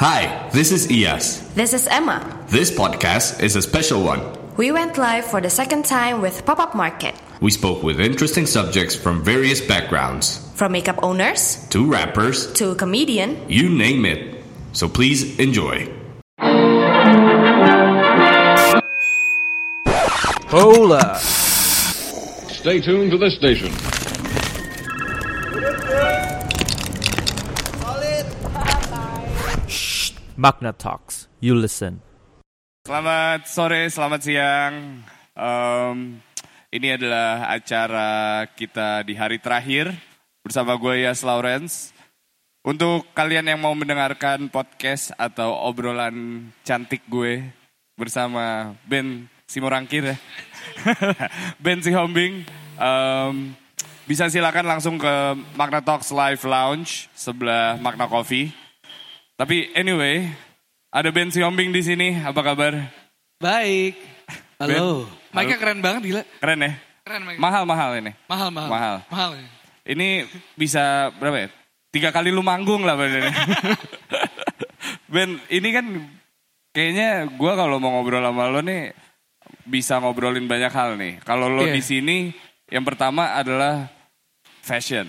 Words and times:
Hi, 0.00 0.48
this 0.48 0.72
is 0.72 0.88
Ias. 0.88 1.52
This 1.52 1.74
is 1.74 1.86
Emma. 1.86 2.24
This 2.48 2.70
podcast 2.70 3.42
is 3.42 3.54
a 3.54 3.60
special 3.60 4.02
one. 4.02 4.24
We 4.56 4.72
went 4.72 4.96
live 4.96 5.26
for 5.26 5.42
the 5.42 5.50
second 5.50 5.84
time 5.84 6.22
with 6.22 6.46
Pop 6.46 6.58
Up 6.58 6.74
Market. 6.74 7.14
We 7.42 7.50
spoke 7.50 7.82
with 7.82 8.00
interesting 8.00 8.46
subjects 8.46 8.96
from 8.96 9.22
various 9.22 9.60
backgrounds, 9.60 10.40
From 10.54 10.72
makeup 10.72 11.00
owners 11.02 11.68
to 11.68 11.84
rappers, 11.84 12.50
to 12.54 12.74
comedian, 12.76 13.44
you 13.46 13.68
name 13.68 14.06
it. 14.06 14.42
So 14.72 14.88
please 14.88 15.38
enjoy. 15.38 15.92
Hola. 20.48 21.20
Stay 22.48 22.80
tuned 22.80 23.10
to 23.10 23.18
this 23.18 23.36
station. 23.36 23.68
Magna 30.40 30.72
Talks. 30.72 31.28
You 31.44 31.52
listen. 31.52 32.00
Selamat 32.88 33.44
sore, 33.44 33.92
selamat 33.92 34.20
siang. 34.24 35.04
Em, 35.36 36.16
ini 36.72 36.96
adalah 36.96 37.52
acara 37.52 38.48
kita 38.56 39.04
di 39.04 39.12
hari 39.20 39.36
terakhir 39.36 39.92
bersama 40.40 40.80
gue 40.80 41.04
Yas 41.04 41.20
Lawrence. 41.28 41.92
Untuk 42.64 43.04
kalian 43.12 43.52
yang 43.52 43.60
mau 43.60 43.76
mendengarkan 43.76 44.48
podcast 44.48 45.12
atau 45.20 45.52
obrolan 45.60 46.48
cantik 46.64 47.04
gue 47.04 47.44
bersama 48.00 48.72
Ben 48.88 49.28
Simorangkir 49.44 50.16
ya. 50.16 50.16
ben 51.64 51.84
Sihombing. 51.84 52.48
em, 52.80 53.52
bisa 54.08 54.24
silakan 54.32 54.64
langsung 54.64 54.96
ke 54.96 55.36
Magna 55.52 55.84
Talks 55.84 56.08
Live 56.08 56.48
Lounge 56.48 57.12
sebelah 57.12 57.76
Magna 57.76 58.08
Coffee. 58.08 58.59
Tapi 59.40 59.72
anyway, 59.72 60.28
ada 60.92 61.08
Ben 61.08 61.32
Siombing 61.32 61.72
di 61.72 61.80
sini. 61.80 62.12
Apa 62.20 62.44
kabar? 62.44 62.76
Baik. 63.40 63.96
Halo. 64.60 65.08
Mic-nya 65.32 65.56
keren 65.56 65.80
banget 65.80 66.02
gila. 66.12 66.22
Keren 66.44 66.60
ya? 66.60 66.72
Keren 67.08 67.22
mic. 67.24 67.40
Mahal-mahal 67.40 67.96
ini. 68.04 68.12
mahal, 68.28 68.52
mahal. 68.52 68.68
Mahal. 68.68 68.96
Mahal. 69.08 69.30
ya. 69.40 69.48
Ini 69.96 70.28
bisa 70.60 71.08
berapa 71.16 71.40
ya? 71.40 71.48
Tiga 71.88 72.12
kali 72.12 72.28
lu 72.28 72.44
manggung 72.44 72.84
lah 72.84 73.00
Ben. 73.00 73.32
ben, 75.16 75.40
ini 75.48 75.68
kan 75.72 75.86
kayaknya 76.76 77.24
gua 77.40 77.56
kalau 77.56 77.80
mau 77.80 77.96
ngobrol 77.96 78.20
sama 78.20 78.44
lo 78.52 78.60
nih 78.60 78.92
bisa 79.64 80.04
ngobrolin 80.04 80.44
banyak 80.44 80.68
hal 80.68 81.00
nih. 81.00 81.16
Kalau 81.24 81.48
lo 81.48 81.64
Iya. 81.64 81.80
di 81.80 81.82
sini 81.82 82.16
yang 82.68 82.84
pertama 82.84 83.32
adalah 83.40 83.88
fashion. 84.60 85.08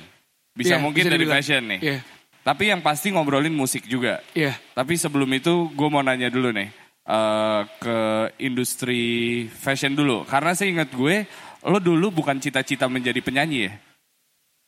Bisa 0.56 0.80
Iya, 0.80 0.84
mungkin 0.88 1.04
bisa 1.04 1.12
dari 1.12 1.20
dibilang. 1.28 1.36
fashion 1.36 1.64
nih. 1.68 1.80
Iya. 1.84 2.00
Tapi 2.42 2.74
yang 2.74 2.82
pasti 2.82 3.14
ngobrolin 3.14 3.54
musik 3.54 3.86
juga. 3.86 4.18
Iya. 4.34 4.58
Tapi 4.74 4.98
sebelum 4.98 5.30
itu 5.30 5.70
gue 5.72 5.88
mau 5.88 6.02
nanya 6.02 6.28
dulu 6.28 6.50
nih 6.50 6.70
eh, 7.06 7.62
ke 7.78 7.98
industri 8.42 9.02
fashion 9.48 9.94
dulu. 9.94 10.26
Karena 10.26 10.58
saya 10.58 10.74
ingat 10.74 10.90
gue, 10.90 11.30
lo 11.70 11.78
dulu 11.78 12.10
bukan 12.10 12.42
cita-cita 12.42 12.90
menjadi 12.90 13.22
penyanyi 13.22 13.70
ya. 13.70 13.74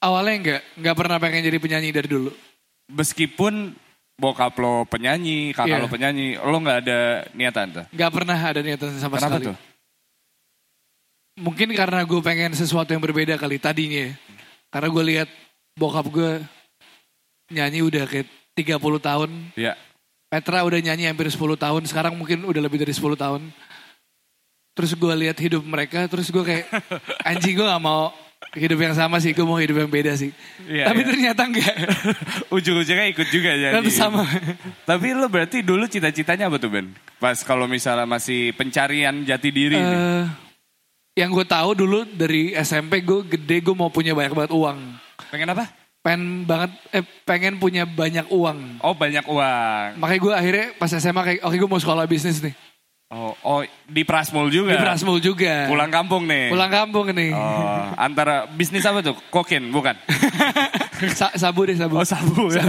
Awalnya 0.04 0.36
enggak, 0.38 0.62
enggak 0.78 0.96
pernah 1.00 1.18
pengen 1.18 1.42
jadi 1.48 1.58
penyanyi 1.58 1.90
dari 1.90 2.10
dulu. 2.12 2.30
Meskipun 2.94 3.74
bokap 4.14 4.54
lo 4.62 4.86
penyanyi, 4.86 5.56
kakak 5.56 5.80
Iya. 5.80 5.82
lo 5.82 5.88
penyanyi, 5.90 6.28
lo 6.38 6.58
nggak 6.62 6.80
ada 6.86 7.00
niatan 7.34 7.68
tuh. 7.74 7.86
Enggak 7.90 8.12
pernah 8.14 8.38
ada 8.38 8.60
niatan 8.62 8.90
sama 9.02 9.18
Kenapa 9.18 9.40
sekali. 9.42 9.48
tuh? 9.50 9.58
Mungkin 11.42 11.74
karena 11.74 12.06
gue 12.06 12.22
pengen 12.22 12.54
sesuatu 12.54 12.94
yang 12.94 13.02
berbeda 13.02 13.42
kali 13.42 13.58
tadinya. 13.58 14.06
ya. 14.06 14.14
Karena 14.70 14.88
gue 14.94 15.04
lihat 15.10 15.30
bokap 15.74 16.06
gue 16.14 16.32
nyanyi 17.52 17.84
udah 17.84 18.04
kayak 18.08 18.28
30 18.56 18.80
tahun. 19.02 19.30
Ya, 19.58 19.74
Petra 20.34 20.66
udah 20.66 20.82
nyanyi 20.82 21.06
hampir 21.06 21.30
10 21.30 21.38
tahun. 21.38 21.86
Sekarang 21.86 22.18
mungkin 22.18 22.42
udah 22.42 22.58
lebih 22.58 22.82
dari 22.82 22.90
10 22.90 23.14
tahun. 23.14 23.54
Terus 24.74 24.98
gue 24.98 25.14
lihat 25.14 25.38
hidup 25.38 25.62
mereka. 25.62 26.10
Terus 26.10 26.34
gue 26.34 26.42
kayak 26.42 26.66
anjing 27.30 27.54
gue 27.54 27.62
gak 27.62 27.84
mau 27.86 28.10
hidup 28.58 28.82
yang 28.82 28.98
sama 28.98 29.22
sih. 29.22 29.30
Gue 29.38 29.46
mau 29.46 29.62
hidup 29.62 29.86
yang 29.86 29.94
beda 29.94 30.18
sih. 30.18 30.34
Iya, 30.66 30.90
Tapi 30.90 31.06
iya. 31.06 31.10
ternyata 31.14 31.42
enggak. 31.46 31.76
ujung-ujungnya 32.58 33.14
ikut 33.14 33.28
juga 33.30 33.54
jadi. 33.54 33.78
Tapi 33.78 33.94
sama. 33.94 34.26
Tapi 34.90 35.14
lo 35.14 35.30
berarti 35.30 35.62
dulu 35.62 35.86
cita-citanya 35.86 36.50
apa 36.50 36.58
tuh 36.58 36.74
Ben? 36.74 36.90
Pas 37.22 37.38
kalau 37.46 37.70
misalnya 37.70 38.10
masih 38.10 38.58
pencarian 38.58 39.14
jati 39.22 39.54
diri. 39.54 39.78
nih. 39.78 39.86
Eh, 39.86 40.26
yang 41.14 41.30
gue 41.30 41.46
tahu 41.46 41.78
dulu 41.78 42.10
dari 42.10 42.58
SMP 42.58 43.06
gue 43.06 43.38
gede 43.38 43.62
gue 43.62 43.76
mau 43.78 43.94
punya 43.94 44.18
banyak 44.18 44.34
banget 44.34 44.52
uang. 44.58 44.82
Pengen 45.30 45.54
apa? 45.54 45.83
Pengen 46.04 46.44
banget, 46.44 46.72
eh, 46.92 47.04
pengen 47.24 47.56
punya 47.64 47.88
banyak 47.88 48.28
uang. 48.28 48.84
Oh 48.84 48.92
banyak 48.92 49.24
uang. 49.24 49.96
Makanya 49.96 50.20
gue 50.20 50.34
akhirnya 50.36 50.66
pas 50.76 50.92
SMA 50.92 51.22
kayak, 51.24 51.40
oke 51.48 51.56
gue 51.56 51.70
mau 51.72 51.80
sekolah 51.80 52.04
bisnis 52.04 52.44
nih. 52.44 52.52
Oh, 53.14 53.32
oh 53.46 53.62
di 53.86 54.02
Prasmul 54.02 54.50
juga. 54.50 54.74
Di 54.74 54.82
Prasmul 54.82 55.22
juga. 55.22 55.70
Pulang 55.70 55.94
kampung 55.94 56.26
nih. 56.26 56.50
Pulang 56.50 56.72
kampung 56.74 57.14
nih. 57.14 57.30
Oh, 57.30 57.94
antara 57.94 58.50
bisnis 58.50 58.84
apa 58.90 59.06
tuh? 59.06 59.14
Kokin, 59.30 59.70
bukan? 59.70 59.94
Sa- 61.20 61.36
sabu 61.38 61.70
deh 61.70 61.78
sabu. 61.78 62.02
Oh, 62.02 62.08
sabu 62.08 62.50
ya. 62.50 62.66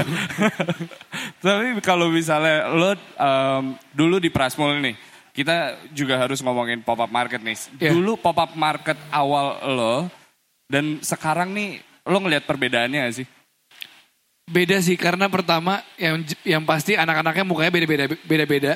Tapi 1.45 1.81
kalau 1.81 2.13
misalnya 2.13 2.69
lo 2.71 2.93
em, 2.95 3.65
dulu 3.97 4.21
di 4.21 4.29
Prasmul 4.29 4.85
nih, 4.85 4.95
kita 5.33 5.81
juga 5.97 6.21
harus 6.21 6.45
ngomongin 6.45 6.85
pop 6.85 7.01
up 7.01 7.09
market 7.09 7.41
nih. 7.41 7.57
Iya. 7.81 7.91
Dulu 7.97 8.21
pop 8.21 8.37
up 8.37 8.53
market 8.53 9.01
awal 9.11 9.59
lo 9.73 9.97
dan 10.69 11.01
sekarang 11.01 11.57
nih 11.57 11.81
lo 12.05 12.17
ngelihat 12.21 12.45
perbedaannya 12.45 13.01
gak 13.09 13.17
sih? 13.17 13.27
Beda 14.45 14.77
sih 14.85 14.97
karena 15.01 15.25
pertama 15.33 15.81
yang 15.97 16.21
yang 16.45 16.63
pasti 16.69 16.93
anak-anaknya 16.95 17.45
mukanya 17.49 17.73
beda-beda 17.73 18.05
beda-beda. 18.29 18.73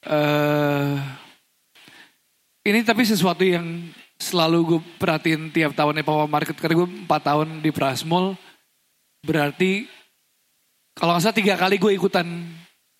eh 0.00 0.96
ini 2.66 2.80
tapi 2.82 3.04
sesuatu 3.04 3.44
yang 3.44 3.88
selalu 4.20 4.58
gue 4.76 4.80
perhatiin 5.00 5.48
tiap 5.54 5.72
tahunnya 5.72 6.04
Papa 6.04 6.26
Market 6.28 6.56
karena 6.56 6.84
gue 6.84 6.88
empat 7.04 7.20
tahun 7.24 7.64
di 7.64 7.70
Prasmul 7.72 8.36
berarti 9.24 9.88
kalau 10.96 11.16
nggak 11.16 11.24
salah 11.24 11.36
tiga 11.36 11.54
kali 11.56 11.76
gue 11.80 11.92
ikutan 11.94 12.26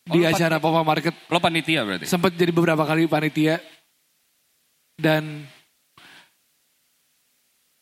Oh, 0.09 0.16
di 0.16 0.25
acara 0.25 0.56
Papa 0.56 0.81
Market 0.81 1.12
Lo 1.28 1.38
panitia 1.38 1.84
berarti? 1.84 2.09
sempat 2.09 2.32
jadi 2.32 2.50
beberapa 2.50 2.82
kali 2.88 3.04
panitia 3.04 3.60
dan 4.97 5.44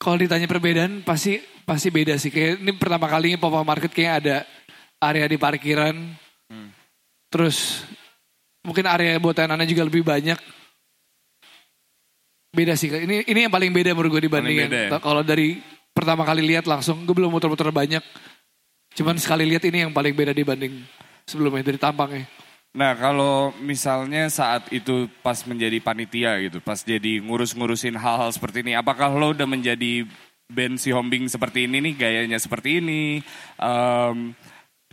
kalau 0.09 0.17
ditanya 0.17 0.49
perbedaan 0.49 1.05
pasti 1.05 1.37
pasti 1.69 1.93
beda 1.93 2.17
sih. 2.17 2.33
Kayak 2.33 2.65
ini 2.65 2.73
pertama 2.81 3.05
kalinya 3.13 3.37
Papa 3.37 3.61
Market 3.61 3.93
kayak 3.93 4.25
ada 4.25 4.37
area 5.05 5.29
di 5.29 5.37
parkiran. 5.37 6.17
Terus 7.29 7.85
mungkin 8.65 8.89
area 8.89 9.21
buat 9.21 9.37
anak 9.37 9.69
juga 9.69 9.85
lebih 9.85 10.01
banyak. 10.01 10.41
Beda 12.57 12.73
sih 12.73 12.89
ini 12.89 13.29
ini 13.29 13.45
yang 13.45 13.53
paling 13.53 13.69
beda 13.69 13.93
menurut 13.93 14.17
gue 14.17 14.33
dibandingin. 14.33 14.73
ya? 14.73 14.97
kalau 14.97 15.21
dari 15.21 15.61
pertama 15.93 16.25
kali 16.25 16.41
lihat 16.41 16.65
langsung 16.65 17.05
gue 17.05 17.13
belum 17.13 17.29
muter-muter 17.29 17.69
banyak. 17.69 18.01
Cuman 18.97 19.21
sekali 19.21 19.45
lihat 19.45 19.69
ini 19.69 19.85
yang 19.85 19.93
paling 19.93 20.17
beda 20.17 20.33
dibanding 20.33 20.89
sebelumnya 21.29 21.61
dari 21.61 21.77
tampangnya 21.77 22.25
Nah 22.77 22.93
kalau 22.95 23.51
misalnya 23.63 24.29
saat 24.29 24.69
itu 24.75 25.09
pas 25.25 25.41
menjadi 25.49 25.81
panitia 25.81 26.37
gitu, 26.45 26.61
pas 26.61 26.79
jadi 26.83 27.23
ngurus-ngurusin 27.25 27.97
hal-hal 27.97 28.31
seperti 28.35 28.61
ini, 28.67 28.77
apakah 28.77 29.09
lo 29.13 29.33
udah 29.33 29.49
menjadi 29.49 30.05
band 30.49 30.77
si 30.81 30.93
Hombing 30.93 31.29
seperti 31.29 31.65
ini 31.65 31.81
nih, 31.81 31.95
gayanya 31.97 32.39
seperti 32.41 32.81
ini, 32.81 33.25
em, 33.61 34.33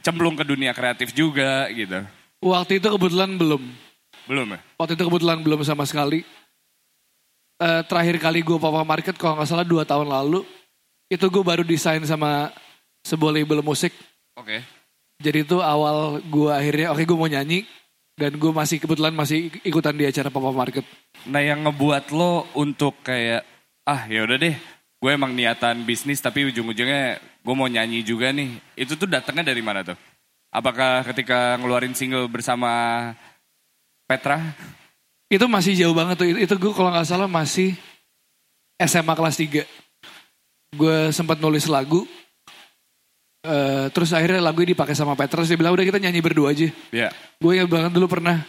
cemplung 0.02 0.36
ke 0.36 0.44
dunia 0.48 0.72
kreatif 0.72 1.12
juga 1.16 1.68
gitu? 1.72 2.04
waktu 2.46 2.78
itu 2.78 2.88
kebetulan 2.94 3.42
belum 3.42 3.64
Belum 4.26 4.58
ya? 4.58 4.60
Waktu 4.78 4.98
itu 4.98 5.04
kebetulan 5.06 5.40
belum 5.46 5.62
sama 5.62 5.86
sekali. 5.86 6.26
Eh, 7.56 7.82
terakhir 7.88 8.20
kali 8.20 8.44
gue 8.44 8.58
Papa 8.60 8.84
Market 8.84 9.16
kalau 9.16 9.40
nggak 9.40 9.48
salah 9.48 9.66
dua 9.66 9.86
tahun 9.86 10.10
lalu. 10.10 10.44
Itu 11.08 11.30
gue 11.30 11.44
baru 11.46 11.62
desain 11.62 12.02
sama 12.04 12.50
sebuah 13.06 13.32
label 13.32 13.62
musik. 13.62 13.94
Oke. 14.34 14.66
Jadi 15.24 15.48
itu 15.48 15.64
awal 15.64 16.20
gue 16.24 16.52
akhirnya 16.52 16.92
oke 16.92 17.04
gue 17.04 17.18
mau 17.18 17.30
nyanyi. 17.30 17.64
Dan 18.16 18.40
gue 18.40 18.48
masih 18.48 18.80
kebetulan 18.80 19.12
masih 19.12 19.52
ikutan 19.68 19.92
di 19.92 20.08
acara 20.08 20.32
Papa 20.32 20.48
Market. 20.56 20.88
Nah 21.28 21.44
yang 21.44 21.68
ngebuat 21.68 22.16
lo 22.16 22.48
untuk 22.56 23.04
kayak, 23.04 23.44
ah 23.84 24.08
ya 24.08 24.24
udah 24.24 24.40
deh, 24.40 24.56
gue 25.04 25.12
emang 25.12 25.36
niatan 25.36 25.84
bisnis 25.84 26.24
tapi 26.24 26.48
ujung-ujungnya 26.48 27.20
gue 27.20 27.56
mau 27.56 27.68
nyanyi 27.68 28.08
juga 28.08 28.32
nih. 28.32 28.56
Itu 28.80 28.96
tuh 28.96 29.12
datangnya 29.12 29.52
dari 29.52 29.60
mana 29.60 29.84
tuh? 29.84 30.00
Apakah 30.48 31.04
ketika 31.12 31.60
ngeluarin 31.60 31.92
single 31.92 32.32
bersama 32.32 33.12
Petra? 34.08 34.40
Itu 35.28 35.52
masih 35.52 35.76
jauh 35.76 35.92
banget 35.92 36.16
tuh. 36.16 36.32
Itu 36.32 36.56
gue 36.56 36.72
kalau 36.72 36.96
nggak 36.96 37.12
salah 37.12 37.28
masih 37.28 37.76
SMA 38.80 39.12
kelas 39.12 39.36
3. 39.36 39.68
Gue 40.72 41.12
sempat 41.12 41.44
nulis 41.44 41.68
lagu. 41.68 42.08
Eh, 43.46 43.86
terus 43.94 44.10
akhirnya 44.10 44.42
lagu 44.42 44.58
ini 44.66 44.74
dipakai 44.74 44.98
sama 44.98 45.14
Petra. 45.14 45.46
Terus 45.46 45.54
dia 45.54 45.60
bilang 45.60 45.78
udah 45.78 45.86
kita 45.86 46.02
nyanyi 46.02 46.20
berdua 46.20 46.52
aja. 46.52 46.66
Ya. 46.90 47.14
Gue 47.38 47.62
ingat 47.62 47.70
banget 47.70 47.92
dulu 47.94 48.10
pernah 48.10 48.42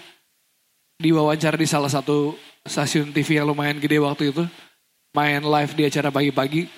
diwawancara 0.96 1.60
di 1.60 1.68
salah 1.68 1.92
satu 1.92 2.32
stasiun 2.64 3.12
TV 3.12 3.36
yang 3.36 3.46
lumayan 3.52 3.76
gede 3.76 4.00
waktu 4.00 4.32
itu. 4.32 4.48
Main 5.12 5.44
live 5.44 5.72
di 5.76 5.82
acara 5.84 6.08
pagi-pagi. 6.08 6.68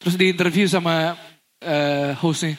Terus 0.00 0.14
di 0.16 0.32
interview 0.32 0.64
sama 0.64 1.12
eh, 1.60 2.16
hostnya. 2.16 2.56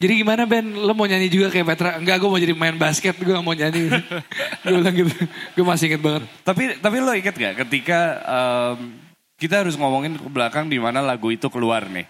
Jadi 0.00 0.24
gimana 0.24 0.48
Ben, 0.48 0.64
lo 0.64 0.96
mau 0.96 1.04
nyanyi 1.04 1.28
juga 1.28 1.52
kayak 1.52 1.76
Petra? 1.76 1.90
Enggak, 2.00 2.24
gue 2.24 2.28
mau 2.32 2.40
jadi 2.40 2.56
main 2.56 2.72
basket, 2.72 3.20
gue 3.20 3.36
gak 3.36 3.44
mau 3.44 3.52
nyanyi. 3.52 3.92
gue 4.64 4.72
bilang 4.80 4.96
gitu, 4.96 5.12
gue 5.28 5.64
masih 5.64 5.92
inget 5.92 6.00
banget. 6.00 6.22
Tapi 6.40 6.80
tapi 6.80 6.96
lo 7.04 7.12
inget 7.12 7.36
gak 7.36 7.54
ketika 7.68 8.00
em, 8.24 8.96
kita 9.36 9.60
harus 9.60 9.76
ngomongin 9.76 10.16
ke 10.16 10.24
belakang 10.32 10.72
di 10.72 10.80
mana 10.80 11.04
lagu 11.04 11.28
itu 11.28 11.52
keluar 11.52 11.84
nih. 11.84 12.08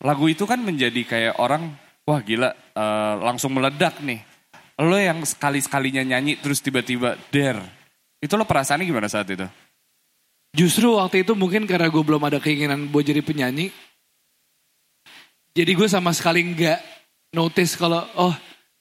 Lagu 0.00 0.24
itu 0.32 0.48
kan 0.48 0.60
menjadi 0.64 1.04
kayak 1.04 1.34
orang, 1.36 1.76
wah 2.08 2.20
gila 2.24 2.50
eh, 2.52 3.14
langsung 3.20 3.52
meledak 3.52 4.00
nih. 4.00 4.24
Lo 4.80 4.96
yang 4.96 5.20
sekali-sekalinya 5.20 6.00
nyanyi 6.00 6.40
terus 6.40 6.64
tiba-tiba 6.64 7.20
der. 7.28 7.60
Itu 8.16 8.40
lo 8.40 8.48
perasaannya 8.48 8.88
gimana 8.88 9.12
saat 9.12 9.28
itu? 9.28 9.44
Justru 10.56 10.96
waktu 10.96 11.22
itu 11.22 11.36
mungkin 11.36 11.68
karena 11.68 11.86
gue 11.92 12.02
belum 12.02 12.20
ada 12.24 12.40
keinginan 12.40 12.88
buat 12.88 13.04
jadi 13.04 13.20
penyanyi. 13.20 13.70
Jadi 15.52 15.70
gue 15.76 15.88
sama 15.90 16.16
sekali 16.16 16.42
nggak 16.42 16.78
notice 17.36 17.76
kalau 17.76 18.02
oh 18.16 18.34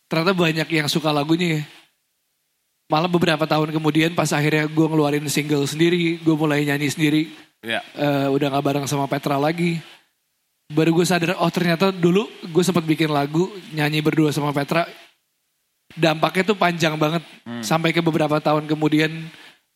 ternyata 0.09 0.33
banyak 0.33 0.67
yang 0.71 0.87
suka 0.87 1.11
lagunya 1.11 1.59
ya. 1.59 1.63
Malah 2.89 3.11
beberapa 3.11 3.45
tahun 3.45 3.69
kemudian 3.69 4.17
pas 4.17 4.33
akhirnya 4.33 4.65
gue 4.65 4.85
ngeluarin 4.87 5.27
single 5.29 5.67
sendiri, 5.69 6.17
gue 6.17 6.35
mulai 6.35 6.65
nyanyi 6.65 6.89
sendiri. 6.89 7.23
Ya. 7.59 7.83
eh, 7.93 8.27
udah 8.31 8.55
gak 8.55 8.65
bareng 8.65 8.85
sama 8.87 9.05
Petra 9.05 9.35
lagi. 9.35 9.83
Baru 10.69 10.93
gue 10.93 11.05
sadar, 11.05 11.33
oh 11.41 11.49
ternyata 11.49 11.89
dulu 11.89 12.29
gue 12.45 12.63
sempat 12.63 12.85
bikin 12.85 13.09
lagu 13.09 13.49
nyanyi 13.73 14.05
berdua 14.05 14.29
sama 14.29 14.53
Petra. 14.53 14.85
Dampaknya 15.97 16.53
tuh 16.53 16.57
panjang 16.57 16.93
banget. 16.93 17.25
Sampai 17.65 17.89
ke 17.89 18.05
beberapa 18.05 18.37
tahun 18.37 18.69
kemudian 18.69 19.09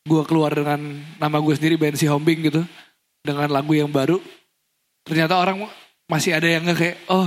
gue 0.06 0.22
keluar 0.22 0.54
dengan 0.54 0.78
nama 1.18 1.36
gue 1.42 1.54
sendiri, 1.58 1.74
Bensi 1.74 2.06
Hombing 2.06 2.46
gitu. 2.46 2.62
Dengan 3.26 3.50
lagu 3.50 3.74
yang 3.74 3.90
baru. 3.90 4.22
Ternyata 5.02 5.34
orang 5.34 5.66
masih 6.06 6.38
ada 6.38 6.46
yang 6.46 6.62
nggak 6.62 6.78
kayak, 6.78 6.96
oh 7.10 7.26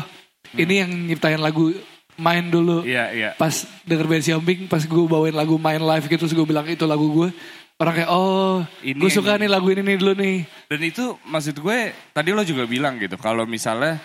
ini 0.55 0.87
yang 0.87 0.91
nyiptain 1.11 1.43
lagu 1.43 1.75
main 2.15 2.47
dulu. 2.47 2.87
Iya, 2.87 3.11
iya. 3.11 3.29
Pas 3.35 3.67
denger 3.83 4.07
Bensi 4.07 4.31
Hombing, 4.31 4.71
pas 4.71 4.79
gue 4.79 5.03
bawain 5.11 5.35
lagu 5.35 5.59
main 5.59 5.83
live 5.83 6.07
gitu, 6.07 6.23
terus 6.23 6.33
gue 6.33 6.47
bilang 6.47 6.63
itu 6.65 6.87
lagu 6.87 7.03
gue. 7.11 7.29
Orang 7.77 7.93
kayak, 7.93 8.09
oh 8.09 8.65
Ini 8.81 8.97
gue 8.97 9.11
suka 9.13 9.37
yang- 9.37 9.45
nih 9.45 9.49
lagu 9.53 9.69
ini 9.69 9.81
nih 9.85 9.95
dulu 10.01 10.13
nih. 10.17 10.37
Dan 10.65 10.81
itu 10.81 11.13
maksud 11.29 11.61
gue 11.61 11.77
tadi 12.09 12.33
lo 12.33 12.41
juga 12.41 12.65
bilang 12.65 12.97
gitu 12.97 13.21
kalau 13.21 13.45
misalnya 13.45 14.01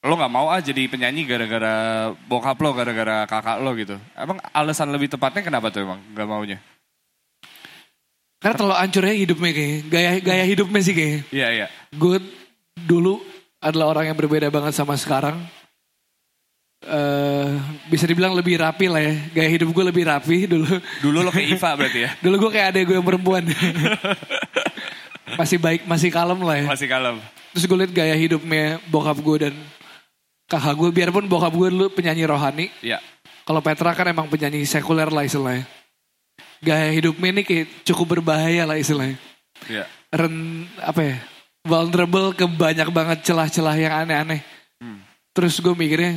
lo 0.00 0.16
nggak 0.16 0.32
mau 0.32 0.48
ah 0.48 0.60
jadi 0.60 0.88
penyanyi 0.88 1.28
gara-gara 1.28 2.08
bokap 2.24 2.56
lo, 2.64 2.72
gara-gara 2.72 3.28
kakak 3.28 3.60
lo 3.60 3.76
gitu. 3.76 4.00
Emang 4.16 4.40
alasan 4.56 4.88
lebih 4.88 5.12
tepatnya 5.12 5.44
kenapa 5.44 5.68
tuh 5.68 5.84
emang 5.84 6.00
nggak 6.16 6.28
maunya? 6.28 6.58
Karena 8.40 8.56
terlalu 8.56 8.76
hancurnya 8.76 9.14
hidupnya 9.16 9.50
kayaknya. 9.52 9.80
Gaya, 9.88 10.10
gaya 10.20 10.44
hidupnya 10.44 10.80
sih 10.80 10.94
kayaknya. 10.96 11.20
Iya 11.28 11.48
iya. 11.52 11.66
Gue 11.92 12.20
dulu 12.76 13.20
adalah 13.60 13.96
orang 13.96 14.12
yang 14.12 14.16
berbeda 14.16 14.48
banget 14.48 14.72
sama 14.72 14.96
sekarang. 14.96 15.40
Eh 16.84 17.48
bisa 17.88 18.04
dibilang 18.04 18.36
lebih 18.36 18.60
rapi 18.60 18.86
lah 18.92 19.00
ya. 19.00 19.14
Gaya 19.32 19.48
hidup 19.48 19.68
gue 19.72 19.84
lebih 19.88 20.04
rapi 20.04 20.44
dulu. 20.44 20.68
Dulu 21.00 21.18
lo 21.24 21.30
kayak 21.32 21.48
Iva 21.56 21.70
berarti 21.76 22.00
ya? 22.04 22.10
Dulu 22.24 22.34
gue 22.46 22.50
kayak 22.52 22.66
adek 22.76 22.82
gue 22.88 22.96
yang 23.00 23.06
perempuan. 23.06 23.42
masih 25.40 25.58
baik, 25.58 25.88
masih 25.88 26.10
kalem 26.12 26.40
lah 26.44 26.56
ya. 26.60 26.66
Masih 26.68 26.88
kalem. 26.88 27.16
Terus 27.56 27.64
gue 27.64 27.78
liat 27.80 27.92
gaya 27.92 28.14
hidupnya 28.14 28.78
bokap 28.92 29.18
gue 29.18 29.36
dan 29.48 29.54
kakak 30.46 30.74
gue. 30.76 30.88
Biarpun 30.92 31.24
bokap 31.26 31.52
gue 31.56 31.68
dulu 31.72 31.86
penyanyi 31.92 32.24
rohani. 32.28 32.66
Iya. 32.84 33.00
Kalau 33.44 33.60
Petra 33.60 33.92
kan 33.92 34.08
emang 34.08 34.28
penyanyi 34.28 34.64
sekuler 34.64 35.08
lah 35.08 35.24
istilahnya. 35.24 35.64
Gaya 36.64 36.88
hidupnya 36.92 37.28
ini 37.28 37.42
kayak 37.44 37.84
cukup 37.84 38.18
berbahaya 38.20 38.64
lah 38.64 38.76
istilahnya. 38.80 39.20
Iya. 39.68 39.84
Ren, 40.14 40.64
apa 40.80 41.00
ya, 41.02 41.16
vulnerable 41.66 42.32
ke 42.32 42.46
banyak 42.46 42.88
banget 42.88 43.18
celah-celah 43.26 43.76
yang 43.76 43.92
aneh-aneh. 44.04 44.40
Terus 45.34 45.58
gue 45.58 45.74
mikirnya, 45.74 46.14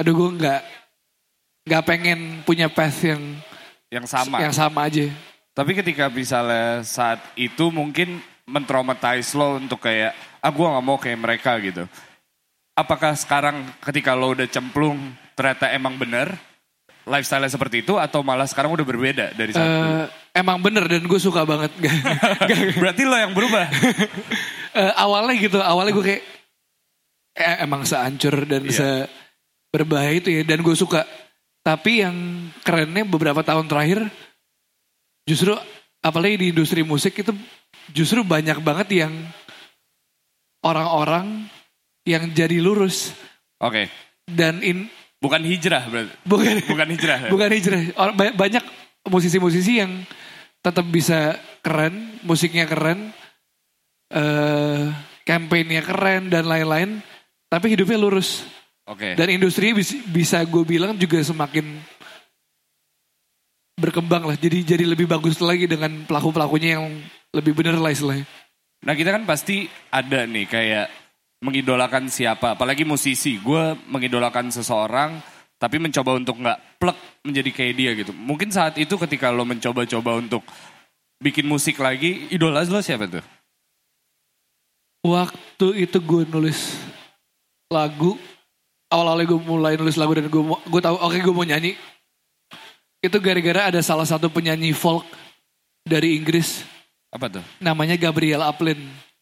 aduh 0.00 0.16
gue 0.16 0.30
nggak 0.40 0.60
nggak 1.68 1.82
pengen 1.84 2.18
punya 2.42 2.66
path 2.66 3.04
yang 3.04 3.20
Yang 3.92 4.06
sama. 4.08 4.36
yang 4.40 4.54
sama 4.54 4.88
aja. 4.88 5.12
Tapi 5.50 5.76
ketika 5.76 6.08
misalnya 6.08 6.80
saat 6.80 7.20
itu 7.34 7.68
mungkin 7.68 8.16
mentraumatize 8.46 9.34
lo 9.34 9.58
untuk 9.58 9.78
kayak, 9.78 10.10
ah 10.38 10.48
gue 10.48 10.62
gak 10.64 10.82
mau 10.82 10.96
kayak 10.96 11.18
mereka 11.18 11.58
gitu. 11.60 11.84
Apakah 12.72 13.12
sekarang 13.12 13.60
ketika 13.82 14.14
lo 14.14 14.32
udah 14.32 14.46
cemplung 14.46 14.96
ternyata 15.34 15.68
emang 15.70 15.94
bener 15.94 16.32
lifestyle 17.02 17.44
seperti 17.44 17.82
itu 17.82 17.98
atau 17.98 18.22
malah 18.22 18.46
sekarang 18.46 18.70
udah 18.72 18.86
berbeda 18.86 19.26
dari 19.34 19.50
saat? 19.50 19.66
Eh, 19.66 20.04
emang 20.38 20.62
bener 20.62 20.86
dan 20.86 21.02
gue 21.02 21.20
suka 21.20 21.42
banget. 21.44 21.74
Berarti 22.80 23.02
lo 23.04 23.16
yang 23.18 23.34
berubah. 23.34 23.66
Eh, 24.70 24.92
awalnya 24.94 25.34
gitu, 25.34 25.58
awalnya 25.58 25.90
gue 25.90 26.04
kayak 26.06 26.22
eh, 27.34 27.56
emang 27.66 27.82
seancur 27.82 28.46
dan 28.46 28.62
Iya. 28.62 28.70
se 28.70 28.88
berbahaya 29.70 30.18
itu 30.18 30.28
ya 30.30 30.42
dan 30.44 30.60
gue 30.60 30.74
suka. 30.74 31.06
Tapi 31.60 32.02
yang 32.02 32.16
kerennya 32.64 33.04
beberapa 33.04 33.44
tahun 33.44 33.68
terakhir 33.68 34.08
justru 35.28 35.52
apalagi 36.00 36.36
di 36.40 36.46
industri 36.56 36.80
musik 36.80 37.20
itu 37.20 37.30
justru 37.92 38.24
banyak 38.24 38.58
banget 38.64 39.04
yang 39.06 39.12
orang-orang 40.64 41.46
yang 42.08 42.32
jadi 42.32 42.58
lurus 42.60 43.12
Oke. 43.60 43.88
dan 44.26 44.64
in 44.64 44.88
Bukan 45.20 45.44
hijrah 45.44 45.84
berarti. 45.84 46.16
bukan 46.24 46.54
Bukan 46.64 46.88
hijrah. 46.96 47.18
ya? 47.20 47.28
bukan 47.28 47.50
hijrah. 47.52 47.80
Orang- 48.00 48.16
banyak 48.40 48.64
musisi-musisi 49.04 49.84
yang 49.84 49.92
tetap 50.64 50.88
bisa 50.88 51.36
keren, 51.60 52.16
musiknya 52.24 52.64
keren, 52.64 53.12
eh 54.08 54.88
kampanyenya 55.28 55.84
keren 55.84 56.32
dan 56.32 56.48
lain-lain, 56.48 57.04
tapi 57.52 57.76
hidupnya 57.76 58.00
lurus. 58.00 58.48
Oke. 58.90 59.14
Dan 59.14 59.30
industri 59.30 59.70
bisa, 60.10 60.42
gue 60.42 60.62
bilang 60.66 60.98
juga 60.98 61.22
semakin 61.22 61.78
berkembang 63.78 64.26
lah. 64.26 64.34
Jadi 64.34 64.66
jadi 64.66 64.82
lebih 64.82 65.06
bagus 65.06 65.38
lagi 65.38 65.70
dengan 65.70 66.02
pelaku-pelakunya 66.10 66.76
yang 66.76 66.98
lebih 67.30 67.54
bener 67.54 67.78
lah 67.78 67.94
istilahnya. 67.94 68.26
Nah 68.82 68.98
kita 68.98 69.14
kan 69.14 69.22
pasti 69.22 69.70
ada 69.94 70.26
nih 70.26 70.50
kayak 70.50 70.86
mengidolakan 71.38 72.10
siapa, 72.10 72.58
apalagi 72.58 72.82
musisi. 72.82 73.38
Gue 73.38 73.78
mengidolakan 73.86 74.50
seseorang, 74.50 75.22
tapi 75.54 75.78
mencoba 75.78 76.18
untuk 76.18 76.42
nggak 76.42 76.58
plek 76.82 76.98
menjadi 77.22 77.50
kayak 77.54 77.74
dia 77.78 77.90
gitu. 77.94 78.12
Mungkin 78.12 78.50
saat 78.50 78.74
itu 78.74 78.98
ketika 78.98 79.30
lo 79.30 79.46
mencoba-coba 79.46 80.18
untuk 80.18 80.42
bikin 81.22 81.46
musik 81.46 81.78
lagi, 81.78 82.26
idola 82.34 82.66
lo 82.66 82.82
siapa 82.82 83.06
tuh? 83.06 83.24
Waktu 85.06 85.88
itu 85.88 85.96
gue 85.96 86.22
nulis 86.28 86.76
lagu, 87.72 88.18
awal-awalnya 88.90 89.26
gue 89.26 89.40
mulai 89.40 89.72
nulis 89.74 89.94
lagu 89.94 90.12
dan 90.12 90.26
gue 90.26 90.42
mau- 90.42 90.60
gue 90.60 90.80
tahu 90.80 90.96
oke 90.98 91.16
gue 91.16 91.32
mau 91.32 91.46
nyanyi. 91.46 91.78
Itu 93.00 93.16
gara-gara 93.16 93.72
ada 93.72 93.80
salah 93.80 94.04
satu 94.04 94.28
penyanyi 94.28 94.76
folk 94.76 95.08
dari 95.80 96.20
Inggris 96.20 96.68
Apa 97.08 97.32
tuh? 97.32 97.42
namanya 97.58 97.96
Gabriel 97.96 98.44
Aplin. 98.44 98.76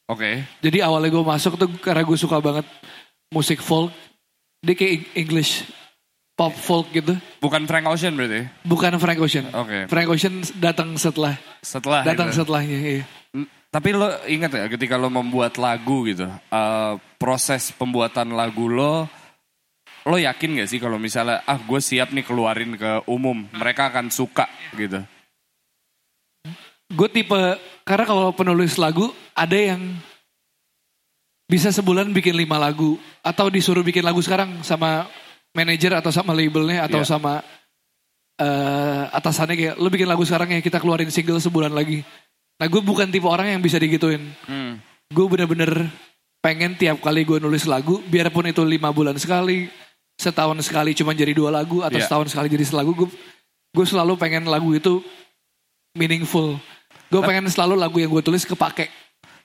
Oke. 0.08 0.42
Jadi 0.58 0.80
awalnya 0.80 1.08
gue 1.08 1.22
masuk 1.22 1.54
tuh 1.54 1.68
karena 1.78 2.02
gue 2.02 2.16
suka 2.16 2.40
banget 2.40 2.66
musik 3.28 3.60
folk. 3.60 3.92
Dia 4.58 4.74
kayak 4.74 5.14
English 5.14 5.62
pop 6.34 6.50
folk 6.50 6.90
gitu. 6.90 7.14
Bukan 7.38 7.62
Frank 7.64 7.86
Ocean 7.86 8.12
berarti? 8.12 8.50
Bukan 8.62 8.98
Frank 8.98 9.18
Ocean. 9.20 9.46
Oke. 9.52 9.86
Frank 9.86 10.08
Ocean 10.08 10.34
datang 10.58 10.96
setelah 10.96 11.38
Setelah 11.62 12.02
datang 12.02 12.28
itu. 12.28 12.36
setelahnya. 12.36 12.78
Iya. 12.78 13.04
Tapi 13.68 13.92
lo 13.92 14.08
ingat 14.24 14.48
ya 14.50 14.64
ketika 14.66 14.96
lo 14.96 15.06
membuat 15.06 15.54
lagu 15.54 16.02
gitu, 16.02 16.24
eh, 16.26 16.92
proses 17.14 17.68
pembuatan 17.70 18.32
lagu 18.32 18.64
lo, 18.66 19.04
lo 20.06 20.16
yakin 20.20 20.62
gak 20.62 20.68
sih 20.70 20.78
kalau 20.78 21.00
misalnya 21.00 21.42
ah 21.48 21.58
gue 21.58 21.80
siap 21.82 22.14
nih 22.14 22.22
keluarin 22.22 22.76
ke 22.78 23.02
umum, 23.10 23.46
mereka 23.54 23.90
akan 23.90 24.12
suka 24.12 24.46
gitu. 24.76 25.02
Gue 26.88 27.08
tipe 27.12 27.36
karena 27.84 28.04
kalau 28.08 28.32
penulis 28.32 28.80
lagu 28.80 29.12
ada 29.36 29.56
yang 29.56 29.80
bisa 31.48 31.72
sebulan 31.72 32.12
bikin 32.12 32.36
lima 32.36 32.60
lagu 32.60 32.96
atau 33.24 33.48
disuruh 33.48 33.84
bikin 33.84 34.04
lagu 34.04 34.20
sekarang 34.20 34.60
sama 34.64 35.08
manajer 35.56 35.96
atau 35.96 36.12
sama 36.12 36.36
labelnya 36.36 36.84
atau 36.84 37.00
Iya. 37.00 37.08
sama 37.08 37.40
eh, 38.38 39.04
atasannya 39.12 39.56
kayak 39.56 39.74
lu 39.80 39.88
bikin 39.90 40.08
lagu 40.08 40.22
sekarang 40.22 40.52
ya 40.54 40.60
kita 40.60 40.80
keluarin 40.80 41.12
single 41.12 41.40
sebulan 41.40 41.72
lagi. 41.72 42.04
Nah 42.60 42.66
gue 42.68 42.80
bukan 42.84 43.08
tipe 43.08 43.26
orang 43.28 43.52
yang 43.52 43.60
bisa 43.64 43.76
digituin. 43.80 44.22
Hmm. 44.44 44.80
Gue 45.08 45.24
bener-bener 45.28 45.88
pengen 46.38 46.78
tiap 46.78 47.02
kali 47.02 47.26
gue 47.26 47.40
nulis 47.42 47.66
lagu 47.66 47.98
biarpun 48.06 48.48
itu 48.48 48.62
lima 48.62 48.92
bulan 48.94 49.18
sekali, 49.18 49.66
setahun 50.18 50.58
sekali 50.60 50.92
cuma 50.92 51.14
jadi 51.14 51.30
dua 51.30 51.48
lagu 51.48 51.80
atau 51.80 51.94
Iya. 51.94 52.04
setahun 52.10 52.34
sekali 52.34 52.50
jadi 52.50 52.66
selagu 52.66 52.90
gue 52.92 53.08
gue 53.70 53.86
selalu 53.86 54.18
pengen 54.18 54.50
lagu 54.50 54.74
itu 54.74 54.98
meaningful. 55.94 56.58
Gue 57.08 57.22
pengen 57.24 57.48
selalu 57.48 57.78
lagu 57.78 57.96
yang 57.96 58.10
gue 58.10 58.20
tulis 58.20 58.44
kepake. 58.44 58.90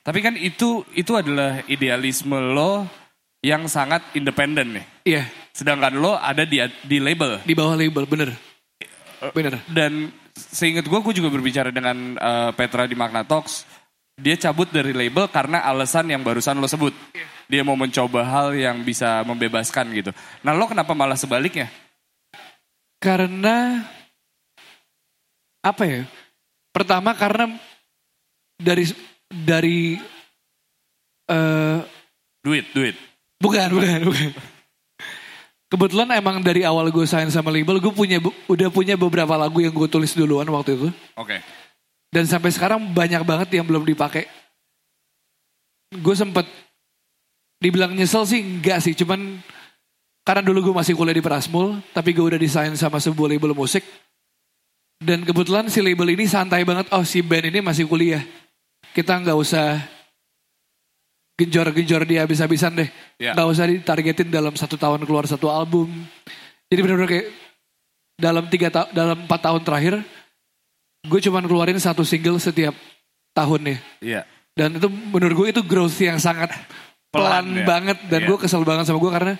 Tapi 0.04 0.18
kan 0.20 0.34
itu 0.36 0.84
itu 0.92 1.12
adalah 1.16 1.64
idealisme 1.64 2.36
lo 2.36 2.84
yang 3.40 3.64
sangat 3.64 4.04
independen 4.12 4.76
nih. 4.76 4.84
Iya, 5.06 5.22
Sedangkan 5.54 5.94
lo 5.96 6.18
ada 6.18 6.44
di 6.44 6.60
di 6.82 6.98
label. 7.00 7.40
di 7.40 7.54
bawah 7.54 7.78
label, 7.78 8.04
bener. 8.04 8.30
Bener. 9.32 9.62
Dan 9.64 10.12
seingat 10.36 10.84
gue, 10.84 10.98
gue 11.00 11.14
juga 11.16 11.32
berbicara 11.32 11.72
dengan 11.72 12.18
eh, 12.18 12.50
Petra 12.52 12.84
di 12.84 12.92
Magna 12.92 13.24
Talks. 13.24 13.64
Dia 14.14 14.38
cabut 14.38 14.70
dari 14.70 14.94
label 14.94 15.26
karena 15.26 15.62
alasan 15.66 16.06
yang 16.06 16.22
barusan 16.22 16.58
lo 16.58 16.70
sebut. 16.70 16.94
Dia 17.50 17.60
mau 17.60 17.76
mencoba 17.76 18.24
hal 18.24 18.56
yang 18.56 18.80
bisa 18.86 19.20
membebaskan 19.26 19.90
gitu. 19.92 20.10
Nah 20.40 20.56
lo 20.56 20.64
kenapa 20.70 20.94
malah 20.96 21.18
sebaliknya? 21.18 21.68
Karena 23.02 23.84
apa 25.60 25.84
ya? 25.84 26.02
Pertama 26.72 27.12
karena 27.12 27.52
dari 28.56 28.88
dari 29.28 29.98
eh 31.28 31.80
Duit, 32.44 32.68
duit. 32.76 32.92
bukan 33.40 33.72
bukan 33.72 34.00
bukan. 34.04 34.30
Kebetulan 35.72 36.06
emang 36.20 36.38
dari 36.44 36.62
awal 36.62 36.92
gue 36.92 37.08
sign 37.08 37.32
sama 37.32 37.48
label, 37.50 37.80
gue 37.80 37.90
punya 37.90 38.20
udah 38.46 38.68
punya 38.68 38.94
beberapa 39.00 39.34
lagu 39.34 39.58
yang 39.64 39.72
gue 39.72 39.88
tulis 39.88 40.12
duluan 40.12 40.46
waktu 40.52 40.76
itu. 40.76 40.88
Oke. 41.16 41.40
Dan 42.14 42.30
sampai 42.30 42.54
sekarang 42.54 42.78
banyak 42.94 43.26
banget 43.26 43.58
yang 43.58 43.66
belum 43.66 43.82
dipakai. 43.82 44.30
Gue 45.98 46.14
sempet 46.14 46.46
dibilang 47.58 47.90
nyesel 47.90 48.22
sih 48.22 48.38
enggak 48.38 48.78
sih, 48.78 48.94
cuman 48.94 49.42
karena 50.22 50.46
dulu 50.46 50.70
gue 50.70 50.74
masih 50.78 50.94
kuliah 50.94 51.18
di 51.18 51.24
Prasmul, 51.26 51.82
tapi 51.90 52.14
gue 52.14 52.22
udah 52.22 52.38
desain 52.38 52.70
sama 52.78 53.02
sebuah 53.02 53.34
label 53.34 53.50
musik. 53.50 53.82
Dan 55.02 55.26
kebetulan 55.26 55.66
si 55.66 55.82
label 55.82 56.14
ini 56.14 56.30
santai 56.30 56.62
banget, 56.62 56.86
oh 56.94 57.02
si 57.02 57.18
band 57.18 57.50
ini 57.50 57.58
masih 57.58 57.90
kuliah. 57.90 58.22
Kita 58.94 59.18
nggak 59.18 59.34
usah 59.34 59.82
genjor-genjor 61.34 62.06
dia 62.06 62.22
habis-habisan 62.22 62.78
deh. 62.78 62.88
Ya. 63.18 63.34
Nggak 63.34 63.48
usah 63.50 63.64
ditargetin 63.66 64.30
dalam 64.30 64.54
satu 64.54 64.78
tahun 64.78 65.02
keluar 65.02 65.26
satu 65.26 65.50
album. 65.50 65.90
Jadi 66.70 66.78
benar-benar 66.78 67.10
kayak 67.10 67.28
dalam 68.14 68.44
tiga 68.46 68.70
ta- 68.70 68.90
dalam 68.94 69.26
empat 69.26 69.40
tahun 69.42 69.62
terakhir, 69.66 69.94
gue 71.04 71.20
cuman 71.20 71.44
keluarin 71.44 71.76
satu 71.76 72.02
single 72.02 72.36
setiap 72.38 72.72
tahun 73.32 73.60
nih. 73.72 73.78
Iya. 74.00 74.22
Dan 74.54 74.78
itu 74.78 74.86
menurut 74.88 75.34
gue 75.34 75.46
itu 75.58 75.62
growth 75.62 75.98
yang 75.98 76.16
sangat 76.16 76.48
pelan, 77.10 77.44
Pelan 77.44 77.46
ya. 77.52 77.64
banget 77.66 77.98
dan 78.08 78.20
Iya. 78.22 78.28
gue 78.28 78.38
kesel 78.38 78.62
banget 78.62 78.86
sama 78.86 78.98
gue 78.98 79.12
karena 79.12 79.34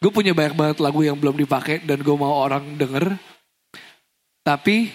gue 0.00 0.10
punya 0.10 0.32
banyak 0.32 0.54
banget 0.54 0.76
lagu 0.80 1.00
yang 1.00 1.14
belum 1.14 1.36
dipakai 1.36 1.84
dan 1.84 2.00
gue 2.00 2.16
mau 2.16 2.32
orang 2.34 2.74
denger. 2.74 3.14
Tapi 4.42 4.88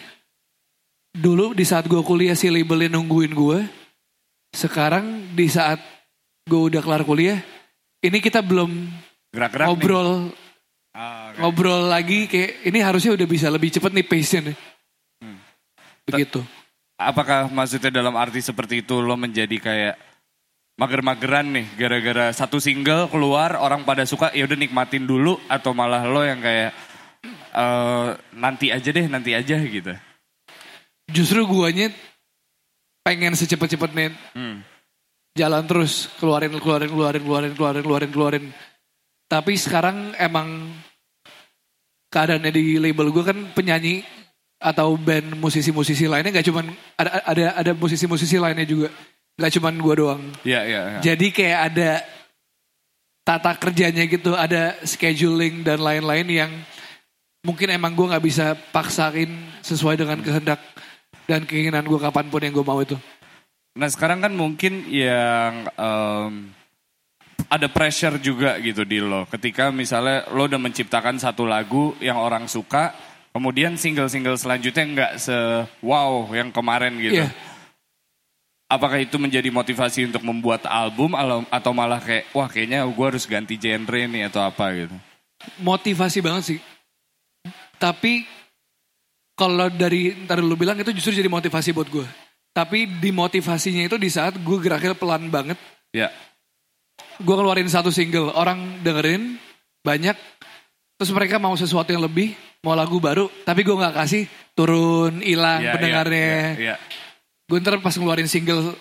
dulu 1.13 1.53
di 1.53 1.61
saat 1.61 1.85
gue 1.85 2.01
kuliah 2.01 2.33
si 2.33 2.49
labelnya 2.49 2.89
nungguin 2.91 3.31
gue. 3.31 3.59
Sekarang 4.49 5.33
di 5.33 5.49
saat 5.49 5.81
gue 6.45 6.61
udah 6.69 6.81
kelar 6.81 7.01
kuliah, 7.01 7.41
ini 7.99 8.17
kita 8.19 8.41
belum 8.41 8.69
Gerak-gerak 9.31 9.65
nih. 9.65 9.69
ngobrol 9.71 10.09
Ah, 10.93 11.33
oke. 11.33 11.41
ngobrol 11.41 11.89
lagi 11.89 12.29
kayak 12.29 12.69
ini 12.69 12.77
harusnya 12.77 13.17
udah 13.17 13.25
bisa 13.25 13.49
lebih 13.49 13.73
cepet 13.73 13.89
nih 13.89 14.05
pace-nya 14.05 14.53
nih. 14.53 14.57
Begitu. 16.07 16.43
Apakah 16.99 17.49
maksudnya 17.49 17.89
dalam 17.89 18.13
arti 18.15 18.39
seperti 18.39 18.85
itu 18.85 19.01
lo 19.01 19.17
menjadi 19.17 19.57
kayak 19.57 19.95
mager-mageran 20.77 21.53
nih 21.53 21.65
gara-gara 21.77 22.33
satu 22.33 22.57
single 22.57 23.05
keluar 23.09 23.57
orang 23.61 23.85
pada 23.85 24.09
suka 24.09 24.33
ya 24.33 24.49
udah 24.49 24.57
nikmatin 24.57 25.05
dulu 25.05 25.37
atau 25.45 25.71
malah 25.75 26.01
lo 26.05 26.25
yang 26.25 26.41
kayak 26.41 26.73
eh 27.53 28.09
nanti 28.33 28.73
aja 28.73 28.89
deh 28.89 29.05
nanti 29.05 29.37
aja 29.37 29.57
gitu. 29.61 29.93
Justru 31.13 31.45
guanya 31.45 31.93
pengen 33.03 33.35
secepat-cepatnya 33.35 34.15
Hmm. 34.33 34.63
jalan 35.35 35.63
terus 35.67 36.09
keluarin 36.17 36.55
keluarin 36.57 36.89
keluarin 36.89 37.21
keluarin 37.21 37.53
keluarin 37.53 37.83
keluarin 37.83 38.11
keluarin. 38.11 38.45
Tapi 39.29 39.53
sekarang 39.57 40.13
emang 40.17 40.73
keadaannya 42.13 42.51
di 42.53 42.77
label 42.77 43.09
gue 43.09 43.23
kan 43.25 43.37
penyanyi 43.57 44.05
atau 44.63 44.95
band 44.95 45.35
musisi-musisi 45.35 46.07
lainnya 46.07 46.39
nggak 46.39 46.47
cuman 46.47 46.71
ada 46.95 47.11
ada 47.27 47.45
ada 47.59 47.71
musisi-musisi 47.75 48.39
lainnya 48.39 48.63
juga 48.63 48.87
nggak 49.35 49.51
cuman 49.59 49.73
gue 49.75 49.95
doang. 49.99 50.23
Iya 50.47 50.61
iya. 50.63 50.81
iya. 50.87 50.99
Jadi 51.03 51.27
kayak 51.35 51.59
ada 51.73 51.91
tata 53.27 53.51
kerjanya 53.59 54.03
gitu, 54.07 54.31
ada 54.35 54.77
scheduling 54.87 55.67
dan 55.67 55.83
lain-lain 55.83 56.27
yang 56.31 56.51
mungkin 57.43 57.71
emang 57.75 57.91
gue 57.91 58.07
nggak 58.07 58.23
bisa 58.23 58.55
paksain 58.71 59.31
sesuai 59.59 59.99
dengan 59.99 60.19
kehendak 60.23 60.63
dan 61.27 61.43
keinginan 61.43 61.83
gue 61.83 61.99
kapan 61.99 62.31
pun 62.31 62.39
yang 62.39 62.55
gue 62.55 62.65
mau 62.65 62.79
itu. 62.79 62.95
Nah 63.73 63.89
sekarang 63.89 64.21
kan 64.21 64.31
mungkin 64.31 64.85
yang 64.87 65.65
em, 65.75 66.53
ada 67.49 67.67
pressure 67.71 68.21
juga 68.21 68.59
gitu 68.61 68.85
di 68.85 69.01
lo. 69.01 69.25
Ketika 69.25 69.73
misalnya 69.73 70.29
lo 70.29 70.45
udah 70.45 70.61
menciptakan 70.61 71.17
satu 71.17 71.47
lagu 71.49 71.97
yang 71.97 72.21
orang 72.21 72.45
suka, 72.45 72.93
kemudian 73.33 73.75
single-single 73.75 74.37
selanjutnya 74.37 74.85
nggak 74.85 75.11
se 75.19 75.35
wow 75.81 76.29
yang 76.31 76.53
kemarin 76.53 76.93
gitu. 77.01 77.25
Iya. 77.25 77.29
Apakah 78.71 79.01
itu 79.01 79.19
menjadi 79.21 79.49
motivasi 79.53 80.09
untuk 80.09 80.23
membuat 80.25 80.65
album 80.65 81.13
atau 81.49 81.71
malah 81.75 82.01
kayak 82.01 82.29
wah 82.33 82.49
kayaknya 82.49 82.85
gue 82.87 83.05
harus 83.05 83.25
ganti 83.29 83.59
genre 83.59 84.01
nih 84.07 84.29
atau 84.31 84.41
apa 84.41 84.65
gitu? 84.73 84.95
Motivasi 85.61 86.23
banget 86.23 86.43
sih. 86.55 86.59
Tapi 87.77 88.25
kalau 89.37 89.69
dari 89.69 90.15
ntar 90.25 90.41
lu 90.41 90.57
bilang 90.57 90.79
itu 90.79 90.89
justru 90.95 91.17
jadi 91.17 91.29
motivasi 91.29 91.75
buat 91.75 91.89
gue. 91.89 92.07
Tapi 92.53 92.85
di 93.01 93.09
motivasinya 93.09 93.85
itu 93.85 93.97
di 93.97 94.09
saat 94.09 94.37
gue 94.37 94.57
geraknya 94.61 94.93
pelan 94.93 95.29
banget. 95.29 95.57
Ya, 95.93 96.09
Gue 97.21 97.35
keluarin 97.37 97.69
satu 97.69 97.93
single, 97.93 98.33
orang 98.33 98.81
dengerin 98.81 99.37
banyak. 99.85 100.17
Terus 101.03 101.19
mereka 101.19 101.35
mau 101.35 101.51
sesuatu 101.51 101.91
yang 101.91 101.99
lebih, 101.99 102.31
mau 102.63 102.79
lagu 102.79 102.95
baru. 102.95 103.27
Tapi 103.43 103.67
gue 103.67 103.75
nggak 103.75 103.91
kasih, 103.91 104.23
turun, 104.55 105.19
hilang 105.19 105.59
ya, 105.59 105.75
pendengarnya. 105.75 106.55
ya, 106.55 106.55
ya, 106.55 106.63
ya. 106.71 106.75
Gue 107.43 107.59
ntar 107.59 107.75
pas 107.83 107.91
ngeluarin 107.91 108.31
single 108.31 108.71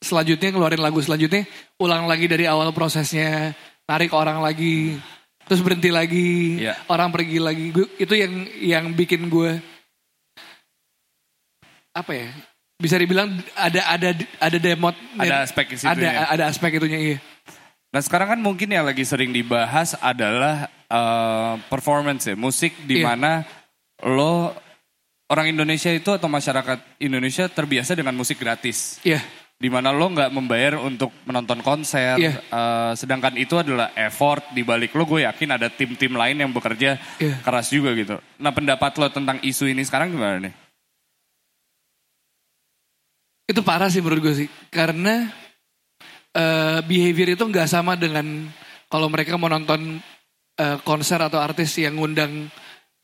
selanjutnya, 0.00 0.48
ngeluarin 0.48 0.80
lagu 0.80 0.96
selanjutnya, 1.04 1.44
ulang 1.76 2.08
lagi 2.08 2.24
dari 2.24 2.48
awal 2.48 2.72
prosesnya, 2.72 3.52
tarik 3.84 4.16
orang 4.16 4.40
lagi, 4.40 4.96
terus 5.44 5.60
berhenti 5.60 5.92
lagi, 5.92 6.64
Iya. 6.64 6.72
orang 6.88 7.12
pergi 7.12 7.36
lagi. 7.36 7.68
Gua- 7.68 7.92
itu 8.00 8.16
yang 8.16 8.32
yang 8.64 8.84
bikin 8.96 9.28
gue 9.28 9.60
apa 11.92 12.12
ya? 12.16 12.32
Bisa 12.80 12.96
dibilang 12.96 13.28
ada 13.52 13.92
ada 13.92 14.16
ada 14.40 14.56
demot, 14.56 14.96
Ada 15.20 15.44
aspek 15.44 15.68
di 15.74 15.76
situ 15.84 15.90
ada 15.92 16.00
ya. 16.00 16.32
ada 16.32 16.44
aspek 16.48 16.80
itunya 16.80 16.96
iya. 16.96 17.18
Nah 17.88 18.00
sekarang 18.04 18.36
kan 18.36 18.40
mungkin 18.40 18.68
yang 18.68 18.84
lagi 18.84 19.00
sering 19.02 19.32
dibahas 19.32 19.96
adalah 19.98 20.68
eh, 20.88 21.54
performance 21.68 22.28
ya, 22.28 22.36
musik 22.36 22.72
di 22.84 23.00
Iya. 23.00 23.12
mana 23.12 23.32
lo 24.04 24.52
orang 25.28 25.52
Indonesia 25.52 25.92
itu 25.92 26.08
atau 26.08 26.28
masyarakat 26.28 26.80
Indonesia 27.00 27.44
terbiasa 27.48 27.92
dengan 27.92 28.16
musik 28.16 28.40
gratis, 28.40 28.96
Iya, 29.04 29.20
di 29.56 29.68
mana 29.68 29.92
lo 29.92 30.08
nggak 30.08 30.32
membayar 30.32 30.80
untuk 30.80 31.12
menonton 31.24 31.60
konser, 31.60 32.16
Iya. 32.16 32.40
eh, 32.40 32.92
sedangkan 32.96 33.36
itu 33.36 33.56
adalah 33.60 33.92
effort 33.96 34.52
di 34.52 34.64
balik 34.64 34.96
lo. 34.96 35.04
Gue 35.04 35.28
yakin 35.28 35.60
ada 35.60 35.68
tim-tim 35.68 36.12
lain 36.12 36.40
yang 36.40 36.52
bekerja 36.52 36.96
Iya. 37.20 37.40
keras 37.44 37.68
juga 37.68 37.92
gitu. 37.92 38.16
Nah 38.40 38.52
pendapat 38.52 38.96
lo 38.96 39.08
tentang 39.08 39.40
isu 39.40 39.68
ini 39.68 39.84
sekarang 39.84 40.12
gimana 40.12 40.44
nih? 40.44 40.54
itu 43.48 43.64
parah 43.64 43.88
sih 43.88 44.04
menurut 44.04 44.20
gue 44.28 44.34
sih, 44.44 44.48
karena 44.68 45.32
eh, 46.34 46.80
behavior 46.84 47.36
itu 47.36 47.44
nggak 47.44 47.68
sama 47.68 47.94
dengan 47.94 48.48
kalau 48.88 49.08
mereka 49.12 49.36
mau 49.36 49.48
nonton 49.48 50.00
eh, 50.58 50.78
konser 50.82 51.20
atau 51.22 51.38
artis 51.40 51.76
yang 51.78 51.96
ngundang 51.96 52.48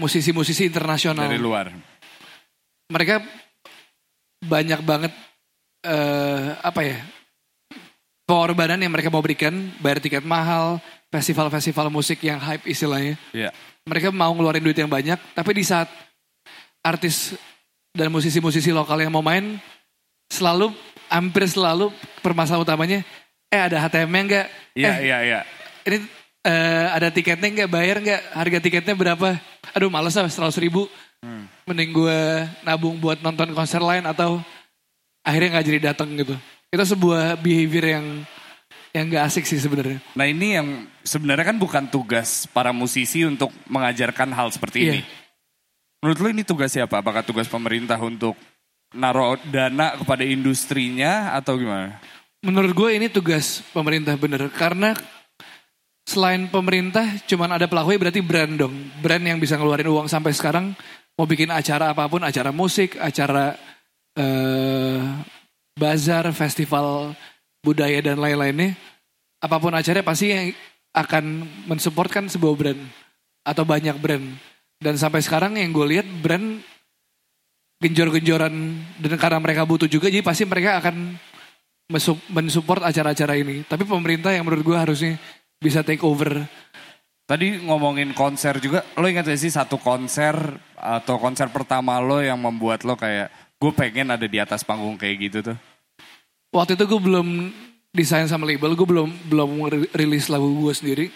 musisi-musisi 0.00 0.66
internasional. 0.66 1.30
Dari 1.30 1.40
luar. 1.40 1.70
Mereka 2.90 3.24
banyak 4.44 4.80
banget 4.84 5.12
eh, 5.84 6.48
apa 6.60 6.80
ya 6.84 6.98
pengorbanan 8.24 8.80
yang 8.80 8.92
mereka 8.92 9.12
mau 9.12 9.20
berikan, 9.20 9.52
bayar 9.80 10.00
tiket 10.00 10.24
mahal, 10.24 10.80
festival-festival 11.12 11.92
musik 11.92 12.20
yang 12.24 12.40
hype 12.40 12.64
istilahnya. 12.64 13.20
Iya. 13.30 13.52
Mereka 13.84 14.08
mau 14.10 14.32
ngeluarin 14.32 14.64
duit 14.64 14.76
yang 14.80 14.88
banyak, 14.88 15.20
tapi 15.36 15.50
di 15.52 15.64
saat 15.64 15.92
artis 16.80 17.36
dan 17.92 18.08
musisi-musisi 18.08 18.72
lokal 18.72 19.04
yang 19.04 19.12
mau 19.12 19.20
main, 19.20 19.60
selalu, 20.32 20.72
hampir 21.14 21.46
selalu 21.46 21.94
permasalahan 22.18 22.66
utamanya, 22.66 22.98
eh 23.46 23.60
ada 23.62 23.78
HTM-nya 23.78 24.22
enggak? 24.26 24.46
Iya, 24.74 24.90
eh, 24.90 24.96
iya, 25.06 25.18
iya. 25.22 25.40
ini 25.86 26.02
eh, 26.42 26.86
ada 26.90 27.08
tiketnya 27.08 27.48
nggak 27.62 27.70
bayar 27.70 27.96
nggak 28.02 28.22
harga 28.34 28.58
tiketnya 28.58 28.94
berapa 28.98 29.38
aduh 29.70 29.88
males 29.88 30.12
lah 30.12 30.26
seratus 30.26 30.58
ribu 30.58 30.90
Hmm. 31.24 31.48
mending 31.64 31.88
gue 31.96 32.20
nabung 32.68 33.00
buat 33.00 33.16
nonton 33.24 33.56
konser 33.56 33.80
lain 33.80 34.04
atau 34.04 34.44
akhirnya 35.24 35.56
nggak 35.56 35.66
jadi 35.72 35.80
datang 35.88 36.12
gitu 36.20 36.36
itu 36.68 36.84
sebuah 36.84 37.40
behavior 37.40 37.96
yang 37.96 38.06
yang 38.92 39.08
gak 39.08 39.32
asik 39.32 39.48
sih 39.48 39.56
sebenarnya 39.56 40.04
Nah 40.12 40.28
ini 40.28 40.52
yang 40.52 40.84
sebenarnya 41.00 41.48
kan 41.48 41.56
bukan 41.56 41.88
tugas 41.88 42.44
para 42.52 42.76
musisi 42.76 43.24
untuk 43.24 43.48
mengajarkan 43.64 44.36
hal 44.36 44.52
seperti 44.52 44.84
Iya. 44.84 44.92
ini. 44.92 45.02
Menurut 46.04 46.18
lo 46.20 46.28
ini 46.28 46.44
tugas 46.44 46.68
siapa? 46.68 47.00
Apakah 47.00 47.24
tugas 47.24 47.48
pemerintah 47.48 47.96
untuk 47.96 48.36
naruh 48.94 49.36
dana 49.50 49.98
kepada 49.98 50.22
industrinya 50.24 51.34
atau 51.36 51.58
gimana? 51.58 52.00
menurut 52.44 52.76
gue 52.76 52.90
ini 53.00 53.08
tugas 53.08 53.64
pemerintah 53.72 54.12
bener 54.20 54.52
karena 54.52 54.92
selain 56.04 56.44
pemerintah 56.52 57.16
cuman 57.24 57.56
ada 57.56 57.64
pelakunya 57.64 57.96
berarti 57.96 58.20
brand 58.20 58.52
dong 58.60 58.76
brand 59.00 59.24
yang 59.24 59.40
bisa 59.40 59.56
ngeluarin 59.56 59.88
uang 59.88 60.12
sampai 60.12 60.36
sekarang 60.36 60.76
mau 61.16 61.24
bikin 61.24 61.48
acara 61.48 61.96
apa 61.96 62.04
pun 62.04 62.20
acara 62.20 62.52
musik 62.52 63.00
acara 63.00 63.56
eh 64.12 65.00
bazar, 65.74 66.30
festival 66.30 67.18
budaya 67.60 67.98
dan 68.00 68.18
lain-lainnya, 68.22 68.78
apa 69.42 69.56
pun 69.58 69.74
acaranya 69.74 70.06
pasti 70.06 70.26
yang 70.30 70.46
akan 70.94 71.42
mensupport 71.66 72.10
kan 72.22 72.24
sebuah 72.30 72.54
brand 72.54 72.80
atau 73.42 73.66
banyak 73.66 73.98
brand. 73.98 74.26
Dan 74.78 74.94
sampai 74.94 75.22
sekarang 75.22 75.58
yang 75.58 75.74
gue 75.74 75.98
lihat 75.98 76.06
brand 76.22 76.62
genjor-genjoran 77.84 78.54
dan 78.96 79.12
karena 79.20 79.38
mereka 79.44 79.68
butuh 79.68 79.84
juga, 79.84 80.08
jadi 80.08 80.24
pasti 80.24 80.48
mereka 80.48 80.80
akan 80.80 81.20
mensupport 82.32 82.88
acara-acara 82.88 83.36
ini. 83.36 83.60
Tapi 83.68 83.84
pemerintah 83.84 84.32
yang 84.32 84.48
menurut 84.48 84.64
gue 84.64 84.76
harusnya 84.76 85.20
bisa 85.60 85.84
take 85.84 86.00
over. 86.00 86.48
Tadi 87.28 87.60
ngomongin 87.64 88.16
konser 88.16 88.56
juga, 88.60 88.84
lo 88.96 89.04
ingat 89.04 89.28
gak 89.28 89.40
sih 89.40 89.52
satu 89.52 89.76
konser 89.80 90.36
atau 90.76 91.16
konser 91.20 91.48
pertama 91.52 92.00
lo 92.00 92.20
yang 92.20 92.40
membuat 92.40 92.84
lo 92.84 92.96
kayak 92.96 93.32
gue 93.60 93.72
pengen 93.72 94.12
ada 94.12 94.24
di 94.24 94.36
atas 94.40 94.64
panggung 94.64 94.96
kayak 94.96 95.16
gitu 95.28 95.38
tuh? 95.40 95.56
Waktu 96.52 96.76
itu 96.76 96.84
gue 96.84 97.00
belum 97.00 97.52
desain 97.92 98.28
sama 98.28 98.44
label, 98.48 98.76
gue 98.76 98.88
belum 98.88 99.08
belum 99.28 99.50
ri- 99.72 99.92
rilis 99.92 100.28
lagu 100.28 100.48
gue 100.48 100.72
sendiri. 100.76 101.06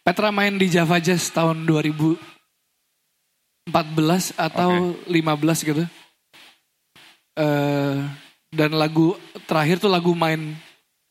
Petra 0.00 0.32
main 0.32 0.56
di 0.56 0.68
Java 0.68 0.96
Jazz 0.96 1.28
tahun 1.28 1.64
2014 3.66 4.30
atau 4.38 4.70
15 5.10 5.66
gitu. 5.66 5.82
Eh 7.36 7.96
dan 8.46 8.70
lagu 8.72 9.18
terakhir 9.44 9.82
tuh 9.82 9.90
lagu 9.90 10.14
main 10.14 10.54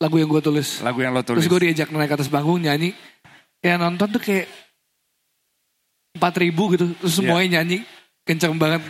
lagu 0.00 0.16
yang 0.16 0.26
gue 0.26 0.42
tulis. 0.42 0.80
Lagu 0.80 0.98
yang 0.98 1.12
lo 1.12 1.20
tulis. 1.22 1.44
Terus 1.44 1.52
gue 1.52 1.60
diajak 1.68 1.92
naik 1.92 2.16
atas 2.16 2.26
panggung 2.26 2.58
nyanyi. 2.58 2.96
Ya 3.60 3.76
nonton 3.76 4.08
tuh 4.08 4.20
kayak 4.20 4.48
4000 6.16 6.72
gitu. 6.74 6.86
Terus 6.96 7.12
Iya. 7.12 7.18
semuanya 7.22 7.48
nyanyi 7.60 7.84
kenceng 8.24 8.56
banget. 8.56 8.82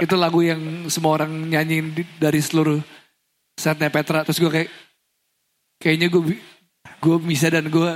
Itu 0.00 0.16
lagu 0.16 0.40
yang 0.40 0.88
semua 0.88 1.20
orang 1.20 1.30
nyanyiin 1.46 1.92
di- 1.94 2.08
dari 2.18 2.40
seluruh 2.40 2.80
setnya 3.54 3.92
Petra. 3.92 4.24
Terus 4.24 4.40
gue 4.40 4.50
kayak 4.50 4.70
kayaknya 5.76 6.08
gue 6.08 6.40
gue 7.00 7.16
bisa 7.20 7.52
dan 7.52 7.68
gue 7.68 7.90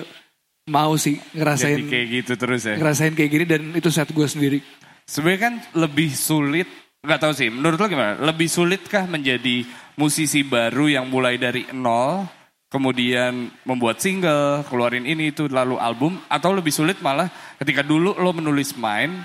mau 0.65 0.97
sih 0.97 1.17
ngerasain 1.33 1.77
Jadi 1.81 1.91
kayak 1.91 2.07
gitu 2.09 2.33
terus 2.39 2.65
ya. 2.65 2.77
ngerasain 2.77 3.13
kayak 3.13 3.31
gini 3.31 3.45
dan 3.45 3.63
itu 3.73 3.89
set 3.89 4.09
gue 4.09 4.25
sendiri. 4.25 4.61
Sebenarnya 5.05 5.41
kan 5.41 5.55
lebih 5.77 6.11
sulit, 6.17 6.69
nggak 7.05 7.21
tahu 7.21 7.33
sih. 7.37 7.53
Menurut 7.53 7.77
lo 7.77 7.87
gimana? 7.89 8.17
Lebih 8.21 8.49
sulitkah 8.49 9.05
menjadi 9.05 9.69
musisi 10.01 10.41
baru 10.43 10.89
yang 10.89 11.07
mulai 11.13 11.37
dari 11.37 11.69
nol, 11.77 12.25
kemudian 12.73 13.53
membuat 13.69 14.01
single, 14.01 14.65
keluarin 14.67 15.05
ini 15.05 15.31
itu 15.31 15.47
lalu 15.47 15.77
album, 15.77 16.17
atau 16.27 16.57
lebih 16.57 16.73
sulit 16.73 16.99
malah 17.05 17.29
ketika 17.61 17.85
dulu 17.85 18.17
lo 18.17 18.31
menulis 18.33 18.75
main, 18.81 19.23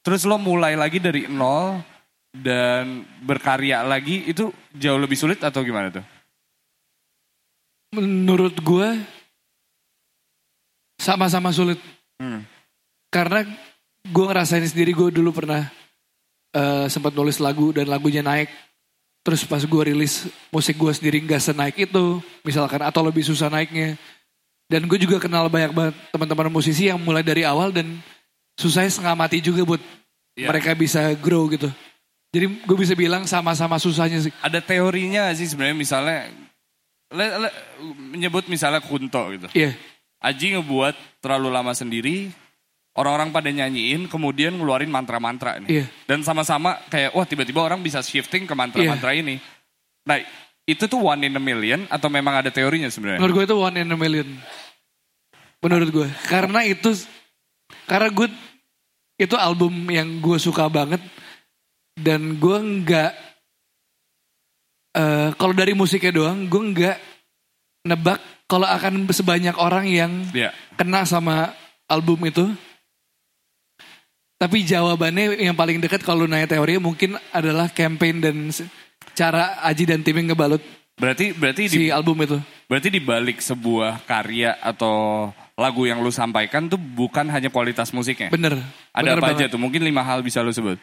terus 0.00 0.24
lo 0.24 0.40
mulai 0.40 0.74
lagi 0.74 0.98
dari 0.98 1.28
nol 1.28 1.78
dan 2.34 3.06
berkarya 3.22 3.86
lagi 3.86 4.26
itu 4.26 4.50
jauh 4.74 4.98
lebih 4.98 5.14
sulit 5.14 5.38
atau 5.44 5.62
gimana 5.62 5.94
tuh? 5.94 6.04
Menurut 7.94 8.58
gue 8.58 8.88
sama-sama 10.98 11.54
sulit. 11.54 11.78
Hmm. 12.18 12.42
Karena 13.12 13.46
gue 14.04 14.24
ngerasain 14.28 14.64
sendiri 14.64 14.92
gue 14.92 15.08
dulu 15.10 15.32
pernah 15.32 15.68
eh, 16.52 16.86
sempat 16.92 17.12
nulis 17.16 17.40
lagu 17.40 17.72
dan 17.72 17.88
lagunya 17.88 18.20
naik. 18.20 18.52
Terus 19.24 19.40
pas 19.48 19.64
gue 19.64 19.82
rilis 19.88 20.28
musik 20.52 20.76
gue 20.76 20.92
sendiri 20.92 21.24
nggak 21.24 21.40
senaik 21.40 21.88
itu, 21.88 22.20
misalkan 22.44 22.84
atau 22.84 23.00
lebih 23.00 23.24
susah 23.24 23.48
naiknya. 23.48 23.96
Dan 24.68 24.84
gue 24.84 25.00
juga 25.00 25.16
kenal 25.16 25.48
banyak 25.48 25.72
banget 25.72 25.94
teman-teman 26.12 26.52
musisi 26.52 26.92
yang 26.92 27.00
mulai 27.00 27.24
dari 27.24 27.40
awal 27.44 27.72
dan 27.72 28.00
susahnya 28.60 28.92
setengah 28.92 29.16
mati 29.16 29.40
juga 29.40 29.64
buat 29.64 29.80
Iya. 30.34 30.50
mereka 30.50 30.74
bisa 30.74 31.14
grow 31.14 31.46
gitu. 31.46 31.70
Jadi 32.34 32.66
gue 32.66 32.76
bisa 32.76 32.98
bilang 32.98 33.22
sama-sama 33.22 33.78
susahnya 33.78 34.18
sih. 34.18 34.34
Ada 34.42 34.58
teorinya 34.58 35.30
sih 35.30 35.46
sebenarnya 35.46 35.78
misalnya, 35.78 36.26
le- 37.14 37.36
le- 37.46 37.56
menyebut 38.10 38.42
misalnya 38.50 38.82
Kunto 38.82 39.30
gitu. 39.30 39.46
Iya, 39.54 39.78
Aji 40.18 40.58
ngebuat 40.58 41.22
terlalu 41.22 41.48
lama 41.54 41.70
sendiri, 41.70 42.34
orang-orang 42.94 43.34
pada 43.34 43.50
nyanyiin, 43.50 44.06
kemudian 44.06 44.54
ngeluarin 44.54 44.90
mantra-mantra 44.90 45.58
nih. 45.58 45.82
Iya. 45.82 45.86
Dan 46.06 46.22
sama-sama 46.22 46.78
kayak, 46.86 47.10
wah 47.14 47.26
tiba-tiba 47.26 47.60
orang 47.62 47.82
bisa 47.82 47.98
shifting 48.00 48.46
ke 48.46 48.54
mantra-mantra 48.54 49.10
ini. 49.14 49.42
Nah, 50.06 50.22
itu 50.64 50.84
tuh 50.86 51.02
one 51.02 51.26
in 51.26 51.34
a 51.34 51.42
million 51.42 51.84
atau 51.90 52.06
memang 52.08 52.38
ada 52.38 52.48
teorinya 52.54 52.88
sebenarnya? 52.88 53.18
Menurut 53.20 53.34
gue 53.34 53.44
itu 53.50 53.56
one 53.58 53.76
in 53.82 53.90
a 53.90 53.98
million. 53.98 54.28
Menurut 55.58 55.88
gue. 55.90 56.08
Karena 56.30 56.62
itu, 56.64 56.92
karena 57.88 58.08
gue, 58.12 58.28
itu 59.18 59.34
album 59.34 59.72
yang 59.90 60.22
gue 60.22 60.38
suka 60.38 60.70
banget. 60.70 61.02
Dan 61.94 62.38
gue 62.42 62.58
nggak, 62.58 63.12
eh 64.98 65.30
kalau 65.34 65.54
dari 65.54 65.74
musiknya 65.74 66.10
doang, 66.14 66.46
gue 66.50 66.62
nggak 66.74 66.98
nebak 67.86 68.18
kalau 68.50 68.66
akan 68.66 69.06
sebanyak 69.10 69.54
orang 69.56 69.86
yang 69.88 70.12
Iya. 70.34 70.50
kena 70.78 71.06
sama 71.06 71.54
album 71.88 72.22
itu. 72.26 72.50
Tapi 74.34 74.66
jawabannya 74.66 75.40
yang 75.40 75.54
paling 75.54 75.78
dekat 75.78 76.02
kalau 76.02 76.26
nanya 76.26 76.50
teorinya 76.50 76.82
mungkin 76.82 77.16
adalah 77.30 77.70
campaign 77.70 78.18
dan 78.20 78.36
cara 79.14 79.62
Aji 79.62 79.86
dan 79.86 80.02
timnya 80.02 80.34
ngebalut 80.34 80.60
Berarti 80.94 81.34
berarti 81.34 81.66
di, 81.66 81.74
si 81.74 81.82
album 81.90 82.22
itu. 82.22 82.38
berarti 82.70 82.86
di 82.86 83.02
balik 83.02 83.42
sebuah 83.42 84.06
karya 84.06 84.54
atau 84.62 85.26
lagu 85.58 85.86
yang 85.86 85.98
lu 85.98 86.10
sampaikan 86.14 86.70
tuh 86.70 86.78
bukan 86.78 87.26
hanya 87.30 87.50
kualitas 87.50 87.90
musiknya. 87.90 88.30
Bener. 88.30 88.58
Ada 88.94 89.14
bener 89.14 89.18
apa 89.18 89.26
banget. 89.34 89.38
aja 89.42 89.52
tuh? 89.54 89.58
Mungkin 89.58 89.82
lima 89.82 90.06
hal 90.06 90.22
bisa 90.22 90.38
lu 90.42 90.54
sebut. 90.54 90.78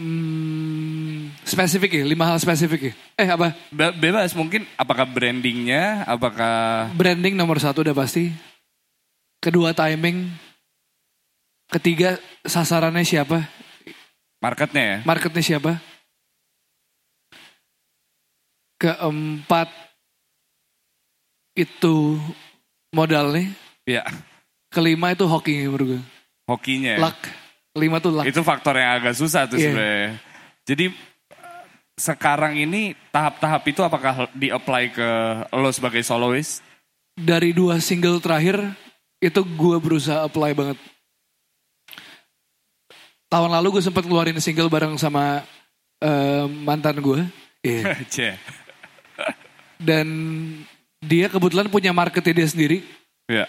Hmm, 0.00 1.28
spesifik 1.44 2.00
ya, 2.00 2.04
lima 2.08 2.24
hal 2.24 2.40
spesifik 2.40 2.80
ya. 2.80 2.92
Eh 3.20 3.28
apa? 3.28 3.52
Be- 3.68 3.92
bebas 4.00 4.32
mungkin 4.32 4.64
apakah 4.80 5.04
brandingnya, 5.04 6.08
apakah 6.08 6.88
Branding 6.96 7.36
nomor 7.36 7.60
satu 7.60 7.84
udah 7.84 7.92
pasti. 7.92 8.32
Kedua 9.40 9.72
timing. 9.72 10.28
Ketiga 11.70 12.18
sasarannya 12.44 13.02
siapa? 13.02 13.40
marketnya 14.40 14.82
ya? 14.82 14.96
Marketnya 15.04 15.44
siapa? 15.44 15.72
Keempat 18.80 19.68
itu 21.52 22.16
modalnya. 22.90 23.52
Iya, 23.84 24.04
Kelima 24.72 25.12
itu 25.12 25.26
hoki 25.28 25.66
menurut 25.68 25.98
gue. 25.98 26.02
hokinya. 26.48 26.96
ya? 26.96 26.98
Luck. 26.98 27.18
Kelima 27.76 27.96
tuh 28.00 28.12
luck. 28.16 28.24
Itu 28.26 28.40
faktor 28.42 28.80
yang 28.80 28.98
agak 28.98 29.14
susah 29.14 29.44
tuh 29.46 29.60
Iya. 29.60 29.70
sebenarnya. 29.70 30.10
Jadi 30.64 30.84
sekarang 31.94 32.56
ini 32.56 32.96
tahap-tahap 33.12 33.62
itu 33.68 33.80
apakah 33.84 34.26
di-apply 34.32 34.84
ke 34.90 35.08
lo 35.52 35.70
sebagai 35.70 36.00
soloist? 36.00 36.64
Dari 37.14 37.52
dua 37.52 37.76
single 37.84 38.18
terakhir 38.18 38.56
itu 39.20 39.40
gue 39.44 39.76
berusaha 39.76 40.24
apply 40.24 40.56
banget. 40.56 40.78
Tahun 43.30 43.50
lalu 43.52 43.78
gue 43.78 43.84
sempat 43.84 44.02
keluarin 44.02 44.40
single 44.40 44.72
bareng 44.72 44.96
sama 44.96 45.44
eh, 46.00 46.44
mantan 46.48 46.98
gue. 46.98 47.20
Iya. 47.62 48.00
Cie. 48.12 48.34
Dan 49.76 50.08
dia 51.04 51.28
kebetulan 51.28 51.68
punya 51.68 51.92
marketnya 51.92 52.42
dia 52.42 52.48
sendiri. 52.48 52.78
Iya. 53.28 53.46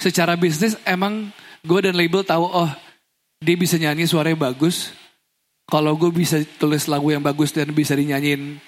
Secara 0.00 0.34
bisnis 0.34 0.74
emang 0.88 1.30
gue 1.62 1.80
dan 1.84 1.94
label 1.94 2.26
tahu 2.26 2.48
oh 2.48 2.72
dia 3.44 3.54
bisa 3.54 3.76
nyanyi 3.76 4.08
suaranya 4.08 4.50
bagus. 4.50 4.90
Kalau 5.68 5.96
gue 5.96 6.12
bisa 6.12 6.40
tulis 6.60 6.84
lagu 6.88 7.08
yang 7.08 7.24
bagus 7.24 7.52
dan 7.52 7.72
bisa 7.72 7.96
dinyanyiin 7.96 8.60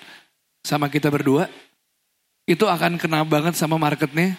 sama 0.65 0.89
kita 0.89 1.13
berdua, 1.13 1.45
itu 2.49 2.65
akan 2.65 2.97
kena 2.97 3.21
banget 3.27 3.53
sama 3.53 3.77
marketnya 3.77 4.33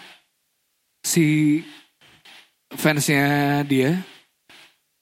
si 1.02 1.60
fansnya 2.68 3.24
dia, 3.64 4.02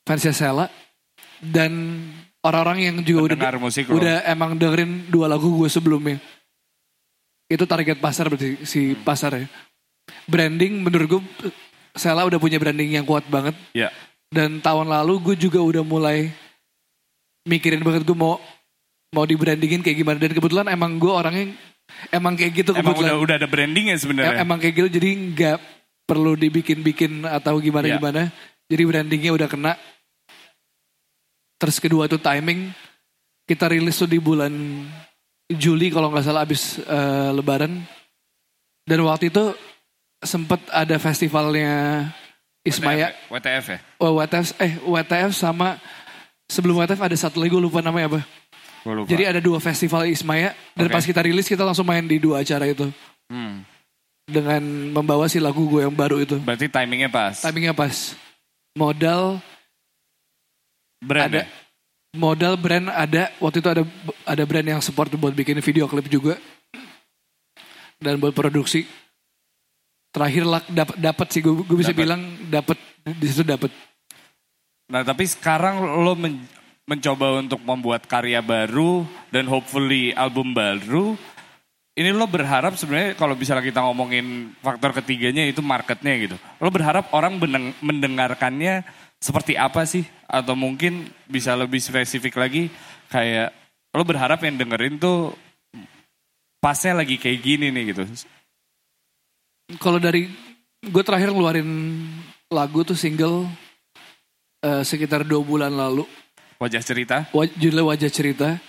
fansnya 0.06 0.32
Sela, 0.32 0.66
dan 1.42 1.98
orang-orang 2.40 2.78
yang 2.90 2.96
juga 3.02 3.32
udah 3.32 3.36
Pendengar 3.38 3.58
musik 3.58 3.84
lo. 3.90 3.98
udah 3.98 4.22
emang 4.24 4.54
dengerin 4.54 5.10
dua 5.10 5.26
lagu 5.26 5.50
gue 5.50 5.66
sebelumnya. 5.66 6.18
Itu 7.46 7.66
target 7.66 7.98
pasar 7.98 8.26
berarti 8.26 8.62
si 8.66 8.94
pasarnya. 8.94 9.46
Branding 10.26 10.82
menurut 10.82 11.06
gue 11.18 11.22
Sela 11.96 12.22
udah 12.26 12.38
punya 12.38 12.60
branding 12.60 12.94
yang 12.94 13.06
kuat 13.06 13.26
banget. 13.26 13.54
Iya. 13.72 13.90
Dan 14.30 14.58
tahun 14.60 14.90
lalu 14.90 15.32
gue 15.32 15.36
juga 15.38 15.58
udah 15.62 15.82
mulai 15.82 16.30
mikirin 17.46 17.82
banget 17.82 18.02
gue 18.02 18.14
mau 18.14 18.38
mau 19.14 19.22
di 19.24 19.34
brandingin 19.38 19.82
kayak 19.82 19.96
gimana. 19.96 20.18
Dan 20.18 20.34
kebetulan 20.34 20.66
emang 20.70 20.98
gue 20.98 21.10
orangnya 21.10 21.54
emang 22.10 22.34
kayak 22.34 22.52
gitu 22.52 22.70
Emang 22.74 22.94
kebetulan. 22.94 23.14
udah 23.14 23.22
udah 23.22 23.34
ada 23.38 23.48
brandingnya 23.48 23.96
sebenarnya. 23.96 24.42
emang 24.42 24.58
kayak 24.58 24.74
gitu 24.76 24.88
jadi 24.98 25.08
nggak 25.14 25.58
perlu 26.06 26.38
dibikin-bikin 26.38 27.26
atau 27.26 27.58
gimana-gimana. 27.58 28.30
Jadi 28.70 28.82
brandingnya 28.86 29.34
udah 29.34 29.48
kena. 29.50 29.72
Terus 31.58 31.76
kedua 31.82 32.06
tuh 32.06 32.22
timing. 32.22 32.70
Kita 33.46 33.70
rilis 33.70 33.98
tuh 33.98 34.10
di 34.10 34.18
bulan 34.18 34.50
Juli 35.46 35.90
kalau 35.90 36.10
nggak 36.10 36.24
salah 36.26 36.42
abis 36.46 36.78
eh, 36.82 37.30
Lebaran. 37.34 37.82
Dan 38.86 39.02
waktu 39.02 39.34
itu 39.34 39.54
sempet 40.22 40.62
ada 40.70 40.96
festivalnya 40.98 42.06
Ismaya. 42.66 43.14
WTF 43.30 43.64
ya? 43.70 43.78
Oh, 44.02 44.18
WTF, 44.18 44.58
eh 44.58 44.74
WTF 44.82 45.30
sama 45.30 45.78
sebelum 46.50 46.82
WTF 46.82 46.98
ada 46.98 47.16
satu 47.18 47.38
lagi 47.38 47.54
gue 47.54 47.62
lupa 47.62 47.78
namanya 47.82 48.18
apa. 48.18 48.20
Gue 48.82 48.94
lupa. 49.02 49.06
Jadi 49.10 49.22
ada 49.26 49.38
dua 49.42 49.58
festival 49.62 50.06
Ismaya 50.10 50.54
dan 50.74 50.86
Oke. 50.90 50.94
pas 50.94 51.04
kita 51.06 51.22
rilis 51.22 51.46
kita 51.46 51.62
langsung 51.62 51.86
main 51.86 52.06
di 52.06 52.18
dua 52.18 52.42
acara 52.42 52.66
itu 52.66 52.86
Hmm. 53.26 53.66
Dengan 54.26 54.58
membawa 54.90 55.30
si 55.30 55.38
lagu 55.38 55.70
gue 55.70 55.86
yang 55.86 55.94
baru 55.94 56.18
itu. 56.18 56.36
Berarti 56.42 56.66
timingnya 56.66 57.06
pas. 57.06 57.38
Timingnya 57.38 57.72
pas. 57.72 58.18
Modal 58.74 59.38
Brand 61.00 61.30
ada 61.30 61.40
ya? 61.44 61.48
modal 62.16 62.56
brand 62.56 62.88
ada 62.88 63.28
waktu 63.36 63.60
itu 63.60 63.68
ada 63.68 63.84
ada 64.24 64.42
brand 64.48 64.64
yang 64.64 64.80
support 64.80 65.12
buat 65.20 65.36
bikin 65.36 65.60
video 65.60 65.84
klip 65.84 66.08
juga 66.08 66.40
dan 68.00 68.16
buat 68.16 68.32
produksi 68.32 68.88
terakhir 70.08 70.48
lak 70.48 70.64
dapat 70.72 70.96
dapat 70.96 71.26
sih 71.28 71.44
gue 71.44 71.52
gue 71.52 71.76
bisa 71.76 71.92
Dapet. 71.92 72.00
bilang 72.00 72.20
dapat 72.48 72.80
di 73.04 73.26
situ 73.28 73.44
dapat 73.44 73.68
Nah 74.88 75.04
tapi 75.04 75.28
sekarang 75.28 76.00
lo 76.00 76.16
men- 76.16 76.48
mencoba 76.88 77.44
untuk 77.44 77.60
membuat 77.60 78.08
karya 78.08 78.40
baru 78.40 79.04
dan 79.28 79.44
hopefully 79.44 80.16
album 80.16 80.56
baru. 80.56 81.18
Ini 81.96 82.12
lo 82.12 82.28
berharap 82.28 82.76
sebenarnya 82.76 83.16
kalau 83.16 83.32
misalnya 83.32 83.64
kita 83.64 83.80
ngomongin 83.80 84.52
faktor 84.60 84.92
ketiganya 84.92 85.48
itu 85.48 85.64
marketnya 85.64 86.12
gitu. 86.20 86.36
Lo 86.60 86.68
berharap 86.68 87.08
orang 87.16 87.40
beneng- 87.40 87.72
mendengarkannya 87.80 88.84
seperti 89.16 89.56
apa 89.56 89.88
sih? 89.88 90.04
Atau 90.28 90.52
mungkin 90.52 91.08
bisa 91.24 91.56
lebih 91.56 91.80
spesifik 91.80 92.36
lagi 92.36 92.68
kayak 93.08 93.48
lo 93.96 94.04
berharap 94.04 94.44
yang 94.44 94.60
dengerin 94.60 95.00
tuh 95.00 95.32
pasnya 96.60 97.00
lagi 97.00 97.16
kayak 97.16 97.40
gini 97.40 97.72
nih 97.72 97.96
gitu. 97.96 98.04
kalau 99.80 99.96
dari 99.98 100.28
gue 100.84 101.02
terakhir 101.02 101.32
ngeluarin 101.32 101.66
lagu 102.52 102.84
tuh 102.84 102.94
single 102.94 103.48
eh, 104.62 104.82
sekitar 104.84 105.24
dua 105.26 105.40
bulan 105.42 105.72
lalu 105.72 106.04
Wajah 106.60 106.80
cerita. 106.84 107.16
Wa- 107.32 107.48
judulnya 107.56 107.84
wajah 107.88 108.10
cerita 108.12 108.60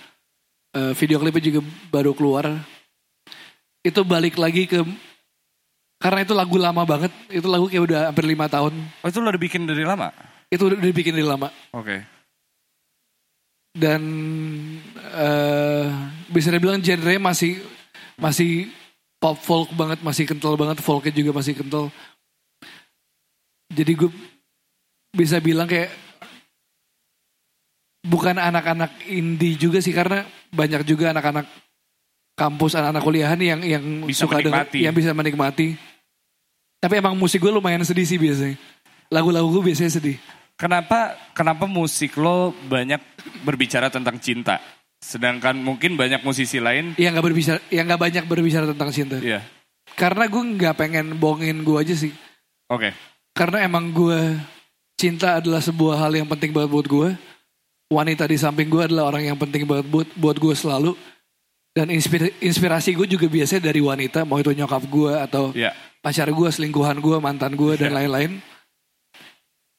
Eh, 0.68 0.92
video 1.00 1.16
klipnya 1.16 1.40
juga 1.48 1.60
baru 1.88 2.12
keluar 2.12 2.44
itu 3.82 4.00
balik 4.02 4.38
lagi 4.38 4.66
ke 4.66 4.82
karena 5.98 6.22
itu 6.22 6.34
lagu 6.34 6.56
lama 6.58 6.86
banget. 6.86 7.10
Itu 7.26 7.50
lagu 7.50 7.66
kayak 7.66 7.82
udah 7.82 8.00
hampir 8.10 8.24
lima 8.26 8.46
tahun. 8.46 8.74
Oh 9.02 9.08
itu 9.10 9.18
lo 9.18 9.30
udah 9.30 9.42
bikin 9.42 9.66
dari 9.66 9.82
lama? 9.82 10.14
itu 10.48 10.62
udah 10.64 10.80
dibikin 10.80 11.14
dari 11.14 11.26
lama. 11.26 11.48
Oke. 11.76 12.04
dan 13.78 14.02
eh 15.14 15.86
bisa 16.34 16.50
dibilang 16.50 16.82
genre 16.82 17.14
masih 17.22 17.62
masih 18.18 18.66
pop 19.22 19.38
folk 19.38 19.70
banget 19.76 20.02
masih 20.02 20.24
kental 20.26 20.58
banget. 20.58 20.82
Folknya 20.82 21.14
juga 21.14 21.38
masih 21.38 21.54
kental. 21.54 21.92
Jadi 23.70 23.92
gue 23.94 24.10
bisa 25.14 25.38
bilang 25.38 25.68
kayak 25.68 25.92
bukan 28.02 28.40
anak-anak 28.40 28.90
indie 29.06 29.54
juga 29.54 29.78
sih 29.78 29.94
karena 29.94 30.26
banyak 30.50 30.82
juga 30.88 31.12
anak-anak 31.14 31.46
kampus 32.38 32.78
anak-anak 32.78 33.02
kuliahan 33.02 33.38
yang 33.42 33.60
yang 33.60 33.84
Bisa 34.06 34.24
suka 34.24 34.38
menikmati. 34.38 34.78
yang 34.86 34.94
bisa 34.94 35.10
menikmati 35.10 35.74
tapi 36.78 36.94
emang 36.94 37.18
musik 37.18 37.42
gue 37.42 37.50
lumayan 37.50 37.82
sedih 37.82 38.06
sih 38.06 38.16
biasanya 38.16 38.54
lagu-lagu 39.10 39.50
gue 39.50 39.74
biasanya 39.74 39.98
sedih 39.98 40.14
Kenapa 40.58 41.14
kenapa 41.38 41.70
musik 41.70 42.18
lo 42.18 42.50
banyak 42.66 42.98
berbicara 43.46 43.94
tentang 43.94 44.18
cinta? 44.18 44.58
Sedangkan 44.98 45.54
mungkin 45.54 45.94
banyak 45.94 46.26
musisi 46.26 46.58
lain 46.58 46.98
yang 46.98 47.14
nggak 47.14 47.26
berbicara 47.30 47.58
yang 47.70 47.86
nggak 47.86 48.02
banyak 48.02 48.24
berbicara 48.26 48.66
tentang 48.66 48.90
cinta 48.90 49.22
Iya. 49.22 49.38
Karena 49.94 50.26
gue 50.26 50.42
nggak 50.58 50.74
pengen 50.74 51.14
bohongin 51.14 51.62
gue 51.62 51.78
aja 51.78 51.94
sih. 51.94 52.10
Oke. 52.66 52.90
Karena 53.38 53.70
emang 53.70 53.94
gue 53.94 54.34
cinta 54.98 55.38
adalah 55.38 55.62
sebuah 55.62 55.94
hal 55.94 56.18
yang 56.18 56.26
penting 56.26 56.50
banget 56.50 56.74
buat 56.74 56.90
gue. 56.90 57.08
Wanita 57.94 58.26
di 58.26 58.34
samping 58.34 58.66
gue 58.66 58.82
adalah 58.82 59.14
orang 59.14 59.30
yang 59.30 59.38
penting 59.38 59.62
banget 59.62 59.86
buat 59.86 60.10
buat 60.18 60.42
gue 60.42 60.54
selalu. 60.58 60.98
Dan 61.78 61.94
inspir- 61.94 62.34
inspirasi 62.42 62.90
gue 62.90 63.06
juga 63.06 63.30
biasanya 63.30 63.70
dari 63.70 63.78
wanita, 63.78 64.26
mau 64.26 64.42
itu 64.42 64.50
nyokap 64.50 64.82
gue 64.90 65.12
atau 65.14 65.54
Iya. 65.54 65.70
pacar 66.02 66.26
gue, 66.26 66.48
selingkuhan 66.50 66.98
gue, 66.98 67.22
mantan 67.22 67.54
gue 67.54 67.78
dan 67.78 67.94
lain-lain. 67.94 68.42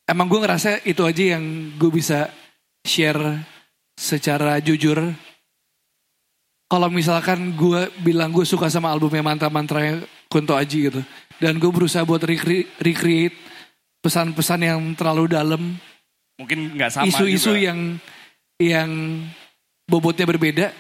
Emang 0.08 0.32
gue 0.32 0.40
ngerasa 0.40 0.80
itu 0.88 1.04
aja 1.04 1.36
yang 1.36 1.44
gue 1.76 1.92
bisa 1.92 2.32
share 2.88 3.44
secara 4.00 4.64
jujur. 4.64 5.12
Kalau 6.72 6.88
misalkan 6.88 7.52
gue 7.60 7.92
bilang 8.00 8.32
gue 8.32 8.48
suka 8.48 8.72
sama 8.72 8.96
albumnya 8.96 9.20
mantra-mantranya 9.20 10.00
Kunto 10.32 10.56
Aji 10.56 10.88
gitu. 10.88 11.02
Dan 11.36 11.60
gue 11.60 11.68
berusaha 11.68 12.08
buat 12.08 12.24
recre- 12.24 12.70
recreate 12.80 13.36
pesan-pesan 14.00 14.64
yang 14.64 14.80
terlalu 14.96 15.36
dalam. 15.36 15.76
Mungkin 16.40 16.80
nggak 16.80 16.92
sama 16.96 17.12
Isu-isu 17.12 17.60
yang 17.60 18.00
yang 18.56 18.88
bobotnya 19.84 20.24
berbeda. 20.24 20.72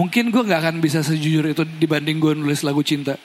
Mungkin 0.00 0.32
gue 0.32 0.42
gak 0.48 0.60
akan 0.64 0.76
bisa 0.80 1.04
sejujur 1.04 1.52
itu 1.52 1.62
dibanding 1.76 2.16
gue 2.16 2.32
nulis 2.32 2.64
lagu 2.64 2.80
cinta. 2.80 3.20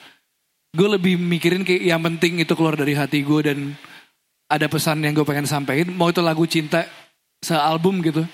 Gue 0.76 0.88
lebih 0.88 1.16
mikirin 1.16 1.64
kayak 1.64 1.80
yang 1.80 2.02
penting 2.04 2.44
itu 2.44 2.52
keluar 2.52 2.76
dari 2.76 2.92
hati 2.92 3.24
gue 3.24 3.40
dan 3.40 3.72
ada 4.48 4.66
pesan 4.68 5.00
yang 5.00 5.16
gue 5.16 5.24
pengen 5.24 5.48
sampaikan. 5.48 5.88
Mau 5.96 6.12
itu 6.12 6.20
lagu 6.20 6.44
cinta 6.44 6.84
sealbum 7.40 8.04
gitu. 8.04 8.24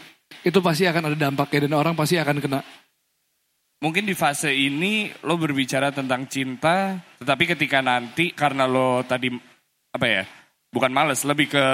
Itu 0.42 0.58
pasti 0.58 0.86
akan 0.90 1.14
ada 1.14 1.18
dampaknya 1.30 1.70
dan 1.70 1.78
orang 1.78 1.94
pasti 1.94 2.18
akan 2.18 2.42
kena. 2.42 2.60
Mungkin 3.84 4.08
di 4.08 4.16
fase 4.16 4.48
ini 4.48 5.12
lo 5.28 5.36
berbicara 5.36 5.92
tentang 5.92 6.24
cinta, 6.24 6.96
tetapi 7.20 7.52
ketika 7.52 7.84
nanti 7.84 8.32
karena 8.32 8.64
lo 8.64 9.04
tadi 9.04 9.28
apa 9.92 10.06
ya? 10.08 10.24
Bukan 10.72 10.90
males, 10.90 11.22
lebih 11.22 11.52
ke 11.52 11.64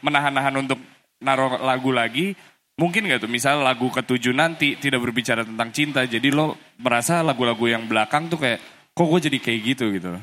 menahan-nahan 0.00 0.54
untuk 0.64 0.80
naruh 1.20 1.60
lagu 1.60 1.90
lagi. 1.92 2.32
Mungkin 2.80 3.12
gak 3.12 3.28
tuh, 3.28 3.28
misal 3.28 3.60
lagu 3.60 3.92
ketujuh 3.92 4.32
nanti 4.32 4.72
tidak 4.80 5.04
berbicara 5.04 5.44
tentang 5.44 5.68
cinta, 5.68 6.00
jadi 6.08 6.32
lo 6.32 6.56
merasa 6.80 7.20
lagu-lagu 7.20 7.68
yang 7.68 7.84
belakang 7.84 8.32
tuh 8.32 8.40
kayak, 8.40 8.56
kok 8.96 9.04
gue 9.04 9.20
jadi 9.28 9.36
kayak 9.36 9.60
gitu 9.76 9.84
gitu. 9.92 10.16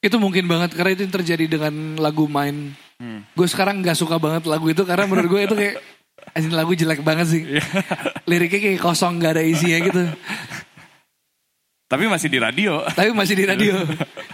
Itu 0.00 0.16
mungkin 0.16 0.48
banget 0.48 0.72
karena 0.72 0.96
itu 0.96 1.04
yang 1.04 1.12
terjadi 1.12 1.44
dengan 1.44 2.00
lagu 2.00 2.24
main. 2.24 2.72
Gue 3.36 3.44
sekarang 3.44 3.84
gak 3.84 4.00
suka 4.00 4.16
banget 4.16 4.48
lagu 4.48 4.64
itu 4.72 4.80
karena 4.88 5.04
menurut 5.04 5.28
gue 5.28 5.40
itu 5.44 5.54
kayak 5.60 5.76
anjing 6.32 6.56
lagu 6.56 6.72
jelek 6.72 7.04
banget 7.04 7.26
sih. 7.36 7.42
Liriknya 8.24 8.60
kayak 8.64 8.80
kosong 8.80 9.20
gak 9.20 9.36
ada 9.36 9.44
isinya 9.44 9.78
gitu. 9.84 10.02
Tapi 11.88 12.04
masih 12.08 12.28
di 12.32 12.38
radio. 12.40 12.80
Tapi 12.96 13.12
masih 13.12 13.34
di 13.36 13.44
radio. 13.44 13.76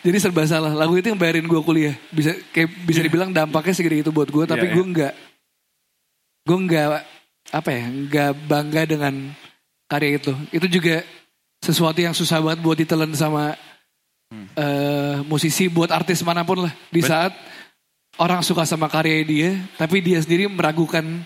Jadi 0.06 0.16
serba 0.22 0.46
salah. 0.46 0.70
Lagu 0.70 0.94
itu 0.98 1.10
yang 1.10 1.18
bayarin 1.18 1.46
gue 1.50 1.60
kuliah. 1.66 1.98
Bisa 2.14 2.30
kayak 2.54 2.70
bisa 2.86 3.02
dibilang 3.02 3.34
dampaknya 3.34 3.74
segede 3.74 4.06
itu 4.06 4.10
buat 4.14 4.30
gue. 4.30 4.44
Tapi 4.46 4.70
Iya, 4.70 4.74
gue 4.74 4.84
nggak, 4.84 5.12
gue 6.46 6.58
nggak 6.66 6.86
apa 7.54 7.70
ya, 7.70 7.86
nggak 7.86 8.30
bangga 8.50 8.82
dengan 8.82 9.14
karya 9.86 10.18
itu. 10.18 10.34
Itu 10.50 10.66
juga 10.66 11.06
sesuatu 11.62 12.02
yang 12.02 12.10
susah 12.10 12.42
banget 12.42 12.60
buat 12.66 12.74
ditelan 12.74 13.14
sama 13.14 13.54
eh, 14.58 15.22
musisi, 15.30 15.70
buat 15.70 15.94
artis 15.94 16.26
mana 16.26 16.42
pun 16.42 16.66
lah. 16.66 16.74
Di 16.90 16.98
Bet- 16.98 17.06
saat 17.06 17.32
orang 18.18 18.42
suka 18.42 18.66
sama 18.66 18.90
karya 18.90 19.22
dia, 19.22 19.50
tapi 19.78 20.02
dia 20.02 20.18
sendiri 20.18 20.50
meragukan 20.50 21.22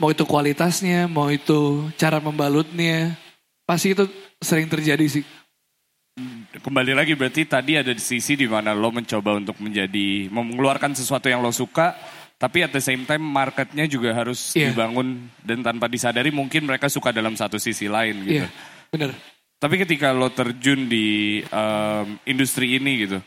mau 0.00 0.08
itu 0.08 0.24
kualitasnya, 0.24 1.04
mau 1.04 1.28
itu 1.28 1.84
cara 2.00 2.16
membalutnya. 2.16 3.12
Pasti 3.68 3.92
itu 3.92 4.08
sering 4.40 4.66
terjadi 4.66 5.04
sih. 5.04 5.24
Kembali 6.50 6.92
lagi 6.92 7.14
berarti 7.14 7.46
tadi 7.46 7.78
ada 7.78 7.94
di 7.94 8.02
sisi 8.02 8.34
di 8.34 8.44
mana 8.44 8.74
lo 8.74 8.90
mencoba 8.90 9.38
untuk 9.38 9.56
menjadi 9.62 10.26
mengeluarkan 10.28 10.92
sesuatu 10.92 11.30
yang 11.30 11.40
lo 11.40 11.54
suka, 11.54 11.94
tapi 12.40 12.64
at 12.64 12.72
the 12.72 12.80
same 12.80 13.04
time 13.04 13.20
marketnya 13.20 13.84
juga 13.84 14.16
harus 14.16 14.56
Iya. 14.56 14.72
dibangun 14.72 15.28
dan 15.44 15.60
tanpa 15.60 15.92
disadari 15.92 16.32
mungkin 16.32 16.64
mereka 16.64 16.88
suka 16.88 17.12
dalam 17.12 17.36
satu 17.36 17.60
sisi 17.60 17.84
lain 17.84 18.24
gitu. 18.24 18.40
Iya, 18.40 18.48
bener. 18.88 19.12
Tapi 19.60 19.76
ketika 19.76 20.16
lo 20.16 20.32
terjun 20.32 20.88
di 20.88 21.36
em, 21.44 22.16
industri 22.24 22.80
ini 22.80 23.04
gitu, 23.04 23.20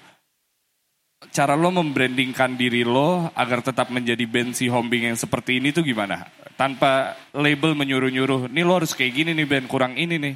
cara 1.30 1.54
lo 1.54 1.70
membrandingkan 1.70 2.58
diri 2.58 2.82
lo 2.82 3.30
agar 3.38 3.62
tetap 3.62 3.94
menjadi 3.94 4.26
band 4.26 4.58
si 4.58 4.66
Hombing 4.66 5.14
yang 5.14 5.18
seperti 5.20 5.62
ini 5.62 5.70
tuh 5.70 5.86
gimana? 5.86 6.26
Tanpa 6.58 7.14
label 7.38 7.78
menyuruh-nyuruh, 7.78 8.50
nih 8.50 8.66
lo 8.66 8.82
harus 8.82 8.98
kayak 8.98 9.14
gini 9.14 9.38
nih 9.38 9.46
band 9.46 9.70
kurang 9.70 9.94
ini 9.94 10.18
nih. 10.18 10.34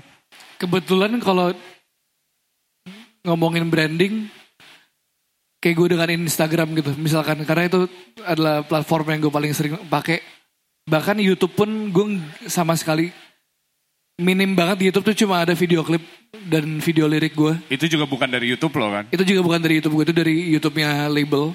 Kebetulan 0.61 1.17
kalau 1.17 1.49
ngomongin 3.25 3.65
branding, 3.73 4.29
kayak 5.57 5.75
gue 5.75 5.87
dengan 5.97 6.09
Instagram 6.27 6.77
gitu, 6.77 6.91
misalkan 7.01 7.41
karena 7.43 7.65
itu 7.65 7.89
adalah 8.21 8.61
platform 8.61 9.17
yang 9.17 9.19
gue 9.27 9.33
paling 9.33 9.51
sering 9.53 9.75
pakai. 9.89 10.21
Bahkan 10.87 11.19
YouTube 11.19 11.53
pun 11.57 11.69
gue 11.91 12.05
sama 12.47 12.77
sekali 12.77 13.11
minim 14.17 14.57
banget 14.57 14.77
di 14.81 14.85
YouTube 14.89 15.13
tuh 15.13 15.17
cuma 15.25 15.45
ada 15.45 15.53
video 15.53 15.85
klip 15.85 16.01
dan 16.49 16.81
video 16.81 17.05
lirik 17.05 17.37
gue. 17.37 17.53
Itu 17.69 17.85
juga 17.85 18.09
bukan 18.09 18.29
dari 18.29 18.49
YouTube 18.49 18.73
lo 18.77 18.89
kan? 18.89 19.05
Itu 19.13 19.21
juga 19.21 19.41
bukan 19.45 19.59
dari 19.61 19.77
YouTube 19.77 19.95
gue, 20.01 20.05
itu 20.09 20.15
dari 20.15 20.35
YouTube-nya 20.57 21.11
label. 21.11 21.53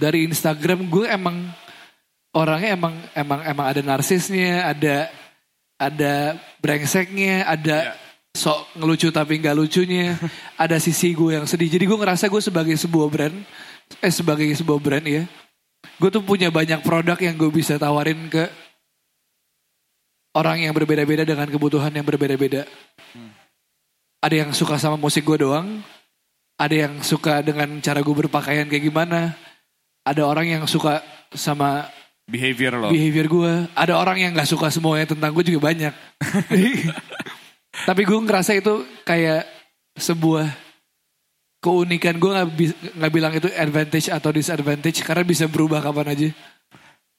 Dari 0.00 0.24
Instagram 0.28 0.88
gue 0.88 1.04
emang 1.12 1.36
orangnya 2.32 2.72
emang 2.72 2.94
emang 3.12 3.40
emang 3.44 3.66
ada 3.68 3.80
narsisnya, 3.84 4.64
ada 4.64 5.12
ada 5.80 6.36
brengseknya, 6.60 7.48
ada 7.48 7.96
sok 8.34 8.78
ngelucu 8.78 9.10
tapi 9.10 9.42
nggak 9.42 9.56
lucunya, 9.56 10.14
ada 10.54 10.78
sisi 10.78 11.12
gue 11.12 11.36
yang 11.36 11.46
sedih. 11.46 11.68
Jadi 11.68 11.84
gue 11.86 11.98
ngerasa 11.98 12.30
gue 12.30 12.42
sebagai 12.42 12.74
sebuah 12.78 13.08
brand, 13.10 13.36
eh 14.00 14.12
sebagai 14.12 14.46
sebuah 14.54 14.78
brand 14.78 15.06
ya, 15.06 15.26
gue 15.98 16.10
tuh 16.10 16.22
punya 16.22 16.48
banyak 16.48 16.80
produk 16.80 17.18
yang 17.18 17.34
gue 17.36 17.50
bisa 17.50 17.76
tawarin 17.76 18.30
ke 18.30 18.46
orang 20.34 20.62
yang 20.62 20.72
berbeda-beda 20.76 21.26
dengan 21.26 21.50
kebutuhan 21.50 21.90
yang 21.90 22.06
berbeda-beda. 22.06 22.64
Ada 24.20 24.46
yang 24.46 24.50
suka 24.52 24.76
sama 24.76 25.00
musik 25.00 25.24
gue 25.24 25.42
doang, 25.42 25.80
ada 26.60 26.74
yang 26.76 27.00
suka 27.00 27.40
dengan 27.40 27.80
cara 27.80 28.04
gue 28.04 28.14
berpakaian 28.14 28.68
kayak 28.68 28.84
gimana, 28.84 29.34
ada 30.04 30.22
orang 30.28 30.46
yang 30.46 30.62
suka 30.68 31.00
sama 31.32 31.88
Behavior 32.30 32.78
lo. 32.78 32.94
behavior 32.94 33.26
gue, 33.26 33.52
ada 33.74 33.98
orang 33.98 34.22
yang 34.22 34.30
nggak 34.30 34.46
suka 34.46 34.70
semuanya 34.70 35.02
tentang 35.10 35.34
gue 35.34 35.44
juga 35.50 35.66
banyak. 35.66 35.90
Tapi 37.86 38.02
gue 38.04 38.18
ngerasa 38.18 38.56
itu 38.56 38.84
kayak 39.04 39.46
sebuah 39.96 40.48
keunikan 41.60 42.16
gue 42.16 42.30
nggak 42.32 42.50
bi- 42.56 42.80
nggak 42.96 43.12
bilang 43.12 43.32
itu 43.36 43.48
advantage 43.52 44.08
atau 44.08 44.32
disadvantage 44.32 45.04
karena 45.04 45.24
bisa 45.24 45.44
berubah 45.46 45.84
kapan 45.84 46.16
aja. 46.16 46.28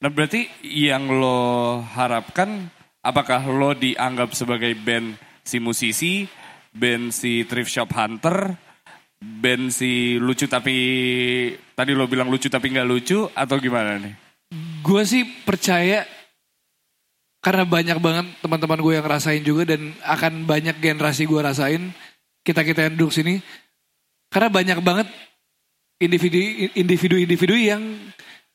Nah 0.02 0.10
berarti 0.10 0.50
yang 0.66 1.06
lo 1.14 1.82
harapkan 1.94 2.74
apakah 3.06 3.46
lo 3.46 3.78
dianggap 3.78 4.34
sebagai 4.34 4.74
band 4.74 5.14
si 5.46 5.62
musisi, 5.62 6.26
band 6.74 7.14
si 7.14 7.46
thrift 7.46 7.70
shop 7.70 7.94
hunter, 7.94 8.58
band 9.22 9.70
si 9.70 10.18
lucu 10.18 10.50
tapi 10.50 10.76
tadi 11.78 11.94
lo 11.94 12.10
bilang 12.10 12.34
lucu 12.34 12.50
tapi 12.50 12.74
nggak 12.74 12.90
lucu 12.90 13.30
atau 13.30 13.62
gimana 13.62 14.02
nih? 14.02 14.14
Gue 14.82 15.06
sih 15.06 15.22
percaya 15.46 16.02
karena 17.42 17.66
banyak 17.66 17.98
banget 17.98 18.26
teman-teman 18.46 18.80
gue 18.80 18.94
yang 19.02 19.08
rasain 19.10 19.42
juga 19.42 19.74
dan 19.74 19.98
akan 20.06 20.46
banyak 20.46 20.78
generasi 20.78 21.26
gue 21.26 21.42
rasain 21.42 21.90
kita 22.46 22.62
kita 22.62 22.90
yang 22.90 22.94
duduk 22.98 23.14
sini. 23.14 23.42
Karena 24.32 24.48
banyak 24.48 24.80
banget 24.80 25.10
individu 25.98 26.38
individu 26.78 27.16
individu 27.18 27.54
yang 27.58 27.82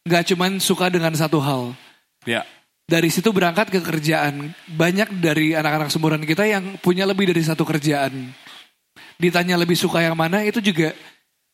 nggak 0.07 0.33
cuman 0.33 0.63
suka 0.63 0.87
dengan 0.89 1.13
satu 1.19 1.43
hal. 1.43 1.75
Ya, 2.25 2.47
dari 2.87 3.11
situ 3.11 3.35
berangkat 3.35 3.75
ke 3.75 3.83
kerjaan. 3.83 4.55
Banyak 4.71 5.19
dari 5.19 5.59
anak-anak 5.59 5.91
seumuran 5.91 6.23
kita 6.23 6.47
yang 6.47 6.79
punya 6.79 7.03
lebih 7.03 7.35
dari 7.35 7.43
satu 7.43 7.67
kerjaan. 7.67 8.31
Ditanya 9.19 9.59
lebih 9.59 9.75
suka 9.75 9.99
yang 9.99 10.15
mana 10.15 10.47
itu 10.47 10.63
juga 10.63 10.95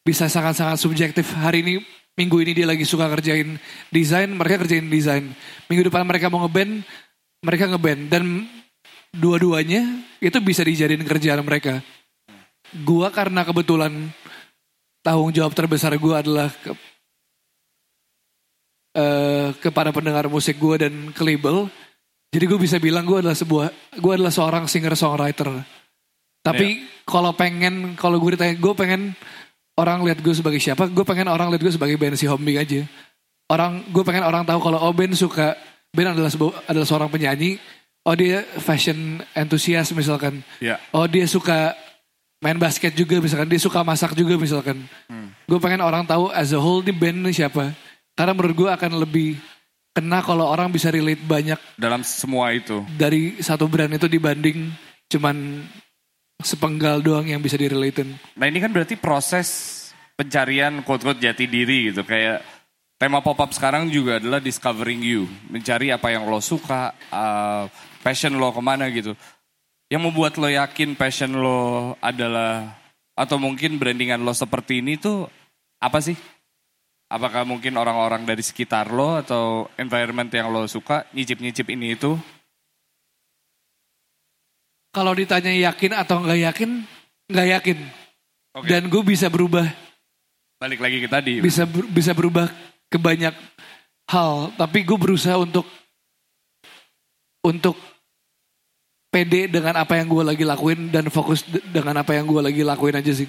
bisa 0.04 0.28
sangat-sangat 0.28 0.76
subjektif. 0.76 1.32
Hari 1.32 1.64
ini 1.64 1.74
minggu 2.12 2.36
ini 2.44 2.52
dia 2.52 2.68
lagi 2.68 2.84
suka 2.84 3.08
kerjain 3.08 3.56
desain 3.88 4.28
mereka 4.28 4.68
kerjain 4.68 4.84
desain. 4.92 5.24
Minggu 5.72 5.88
depan 5.88 6.04
mereka 6.04 6.28
mau 6.28 6.44
ngeband 6.44 6.84
mereka 7.42 7.68
ngeband 7.68 8.02
dan 8.09 8.24
dua-duanya 9.12 9.85
itu 10.22 10.38
bisa 10.40 10.64
dijadiin 10.64 11.05
kerjaan 11.05 11.42
mereka. 11.44 11.83
Gua 12.72 13.12
karena 13.12 13.44
kebetulan 13.44 14.09
tanggung 15.05 15.35
jawab 15.35 15.52
terbesar 15.52 15.92
gua 16.00 16.24
adalah 16.24 16.48
ke, 16.48 16.72
eh, 18.96 19.48
kepada 19.61 19.92
pendengar 19.92 20.31
musik 20.33 20.57
gua 20.57 20.81
dan 20.81 21.12
ke 21.12 21.22
label. 21.22 21.68
Jadi 22.33 22.48
gue 22.48 22.57
bisa 22.57 22.81
bilang 22.81 23.05
gue 23.05 23.20
adalah 23.20 23.37
sebuah 23.37 23.68
gue 24.00 24.12
adalah 24.16 24.33
seorang 24.33 24.64
singer 24.64 24.96
songwriter 24.96 25.52
tapi 26.42 26.83
kalau 27.07 27.31
pengen 27.38 27.94
kalau 27.94 28.18
gue 28.18 28.35
ditanya 28.35 28.59
gue 28.59 28.74
pengen 28.74 29.14
orang 29.78 30.02
lihat 30.02 30.18
gue 30.18 30.35
sebagai 30.35 30.59
siapa 30.59 30.90
gue 30.90 31.07
pengen 31.07 31.31
orang 31.31 31.55
lihat 31.55 31.62
gue 31.62 31.72
sebagai 31.72 31.94
band 31.94 32.18
si 32.18 32.26
Hombing 32.26 32.59
aja. 32.59 32.83
Orang 33.46 33.87
gue 33.94 34.02
pengen 34.02 34.26
orang 34.26 34.42
tahu 34.42 34.59
kalau 34.59 34.83
oh 34.83 34.90
Ben 34.90 35.14
suka 35.14 35.55
Ben 35.92 36.09
adalah 36.09 36.33
sebu- 36.33 36.57
adalah 36.64 36.88
seorang 36.88 37.12
penyanyi 37.12 37.61
oh 38.00 38.16
dia 38.16 38.40
fashion 38.57 39.20
enthusiast 39.37 39.92
misalkan 39.92 40.40
ya. 40.57 40.81
oh 40.88 41.05
dia 41.05 41.28
suka 41.28 41.76
main 42.40 42.57
basket 42.57 42.96
juga 42.96 43.20
misalkan 43.20 43.44
dia 43.44 43.61
suka 43.61 43.85
masak 43.85 44.16
juga 44.16 44.40
misalkan 44.40 44.88
gue 45.44 45.59
pengen 45.61 45.85
orang 45.85 46.09
tahu 46.09 46.33
as 46.33 46.48
a 46.48 46.59
whole 46.59 46.81
di 46.81 46.96
band 46.96 47.20
ini 47.20 47.37
siapa 47.37 47.76
karena 48.16 48.33
menurut 48.33 48.57
gue 48.57 48.70
akan 48.72 49.05
lebih 49.05 49.37
kena 49.92 50.24
kalau 50.24 50.48
orang 50.48 50.72
bisa 50.72 50.88
relate 50.88 51.20
banyak 51.20 51.61
Dalam 51.76 52.00
semua 52.00 52.57
itu. 52.57 52.81
dari 52.90 53.37
satu 53.38 53.68
brand 53.68 53.92
itu 53.92 54.09
dibanding 54.09 54.72
cuman 55.12 55.61
sepenggal 56.40 57.05
doang 57.05 57.28
yang 57.28 57.38
bisa 57.38 57.55
direlatein. 57.55 58.16
Nah 58.33 58.48
ini 58.48 58.59
kan 58.59 58.72
berarti 58.72 58.96
proses 58.96 59.48
pencarian 60.16 60.81
quote-quote 60.81 61.20
jati 61.20 61.44
diri 61.44 61.92
gitu. 61.92 62.00
Kayak 62.02 62.40
tema 63.02 63.18
pop-up 63.18 63.50
sekarang 63.50 63.90
juga 63.90 64.22
adalah 64.22 64.38
discovering 64.38 65.02
you. 65.02 65.26
Mencari 65.50 65.90
apa 65.90 66.14
yang 66.14 66.22
lo 66.30 66.38
suka, 66.38 66.94
uh, 67.10 67.66
passion 67.98 68.38
lo 68.38 68.54
ke 68.54 68.62
mana 68.62 68.86
gitu. 68.94 69.18
Yang 69.90 70.02
membuat 70.06 70.38
lo 70.38 70.46
yakin 70.46 70.94
passion 70.94 71.34
lo 71.34 71.98
adalah, 71.98 72.78
atau 73.18 73.42
mungkin 73.42 73.74
brandingan 73.74 74.22
lo 74.22 74.30
seperti 74.30 74.78
ini 74.78 75.02
tuh 75.02 75.26
apa 75.82 75.98
sih? 75.98 76.14
Apakah 77.10 77.42
mungkin 77.42 77.74
orang-orang 77.74 78.22
dari 78.22 78.40
sekitar 78.40 78.94
lo 78.94 79.18
atau 79.18 79.66
environment 79.74 80.30
yang 80.30 80.54
lo 80.54 80.62
suka 80.70 81.02
nyicip-nyicip 81.10 81.74
ini 81.74 81.98
itu? 81.98 82.14
Kalau 84.94 85.10
ditanya 85.10 85.50
yakin 85.50 85.92
atau 85.98 86.22
nggak 86.22 86.40
yakin, 86.54 86.70
nggak 87.26 87.48
yakin. 87.58 87.78
Oke. 88.62 88.68
Dan 88.70 88.86
gue 88.86 89.02
bisa 89.02 89.26
berubah, 89.26 89.66
Balik 90.62 90.78
lagi 90.78 91.02
ke 91.02 91.08
tadi. 91.10 91.42
bisa 91.42 91.66
bisa 91.66 92.14
berubah 92.14 92.46
ke 92.92 93.00
banyak 93.00 93.33
hal. 94.12 94.52
Tapi 94.61 94.85
gue 94.85 94.98
berusaha 95.00 95.40
untuk 95.40 95.64
untuk 97.40 97.74
pede 99.09 99.48
dengan 99.48 99.81
apa 99.81 99.96
yang 99.96 100.12
gue 100.12 100.24
lagi 100.24 100.44
lakuin 100.44 100.92
dan 100.92 101.09
fokus 101.09 101.44
de- 101.48 101.64
dengan 101.72 102.05
apa 102.05 102.12
yang 102.12 102.28
gue 102.28 102.40
lagi 102.44 102.61
lakuin 102.61 103.00
aja 103.00 103.12
sih. 103.12 103.28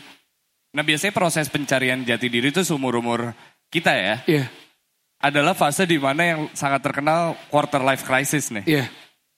Nah 0.75 0.83
biasanya 0.83 1.15
proses 1.15 1.47
pencarian 1.47 2.03
jati 2.03 2.27
diri 2.27 2.51
itu 2.51 2.59
seumur-umur 2.61 3.31
kita 3.71 3.95
ya. 3.95 4.15
Iya, 4.27 4.45
adalah 5.23 5.55
fase 5.55 5.87
di 5.87 5.95
mana 5.95 6.21
yang 6.35 6.39
sangat 6.51 6.83
terkenal 6.83 7.39
quarter 7.47 7.79
life 7.79 8.03
crisis 8.03 8.51
nih. 8.51 8.67
iya. 8.67 8.85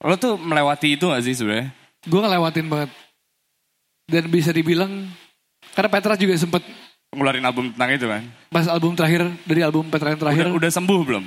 Lo 0.03 0.19
tuh 0.19 0.35
melewati 0.35 0.99
itu 0.99 1.07
gak 1.07 1.23
sih 1.23 1.37
sebenarnya? 1.37 1.71
Gue 2.03 2.19
ngelewatin 2.19 2.67
banget. 2.67 2.91
Dan 4.05 4.29
bisa 4.29 4.51
dibilang, 4.53 5.07
karena 5.73 5.89
Petra 5.89 6.13
juga 6.19 6.35
sempet 6.37 6.61
Ngeluarin 7.13 7.45
album 7.45 7.69
tentang 7.75 7.89
itu 7.93 8.07
kan? 8.07 8.23
pas 8.49 8.65
album 8.65 8.95
terakhir, 8.95 9.27
dari 9.43 9.61
album 9.61 9.85
Petra 9.87 10.15
yang 10.15 10.21
terakhir, 10.23 10.45
Udah, 10.47 10.57
udah 10.57 10.71
sembuh 10.71 11.01
belum? 11.03 11.25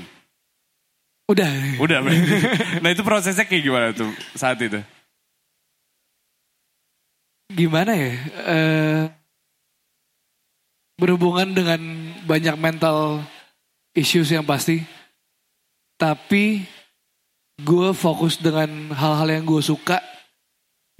udah. 1.28 1.50
Udah. 1.76 1.98
berarti. 2.00 2.24
nah 2.82 2.88
itu 2.88 3.02
prosesnya 3.04 3.44
kayak 3.44 3.62
gimana 3.62 3.86
tuh 3.92 4.08
saat 4.32 4.56
itu? 4.58 4.80
gimana 7.48 7.96
ya 7.96 8.12
eh, 8.44 9.02
berhubungan 10.96 11.48
dengan 11.48 11.80
banyak 12.28 12.56
mental 12.60 13.24
issues 13.96 14.28
yang 14.28 14.44
pasti 14.44 14.84
tapi 15.96 16.68
gue 17.58 17.88
fokus 17.96 18.36
dengan 18.36 18.92
hal-hal 18.92 19.28
yang 19.32 19.44
gue 19.48 19.64
suka 19.64 19.96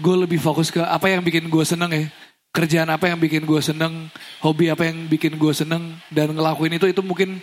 gue 0.01 0.17
lebih 0.25 0.41
fokus 0.41 0.73
ke 0.73 0.81
apa 0.81 1.13
yang 1.13 1.21
bikin 1.21 1.53
gue 1.53 1.65
seneng 1.69 1.93
ya 1.93 2.09
kerjaan 2.53 2.89
apa 2.91 3.13
yang 3.13 3.21
bikin 3.21 3.45
gue 3.45 3.61
seneng 3.61 4.09
hobi 4.43 4.73
apa 4.73 4.89
yang 4.89 5.07
bikin 5.07 5.37
gue 5.37 5.53
seneng 5.53 5.95
dan 6.11 6.33
ngelakuin 6.33 6.75
itu 6.75 6.91
itu 6.91 7.03
mungkin 7.05 7.39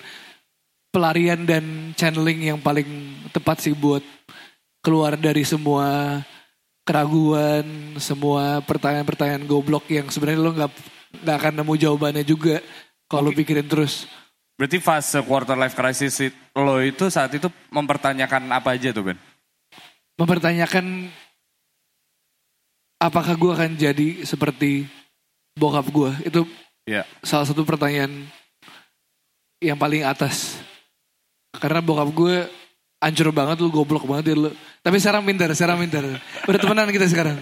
pelarian 0.90 1.44
dan 1.44 1.92
channeling 2.00 2.56
yang 2.56 2.60
paling 2.60 2.88
tepat 3.36 3.60
sih 3.64 3.76
buat 3.76 4.02
keluar 4.80 5.18
dari 5.20 5.44
semua 5.44 6.22
keraguan, 6.86 7.98
semua 7.98 8.62
pertanyaan-pertanyaan 8.62 9.50
goblok 9.50 9.90
yang 9.90 10.06
sebenarnya 10.08 10.40
lo 10.40 10.54
nggak 10.54 10.72
nggak 11.26 11.38
akan 11.42 11.54
nemu 11.60 11.74
jawabannya 11.82 12.24
juga 12.24 12.62
kalau 13.10 13.28
lo 13.28 13.32
pikirin 13.34 13.66
terus. 13.66 14.06
Berarti 14.56 14.80
fase 14.80 15.20
quarter 15.26 15.58
life 15.60 15.76
crisis 15.76 16.32
lo 16.56 16.80
itu 16.80 17.12
saat 17.12 17.34
itu 17.36 17.50
mempertanyakan 17.74 18.48
apa 18.56 18.78
aja 18.78 18.94
tuh 18.96 19.12
Ben? 19.12 19.20
Mempertanyakan 20.16 21.12
apakah 22.98 23.36
gue 23.36 23.52
akan 23.52 23.72
jadi 23.76 24.24
seperti 24.24 24.88
bokap 25.56 25.88
gue 25.90 26.12
itu 26.26 26.42
Ya. 26.86 27.02
salah 27.26 27.50
satu 27.50 27.66
pertanyaan 27.66 28.30
yang 29.58 29.74
paling 29.74 30.06
atas. 30.06 30.62
Karena 31.50 31.82
bokap 31.82 32.14
gue 32.14 32.36
hancur 33.02 33.34
banget 33.34 33.58
lu 33.58 33.74
goblok 33.74 34.06
banget 34.06 34.32
ya 34.32 34.36
lu. 34.38 34.52
Tapi 34.86 35.02
sekarang 35.02 35.26
pintar, 35.26 35.50
sekarang 35.58 35.82
pintar. 35.82 36.06
Udah 36.46 36.60
temenan 36.62 36.94
kita 36.94 37.10
sekarang. 37.10 37.42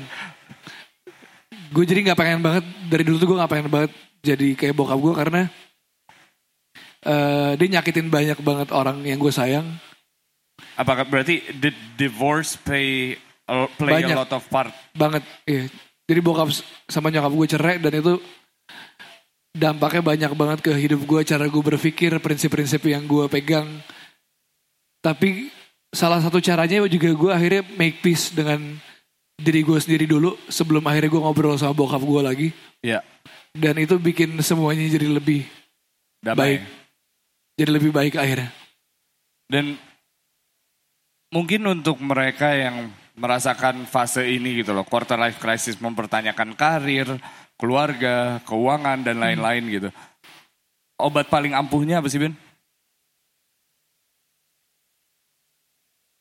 Gue 1.76 1.84
jadi 1.84 2.08
nggak 2.08 2.16
pengen 2.16 2.40
banget 2.40 2.64
dari 2.88 3.04
dulu 3.04 3.20
tuh 3.20 3.28
gue 3.34 3.38
nggak 3.44 3.52
pengen 3.52 3.68
banget 3.68 3.92
jadi 4.24 4.48
kayak 4.56 4.76
bokap 4.80 5.00
gue 5.04 5.14
karena 5.18 5.42
eh 7.04 7.52
dia 7.60 7.68
nyakitin 7.68 8.08
banyak 8.08 8.40
banget 8.40 8.72
orang 8.72 9.04
yang 9.04 9.20
gue 9.20 9.34
sayang. 9.34 9.68
Apakah 10.80 11.04
berarti 11.04 11.44
the 11.60 11.76
divorce 12.00 12.56
play 12.56 13.20
a- 13.20 13.20
play 13.76 14.02
Banyak. 14.02 14.16
a 14.16 14.20
lot 14.20 14.32
of 14.32 14.44
part? 14.48 14.72
banget 14.94 15.24
iya 15.44 15.68
jadi 16.04 16.20
bokap 16.20 16.52
sama 16.86 17.08
nyokap 17.08 17.32
gue 17.32 17.48
cerai 17.50 17.76
dan 17.78 17.94
itu 17.94 18.14
dampaknya 19.52 20.02
banyak 20.02 20.32
banget 20.34 20.60
ke 20.62 20.72
hidup 20.74 21.02
gue 21.02 21.22
cara 21.24 21.46
gue 21.46 21.64
berpikir 21.64 22.12
prinsip-prinsip 22.18 22.82
yang 22.84 23.04
gue 23.04 23.26
pegang 23.28 23.70
tapi 25.00 25.52
salah 25.90 26.18
satu 26.18 26.40
caranya 26.40 26.82
juga 26.88 27.12
gue 27.12 27.32
akhirnya 27.32 27.62
make 27.76 28.02
peace 28.02 28.34
dengan 28.34 28.58
diri 29.34 29.62
gue 29.62 29.78
sendiri 29.78 30.06
dulu 30.06 30.34
sebelum 30.48 30.82
akhirnya 30.84 31.12
gue 31.12 31.22
ngobrol 31.22 31.54
sama 31.56 31.74
bokap 31.74 32.02
gue 32.02 32.22
lagi 32.22 32.50
Ya. 32.82 33.00
dan 33.54 33.78
itu 33.78 33.96
bikin 33.96 34.36
semuanya 34.40 34.84
jadi 34.90 35.08
lebih 35.08 35.48
Damai. 36.20 36.36
Baik. 36.36 36.62
jadi 37.56 37.70
lebih 37.72 37.92
baik 37.92 38.14
akhirnya 38.16 38.52
Dan 39.46 39.76
mungkin 41.30 41.62
untuk 41.70 42.00
mereka 42.00 42.52
yang 42.52 42.90
merasakan 43.14 43.86
fase 43.86 44.26
ini 44.26 44.62
gitu 44.62 44.74
loh, 44.74 44.86
quarter 44.86 45.18
life 45.18 45.38
crisis 45.38 45.78
mempertanyakan 45.78 46.58
karir, 46.58 47.08
keluarga, 47.58 48.42
keuangan 48.46 49.06
dan 49.06 49.22
lain-lain 49.22 49.64
gitu. 49.70 49.90
Obat 50.98 51.30
paling 51.30 51.54
ampuhnya 51.54 52.02
apa 52.02 52.10
sih 52.10 52.22
Ben? 52.22 52.34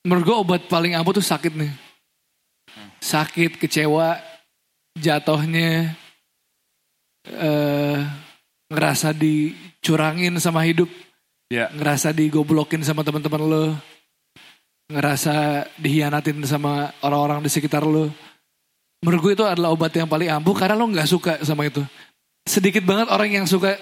Menurut 0.02 0.24
gue 0.26 0.36
obat 0.36 0.62
paling 0.66 0.98
ampuh 0.98 1.14
tuh 1.14 1.24
sakit 1.24 1.54
nih. 1.54 1.72
Sakit, 2.98 3.58
kecewa, 3.58 4.18
jatuhnya, 4.98 5.94
eh 7.26 7.98
ngerasa 8.72 9.14
dicurangin 9.14 10.38
sama 10.42 10.64
hidup, 10.66 10.90
Ya, 11.52 11.68
ngerasa 11.68 12.16
digoblokin 12.16 12.80
sama 12.80 13.04
teman-teman 13.04 13.44
lo, 13.44 13.64
ngerasa 14.92 15.66
dihianatin 15.80 16.38
sama 16.44 16.92
orang-orang 17.00 17.42
di 17.44 17.50
sekitar 17.50 17.82
lo. 17.82 18.12
Menurut 19.02 19.20
gue 19.24 19.32
itu 19.42 19.44
adalah 19.48 19.74
obat 19.74 19.90
yang 19.96 20.06
paling 20.06 20.30
ampuh 20.30 20.54
karena 20.54 20.78
lo 20.78 20.86
nggak 20.86 21.08
suka 21.10 21.32
sama 21.42 21.66
itu. 21.66 21.82
Sedikit 22.46 22.86
banget 22.86 23.10
orang 23.10 23.42
yang 23.42 23.46
suka 23.50 23.74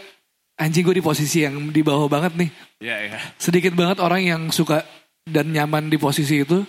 anjing 0.56 0.84
gue 0.84 1.00
di 1.00 1.04
posisi 1.04 1.44
yang 1.44 1.72
di 1.72 1.80
bawah 1.84 2.08
banget 2.08 2.32
nih. 2.36 2.50
ya, 2.80 2.96
ya. 3.04 3.18
Sedikit 3.36 3.76
banget 3.76 4.00
orang 4.00 4.22
yang 4.24 4.42
suka 4.48 4.84
dan 5.28 5.52
nyaman 5.52 5.92
di 5.92 6.00
posisi 6.00 6.40
itu. 6.40 6.64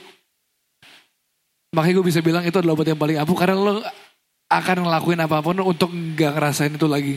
Makanya 1.72 2.04
gue 2.04 2.06
bisa 2.12 2.20
bilang 2.20 2.44
itu 2.44 2.60
adalah 2.60 2.76
obat 2.76 2.92
yang 2.92 3.00
paling 3.00 3.18
ampuh 3.24 3.38
karena 3.40 3.56
lo 3.56 3.80
akan 4.52 4.78
ngelakuin 4.84 5.24
apa 5.24 5.38
pun 5.40 5.56
untuk 5.64 5.88
nggak 5.96 6.32
ngerasain 6.36 6.76
itu 6.76 6.88
lagi. 6.92 7.16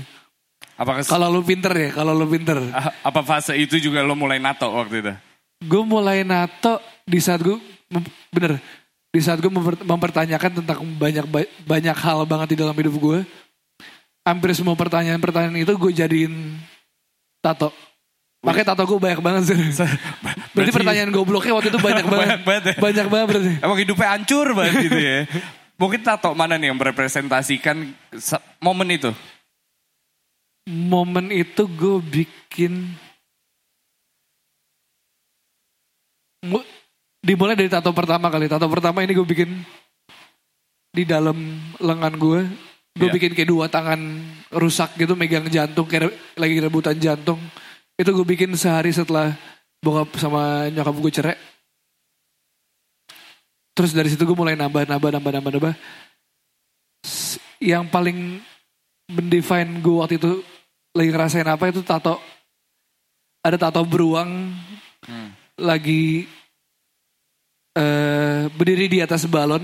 Apakah 0.79 1.03
Kalau 1.07 1.31
lo 1.31 1.43
pinter 1.43 1.71
ya, 1.75 1.91
kalau 1.91 2.15
lo 2.15 2.27
pinter. 2.27 2.59
apa 3.03 3.21
fase 3.27 3.55
itu 3.59 3.79
juga 3.79 4.03
lo 4.03 4.15
mulai 4.15 4.39
nato 4.39 4.71
waktu 4.71 5.03
itu? 5.03 5.13
Gue 5.67 5.83
mulai 5.87 6.23
nato 6.23 6.79
di 7.05 7.21
saat 7.21 7.41
gue, 7.41 7.61
bener, 8.33 8.57
di 9.13 9.21
saat 9.21 9.39
gue 9.39 9.47
memper- 9.47 9.85
mempertanyakan 9.85 10.65
tentang 10.65 10.79
banyak 10.97 11.25
banyak 11.63 11.97
hal 11.97 12.25
banget 12.25 12.57
di 12.57 12.59
dalam 12.61 12.75
hidup 12.75 12.97
gue. 12.97 13.19
Hampir 14.25 14.57
semua 14.57 14.73
pertanyaan-pertanyaan 14.73 15.61
itu 15.61 15.77
gue 15.77 15.93
jadiin 15.93 16.33
tato. 17.45 17.69
Makanya 18.41 18.73
tato 18.73 18.89
gue 18.89 18.97
banyak 18.97 19.21
banget 19.21 19.43
sih. 19.53 19.57
Berarti 20.57 20.73
pertanyaan 20.73 21.13
gobloknya 21.13 21.53
waktu 21.53 21.69
itu 21.69 21.81
banyak 21.81 22.05
banget. 22.13 22.25
Banyak 22.25 22.41
banget 22.43 22.65
ya? 22.65 22.75
Banyak 22.81 23.07
banget 23.09 23.27
berarti. 23.29 23.53
Emang 23.61 23.79
hidupnya 23.81 24.09
hancur 24.17 24.47
banget 24.57 24.75
gitu 24.89 24.99
ya. 25.01 25.17
Mungkin 25.75 26.01
tato 26.01 26.31
mana 26.33 26.57
nih 26.57 26.73
yang 26.73 26.79
merepresentasikan 26.79 27.77
se- 28.17 28.45
momen 28.61 28.89
itu? 28.97 29.11
Momen 30.65 31.29
itu 31.29 31.69
gue 31.69 31.97
bikin 32.01 32.97
dimulai 37.25 37.57
dari 37.57 37.73
tato 37.73 37.89
pertama 37.97 38.29
kali. 38.29 38.45
Tato 38.45 38.69
pertama 38.69 39.01
ini 39.01 39.17
gue 39.17 39.25
bikin 39.25 39.51
di 40.93 41.05
dalam 41.09 41.57
lengan 41.81 42.15
gue. 42.21 42.41
Gue 42.95 43.11
Iya. 43.11 43.15
bikin 43.19 43.33
kayak 43.35 43.51
dua 43.51 43.67
tangan 43.67 43.99
rusak 44.55 44.95
gitu 44.95 45.19
megang 45.19 45.51
jantung 45.51 45.89
kayak 45.89 46.15
lagi 46.39 46.63
rebutan 46.63 46.95
jantung. 47.01 47.41
Itu 47.99 48.15
gue 48.15 48.23
bikin 48.23 48.55
sehari 48.55 48.95
setelah 48.95 49.35
bokap 49.83 50.15
sama 50.21 50.71
nyokap 50.71 50.95
gue 50.95 51.13
cerai. 51.13 51.39
Terus 53.75 53.91
dari 53.91 54.07
situ 54.07 54.23
gue 54.23 54.39
mulai 54.39 54.55
nambah, 54.55 54.87
nambah, 54.87 55.11
nambah, 55.19 55.31
nambah, 55.35 55.53
nambah. 55.59 55.75
Yang 57.59 57.85
paling 57.91 58.19
mendefine 59.11 59.83
gue 59.83 59.97
waktu 59.99 60.15
itu 60.23 60.33
lagi 60.95 61.11
ngerasain 61.11 61.51
apa 61.51 61.75
itu 61.75 61.83
tato. 61.83 62.23
Ada 63.43 63.59
tato 63.59 63.83
beruang 63.83 64.55
lagi 65.59 66.31
eh 67.75 68.47
berdiri 68.55 68.87
di 68.87 68.99
atas 69.03 69.27
balon. 69.27 69.63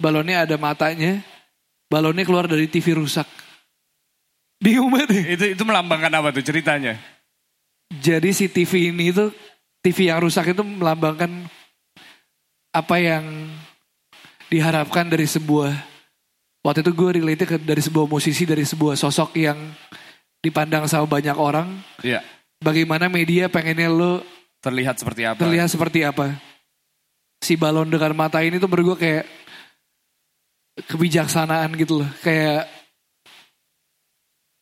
Balonnya 0.00 0.48
ada 0.48 0.56
matanya. 0.58 1.22
Balonnya 1.86 2.24
keluar 2.26 2.48
dari 2.50 2.66
TV 2.66 2.98
rusak. 2.98 3.28
Bingung 4.58 4.90
banget 4.90 5.12
ya. 5.12 5.22
Itu 5.36 5.44
itu 5.54 5.62
melambangkan 5.62 6.10
apa 6.10 6.32
tuh 6.32 6.42
ceritanya? 6.42 6.96
Jadi 7.92 8.32
si 8.32 8.48
TV 8.48 8.90
ini 8.90 9.12
itu 9.12 9.30
TV 9.84 10.08
yang 10.08 10.24
rusak 10.24 10.56
itu 10.56 10.64
melambangkan 10.64 11.30
apa 12.74 12.96
yang 12.98 13.22
diharapkan 14.48 15.06
dari 15.06 15.28
sebuah 15.28 15.70
waktu 16.64 16.80
itu 16.80 16.92
gue 16.96 17.10
relate 17.20 17.44
ke 17.44 17.56
dari 17.60 17.84
sebuah 17.84 18.08
musisi 18.08 18.48
dari 18.48 18.64
sebuah 18.64 18.96
sosok 18.96 19.36
yang 19.36 19.58
dipandang 20.40 20.88
sama 20.88 21.04
banyak 21.06 21.36
orang. 21.36 21.68
Iya. 22.00 22.24
Bagaimana 22.64 23.12
media 23.12 23.52
pengennya 23.52 23.92
lo 23.92 24.24
Terlihat 24.64 24.96
seperti 24.96 25.28
apa? 25.28 25.44
terlihat 25.44 25.68
seperti 25.68 26.00
apa? 26.08 26.40
Si 27.44 27.60
balon 27.60 27.92
dengan 27.92 28.16
mata 28.16 28.40
ini 28.40 28.56
tuh 28.56 28.72
menurut 28.72 28.96
gue 28.96 28.98
kayak 29.04 29.24
kebijaksanaan 30.88 31.70
gitu 31.76 32.00
loh, 32.02 32.10
kayak 32.24 32.64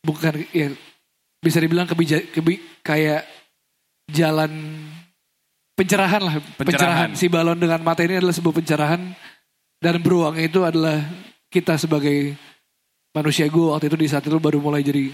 bukan 0.03 0.43
ya 0.51 0.67
bisa 1.39 1.57
dibilang 1.63 1.87
kebijak 1.87 2.35
kebi, 2.35 2.59
kayak 2.83 3.23
jalan 4.11 4.51
pencerahan 5.73 6.21
lah, 6.21 6.35
Pencerahan. 6.59 6.59
pencerahan. 6.59 7.09
Si 7.15 7.31
balon 7.31 7.55
dengan 7.57 7.79
mata 7.81 8.03
ini 8.03 8.19
adalah 8.19 8.35
sebuah 8.35 8.55
pencerahan 8.59 9.01
dan 9.79 9.95
beruang 10.03 10.35
itu 10.37 10.61
adalah 10.61 10.99
kita 11.47 11.79
sebagai 11.79 12.35
manusia 13.15 13.47
gue 13.47 13.65
waktu 13.71 13.87
itu 13.87 13.97
di 13.97 14.07
saat 14.11 14.25
itu 14.25 14.37
baru 14.37 14.59
mulai 14.59 14.83
jadi 14.83 15.07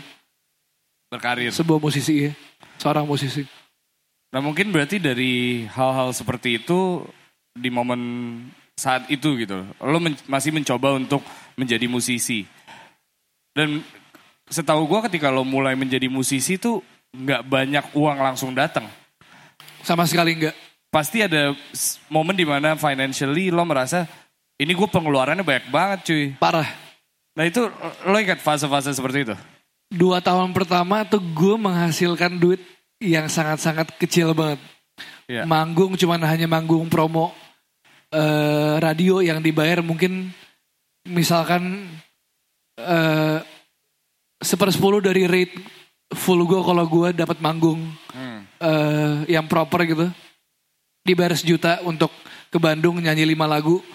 Berkarir. 1.10 1.50
sebuah 1.54 1.80
musisi 1.82 2.30
ya, 2.30 2.32
seorang 2.78 3.06
musisi. 3.06 3.46
Nah 4.30 4.42
mungkin 4.46 4.70
berarti 4.70 5.02
dari 5.02 5.66
hal-hal 5.66 6.14
seperti 6.14 6.62
itu 6.62 7.02
di 7.56 7.70
momen 7.72 8.02
saat 8.80 9.12
itu 9.12 9.36
gitu, 9.40 9.68
lo 9.84 10.00
men- 10.00 10.20
masih 10.30 10.56
mencoba 10.56 10.96
untuk 10.96 11.20
menjadi 11.60 11.86
musisi. 11.92 12.48
Dan 13.52 13.84
setahu 14.48 14.88
gue 14.88 15.00
ketika 15.12 15.28
lo 15.28 15.44
mulai 15.44 15.76
menjadi 15.76 16.08
musisi 16.08 16.56
tuh 16.56 16.80
nggak 17.12 17.44
banyak 17.44 17.86
uang 17.98 18.18
langsung 18.22 18.56
datang. 18.56 18.88
Sama 19.84 20.08
sekali 20.08 20.40
enggak. 20.40 20.56
Pasti 20.90 21.22
ada 21.22 21.54
momen 22.10 22.34
di 22.34 22.48
mana 22.48 22.74
financially 22.74 23.54
lo 23.54 23.62
merasa 23.62 24.10
ini 24.58 24.74
gue 24.74 24.88
pengeluarannya 24.90 25.46
banyak 25.46 25.68
banget 25.70 26.00
cuy. 26.08 26.26
Parah. 26.40 26.68
Nah 27.36 27.46
itu 27.46 27.68
lo 28.08 28.18
ingat 28.18 28.42
fase-fase 28.44 28.92
seperti 28.92 29.28
itu? 29.28 29.36
dua 29.90 30.22
tahun 30.22 30.54
pertama 30.54 31.02
tuh 31.02 31.18
gue 31.18 31.56
menghasilkan 31.58 32.38
duit 32.38 32.62
yang 33.02 33.26
sangat-sangat 33.26 33.90
kecil 33.98 34.38
banget. 34.38 34.62
Iya. 35.30 35.46
Manggung 35.46 35.94
cuman 35.94 36.26
hanya 36.26 36.50
manggung 36.50 36.90
promo 36.90 37.30
eh, 38.10 38.76
radio 38.82 39.22
yang 39.22 39.38
dibayar 39.40 39.86
mungkin 39.86 40.34
misalkan 41.06 41.86
eh 42.76 43.38
sepersepuluh 44.42 45.04
dari 45.04 45.30
rate 45.30 45.54
full 46.16 46.42
gue 46.48 46.58
kalau 46.66 46.86
gue 46.90 47.14
dapat 47.14 47.38
manggung 47.40 47.86
Hmm. 48.10 48.42
eh, 48.58 49.38
yang 49.38 49.46
proper 49.46 49.86
gitu. 49.86 50.10
Dibayar 51.06 51.38
sejuta 51.38 51.78
untuk 51.86 52.10
ke 52.50 52.58
Bandung 52.58 52.98
nyanyi 52.98 53.22
lima 53.24 53.46
lagu. 53.46 53.86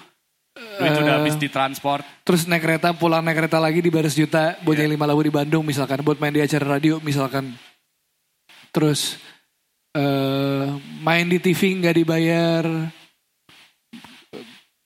Duit 0.54 0.94
udah 0.94 1.18
habis 1.18 1.34
di 1.34 1.50
transport. 1.50 2.06
Terus 2.22 2.46
naik 2.46 2.62
kereta, 2.62 2.94
pulang 2.94 3.26
naik 3.26 3.42
kereta 3.42 3.58
lagi 3.58 3.82
dibayar 3.82 4.06
sejuta 4.06 4.54
buat 4.62 4.78
Iya. 4.78 4.86
nyanyi 4.86 4.94
lima 4.94 5.06
lagu 5.10 5.20
di 5.26 5.34
Bandung 5.34 5.66
misalkan. 5.66 5.98
Buat 6.06 6.22
main 6.22 6.30
di 6.30 6.38
acara 6.38 6.78
radio 6.78 7.02
misalkan. 7.02 7.58
Terus 8.70 9.18
eh 9.94 10.66
main 11.00 11.26
di 11.30 11.38
TV 11.38 11.78
nggak 11.78 11.96
dibayar. 12.02 12.64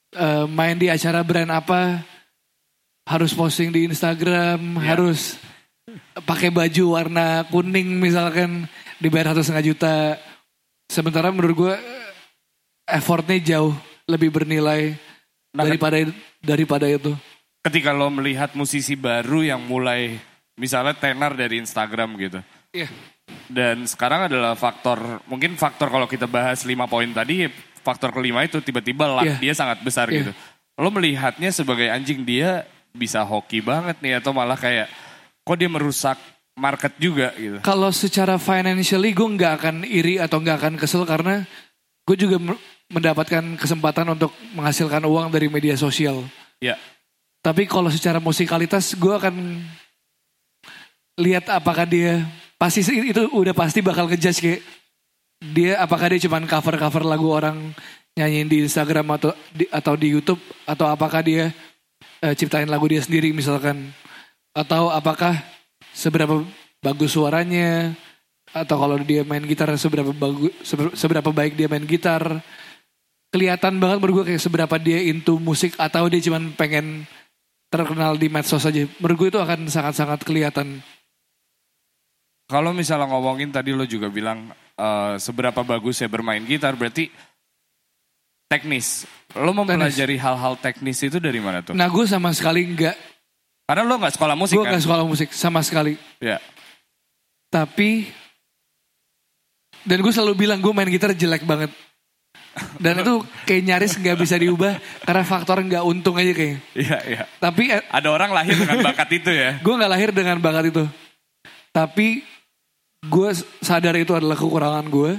Eh, 0.08 0.44
main 0.48 0.76
di 0.76 0.88
acara 0.88 1.20
brand 1.24 1.52
apa 1.52 2.02
harus 3.08 3.32
posting 3.32 3.72
di 3.72 3.88
Instagram, 3.88 4.76
Iya. 4.76 4.94
harus 4.94 5.36
pakai 6.28 6.52
baju 6.52 7.00
warna 7.00 7.46
kuning 7.48 7.96
misalkan 7.96 8.68
dibayar 9.00 9.32
satu 9.32 9.40
setengah 9.44 9.64
juta. 9.64 9.96
Sementara 10.88 11.32
menurut 11.32 11.56
gue 11.56 11.74
effortnya 12.84 13.36
jauh 13.40 13.72
lebih 14.08 14.32
bernilai 14.32 14.96
Nah, 15.56 15.64
daripada 15.64 15.96
daripada 16.44 16.84
itu. 16.88 17.16
Ketika 17.64 17.96
lo 17.96 18.12
melihat 18.12 18.52
musisi 18.52 18.92
baru 18.96 19.44
yang 19.44 19.64
mulai 19.64 20.20
misalnya 20.60 20.92
tenar 20.92 21.32
dari 21.32 21.60
Instagram 21.60 22.16
gitu. 22.20 22.40
Iya. 22.72 22.88
Dan 23.48 23.88
sekarang 23.88 24.28
adalah 24.28 24.52
faktor, 24.52 25.24
mungkin 25.24 25.56
faktor 25.56 25.88
kalau 25.88 26.04
kita 26.04 26.28
bahas 26.28 26.62
lima 26.62 26.84
poin 26.84 27.08
tadi, 27.08 27.48
faktor 27.80 28.12
kelima 28.12 28.44
itu 28.44 28.60
tiba-tiba 28.60 29.08
luck 29.08 29.24
Iya. 29.24 29.36
dia 29.40 29.54
sangat 29.56 29.80
besar 29.80 30.12
Iya. 30.12 30.28
gitu. 30.28 30.32
Lo 30.76 30.92
melihatnya 30.92 31.48
sebagai 31.48 31.88
anjing 31.88 32.22
dia 32.22 32.68
bisa 32.92 33.24
hoki 33.24 33.64
banget 33.64 33.96
nih 34.04 34.20
atau 34.20 34.36
malah 34.36 34.56
kayak 34.56 34.86
kok 35.42 35.56
dia 35.56 35.66
merusak 35.66 36.20
market 36.54 36.92
juga 37.00 37.32
gitu. 37.34 37.56
Kalau 37.64 37.88
secara 37.88 38.36
financially 38.36 39.16
gue 39.16 39.28
nggak 39.32 39.52
akan 39.58 39.76
iri 39.82 40.20
atau 40.20 40.38
nggak 40.38 40.56
akan 40.60 40.74
kesel 40.76 41.08
karena 41.08 41.46
gue 42.04 42.16
juga 42.18 42.36
mendapatkan 42.88 43.56
kesempatan 43.56 44.12
untuk 44.12 44.32
menghasilkan 44.52 45.00
uang 45.04 45.32
dari 45.32 45.48
media 45.48 45.76
sosial. 45.76 46.24
Ya, 46.58 46.76
Tapi 47.38 47.64
kalau 47.64 47.86
secara 47.88 48.18
musikalitas 48.18 48.92
gue 48.92 49.14
akan 49.14 49.62
lihat 51.18 51.46
apakah 51.48 51.86
dia 51.86 52.26
pasti 52.58 52.82
itu 52.82 53.22
udah 53.30 53.54
pasti 53.54 53.78
bakal 53.80 54.10
ngejudge 54.10 54.42
kayak 54.42 54.62
dia 55.38 55.78
apakah 55.78 56.10
dia 56.10 56.26
cuman 56.26 56.44
cover-cover 56.50 57.06
lagu 57.06 57.30
orang 57.30 57.70
nyanyiin 58.18 58.50
di 58.50 58.58
Instagram 58.66 59.06
atau 59.14 59.30
di, 59.54 59.64
atau 59.70 59.94
di 59.94 60.10
YouTube 60.10 60.42
atau 60.66 60.90
apakah 60.90 61.22
dia 61.22 61.54
eh, 62.18 62.34
ciptain 62.34 62.66
lagu 62.66 62.90
dia 62.90 62.98
sendiri 62.98 63.30
misalkan. 63.30 63.94
Atau 64.50 64.90
apakah 64.90 65.38
seberapa 65.94 66.42
bagus 66.82 67.14
suaranya 67.14 67.94
atau 68.50 68.80
kalau 68.80 68.98
dia 68.98 69.22
main 69.22 69.44
gitar 69.44 69.70
seberapa 69.78 70.10
bagus 70.10 70.50
seberapa 70.98 71.30
baik 71.30 71.54
dia 71.54 71.70
main 71.70 71.86
gitar. 71.86 72.42
Kelihatan 73.28 73.76
banget 73.76 74.00
menurut 74.00 74.14
gue 74.24 74.34
kayak 74.34 74.42
seberapa 74.42 74.74
dia 74.80 75.04
into 75.04 75.36
musik 75.36 75.76
atau 75.76 76.08
dia 76.08 76.18
cuman 76.18 76.48
pengen 76.56 77.04
terkenal 77.68 78.16
di 78.16 78.26
medsos 78.32 78.64
aja. 78.64 78.88
Menurut 78.98 79.16
gue 79.20 79.28
itu 79.36 79.38
akan 79.38 79.68
sangat-sangat 79.68 80.24
kelihatan 80.24 80.80
Kalau 82.48 82.72
misalnya 82.72 83.06
ngomongin 83.06 83.52
tadi 83.52 83.70
lo 83.70 83.84
juga 83.84 84.08
bilang 84.08 84.48
eh, 84.74 85.14
seberapa 85.16 85.60
bagus 85.60 86.00
saya 86.00 86.08
bermain 86.08 86.40
gitar, 86.42 86.72
berarti 86.72 87.12
teknis. 88.48 89.04
Lo 89.36 89.52
mempelajari 89.52 90.16
hal-hal 90.16 90.56
teknis 90.56 90.96
itu 90.98 91.20
dari 91.20 91.36
mana 91.36 91.60
tuh? 91.60 91.76
nah 91.76 91.84
gue 91.84 92.04
sama 92.04 92.32
sekali 92.32 92.64
nggak 92.66 92.96
Karena 93.68 93.84
lo 93.84 94.00
nggak 94.00 94.14
sekolah 94.16 94.32
musik 94.32 94.56
gue 94.56 94.64
kan? 94.64 94.72
nggak 94.72 94.84
sekolah 94.88 95.04
musik 95.04 95.28
sama 95.30 95.60
sekali 95.60 96.00
Ya. 96.16 96.40
tapi 97.52 98.08
dan 99.84 100.00
gue 100.00 100.08
selalu 100.08 100.34
bilang 100.38 100.58
gue 100.58 100.72
main 100.72 100.88
gitar 100.88 101.12
jelek 101.12 101.44
banget 101.44 101.68
dan 102.80 102.98
itu 102.98 103.20
kayak 103.44 103.62
nyaris 103.62 103.92
nggak 103.94 104.16
bisa 104.16 104.34
diubah 104.34 104.74
karena 105.04 105.22
faktor 105.22 105.60
nggak 105.60 105.84
untung 105.84 106.16
aja 106.16 106.32
kayaknya 106.32 106.58
Iya, 106.72 106.98
iya. 107.04 107.22
tapi 107.36 107.68
eh, 107.68 107.84
Ada 107.86 108.08
orang 108.08 108.32
lahir 108.32 108.56
dengan 108.56 108.80
bakat 108.82 109.08
itu 109.12 109.28
ya. 109.28 109.60
gue 109.60 109.74
nggak 109.76 109.92
lahir 109.92 110.10
dengan 110.10 110.40
bakat 110.40 110.72
itu 110.72 110.84
tapi 111.68 112.24
gue 113.04 113.28
sadar 113.62 113.94
itu 113.94 114.10
adalah 114.10 114.34
kekurangan 114.34 114.86
gue 114.90 115.12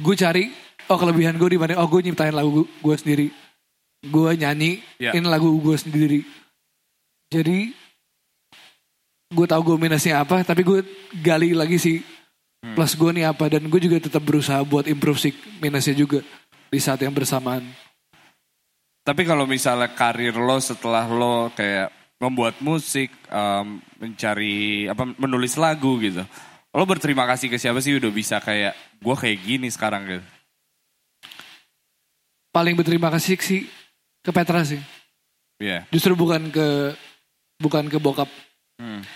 gue 0.00 0.14
cari 0.16 0.44
oh 0.88 0.96
kelebihan 0.96 1.36
gue 1.36 1.50
di 1.54 1.58
mana 1.60 1.76
oh 1.78 1.88
gue 1.90 2.00
nyiptain 2.02 2.32
lagu 2.32 2.64
gue 2.64 2.94
sendiri. 2.96 3.28
Gue 4.00 4.32
nyanyi 4.32 4.80
Ya. 4.96 5.12
ini 5.12 5.28
lagu 5.28 5.52
gue 5.60 5.76
sendiri. 5.76 6.20
Jadi 7.28 7.74
gue 9.30 9.46
tahu 9.46 9.62
gue 9.62 9.76
minusnya 9.78 10.24
apa 10.24 10.42
tapi 10.42 10.64
gue 10.64 10.82
gali 11.20 11.52
lagi 11.54 11.76
sih 11.76 12.00
plus 12.74 12.96
gue 12.96 13.10
nih 13.12 13.28
apa. 13.28 13.52
Dan 13.52 13.68
gue 13.68 13.80
juga 13.82 14.00
tetap 14.00 14.24
berusaha 14.24 14.64
buat 14.64 14.88
improve 14.88 15.20
sih 15.20 15.32
minusnya 15.60 15.92
juga 15.92 16.24
di 16.72 16.80
saat 16.80 17.04
yang 17.04 17.12
bersamaan. 17.12 17.60
Tapi 19.04 19.22
kalau 19.28 19.44
misalnya 19.44 19.92
karir 19.92 20.32
lo 20.32 20.56
setelah 20.62 21.04
lo 21.04 21.52
kayak 21.52 21.92
membuat 22.20 22.60
musik, 22.60 23.08
em, 23.26 23.80
mencari 23.96 24.84
apa 24.86 25.08
menulis 25.16 25.56
lagu 25.56 25.96
gitu. 25.98 26.20
Lo 26.70 26.84
berterima 26.84 27.24
kasih 27.26 27.48
ke 27.48 27.56
siapa 27.56 27.80
sih 27.80 27.96
udah 27.96 28.12
bisa 28.12 28.38
kayak 28.38 28.76
gue 29.00 29.14
kayak 29.16 29.38
gini 29.40 29.68
sekarang 29.68 30.04
gitu. 30.06 30.24
paling 32.50 32.74
berterima 32.74 33.14
kasih 33.14 33.38
sih 33.38 33.62
ke 34.20 34.34
Petra 34.34 34.66
sih 34.66 34.82
Iya. 35.62 35.86
justru 35.94 36.18
bukan 36.18 36.50
ke 36.50 36.98
bukan 37.62 37.86
ke 37.86 37.94
bokap 38.02 38.26
Hmm. 38.74 39.06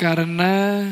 karena 0.00 0.88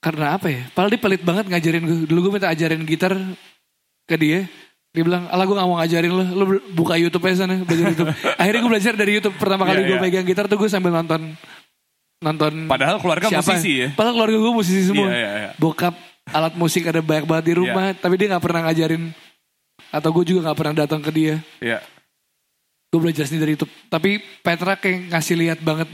karena 0.00 0.36
apa 0.36 0.48
ya 0.48 0.62
padahal 0.72 0.92
dia 0.92 1.00
pelit 1.00 1.22
banget 1.24 1.44
ngajarin 1.48 1.84
gue 1.84 1.98
dulu 2.04 2.18
gue 2.28 2.32
minta 2.36 2.52
ajarin 2.52 2.84
gitar 2.84 3.16
ke 4.04 4.16
dia 4.16 4.44
dia 4.90 5.02
bilang 5.02 5.30
alah 5.30 5.46
gue 5.46 5.54
gak 5.54 5.68
mau 5.70 5.78
ngajarin 5.78 6.10
lo 6.10 6.24
lo 6.26 6.44
buka 6.74 6.98
YouTube 6.98 7.22
aja 7.24 7.46
sana 7.46 7.62
belajar 7.62 7.94
YouTube 7.94 8.10
akhirnya 8.42 8.60
gue 8.60 8.70
belajar 8.74 8.92
dari 8.98 9.12
YouTube 9.16 9.36
pertama 9.38 9.62
kali 9.62 9.80
Iya, 9.82 9.86
gue 9.86 9.96
iya. 9.96 10.02
pegang 10.02 10.26
gitar 10.26 10.44
tuh 10.46 10.58
gue 10.58 10.66
sambil 10.66 10.90
nonton 10.90 11.30
nonton 12.20 12.52
Padahal 12.66 12.98
keluarga 12.98 13.30
siapa 13.30 13.54
musisi 13.54 13.72
ya. 13.80 13.88
padahal 13.94 14.14
keluarga 14.18 14.36
gue 14.36 14.52
musisi 14.52 14.82
semua 14.84 15.06
Iya, 15.08 15.14
iya, 15.14 15.30
iya. 15.30 15.50
bokap 15.56 15.94
alat 16.28 16.54
musik 16.54 16.84
ada 16.84 17.00
banyak 17.00 17.24
banget 17.24 17.44
di 17.48 17.54
rumah 17.56 17.94
tapi 17.94 18.14
dia 18.14 18.26
nggak 18.30 18.44
pernah 18.44 18.60
ngajarin 18.66 19.02
atau 19.90 20.08
gue 20.12 20.24
juga 20.26 20.40
nggak 20.50 20.58
pernah 20.58 20.74
datang 20.76 21.00
ke 21.00 21.10
dia 21.10 21.34
Iya. 21.58 21.78
gue 22.90 22.98
belajar 22.98 23.22
sendiri 23.22 23.42
dari 23.46 23.52
YouTube. 23.54 23.70
Tapi 23.86 24.10
Petra 24.42 24.74
kayak 24.74 25.14
ngasih 25.14 25.38
lihat 25.38 25.58
banget 25.62 25.86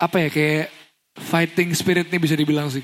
apa 0.00 0.16
ya 0.16 0.28
kayak 0.32 0.72
fighting 1.20 1.76
spiritnya 1.76 2.16
bisa 2.16 2.32
dibilang 2.32 2.72
sih. 2.72 2.80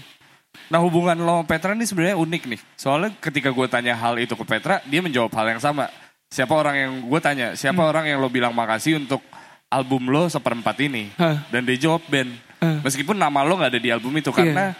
Nah 0.73 0.79
hubungan 0.83 1.17
lo 1.19 1.41
sama 1.41 1.45
Petra 1.47 1.73
ini 1.73 1.85
sebenarnya 1.87 2.17
unik 2.19 2.43
nih. 2.51 2.61
Soalnya 2.75 3.11
ketika 3.19 3.49
gue 3.55 3.67
tanya 3.71 3.95
hal 3.95 4.19
itu 4.19 4.35
ke 4.35 4.45
Petra, 4.45 4.83
dia 4.85 5.01
menjawab 5.01 5.33
hal 5.35 5.57
yang 5.57 5.63
sama. 5.63 5.87
Siapa 6.27 6.53
orang 6.53 6.75
yang 6.75 6.93
gue 7.07 7.21
tanya, 7.23 7.55
siapa 7.55 7.81
orang 7.87 8.11
yang 8.11 8.19
lo 8.19 8.27
bilang 8.27 8.51
makasih 8.51 8.99
untuk 8.99 9.23
album 9.71 10.11
lo 10.11 10.27
seperempat 10.27 10.77
ini? 10.83 11.15
Hah. 11.17 11.47
Dan 11.49 11.63
dia 11.65 11.79
jawab 11.79 12.03
band. 12.11 12.35
Hah. 12.59 12.83
Meskipun 12.83 13.15
nama 13.15 13.47
lo 13.47 13.59
gak 13.59 13.77
ada 13.77 13.81
di 13.81 13.91
album 13.95 14.17
itu 14.19 14.35
karena 14.35 14.75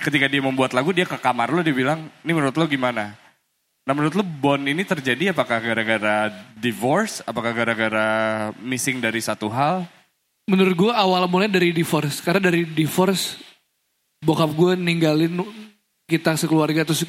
ketika 0.00 0.24
dia 0.30 0.40
membuat 0.40 0.72
lagu 0.72 0.94
dia 0.94 1.04
ke 1.04 1.18
kamar 1.18 1.52
lo 1.52 1.60
dia 1.60 1.74
bilang, 1.74 2.06
ini 2.22 2.32
menurut 2.32 2.54
lo 2.54 2.64
gimana? 2.70 3.18
Nah 3.84 3.92
menurut 3.96 4.14
lo 4.14 4.22
Bond 4.22 4.70
ini 4.70 4.86
terjadi 4.86 5.34
apakah 5.34 5.58
gara-gara 5.58 6.30
divorce? 6.54 7.26
Apakah 7.26 7.50
gara-gara 7.50 8.08
missing 8.62 9.02
dari 9.02 9.18
satu 9.18 9.50
hal? 9.50 9.82
Menurut 10.46 10.74
gue 10.78 10.92
awal 10.94 11.26
mulanya 11.26 11.58
dari 11.58 11.74
divorce 11.74 12.22
karena 12.22 12.50
dari 12.50 12.66
divorce 12.66 13.38
bokap 14.20 14.50
gue 14.52 14.72
ninggalin 14.76 15.32
kita 16.04 16.36
sekeluarga 16.36 16.84
terus 16.84 17.08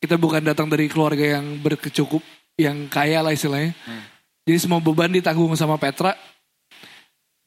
kita 0.00 0.16
bukan 0.16 0.40
datang 0.44 0.68
dari 0.68 0.88
keluarga 0.88 1.40
yang 1.40 1.60
berkecukup 1.60 2.20
yang 2.56 2.88
kaya 2.88 3.20
lah 3.24 3.32
istilahnya. 3.32 3.72
Jadi 4.44 4.58
semua 4.60 4.80
beban 4.80 5.12
ditanggung 5.12 5.52
sama 5.56 5.76
Petra. 5.76 6.16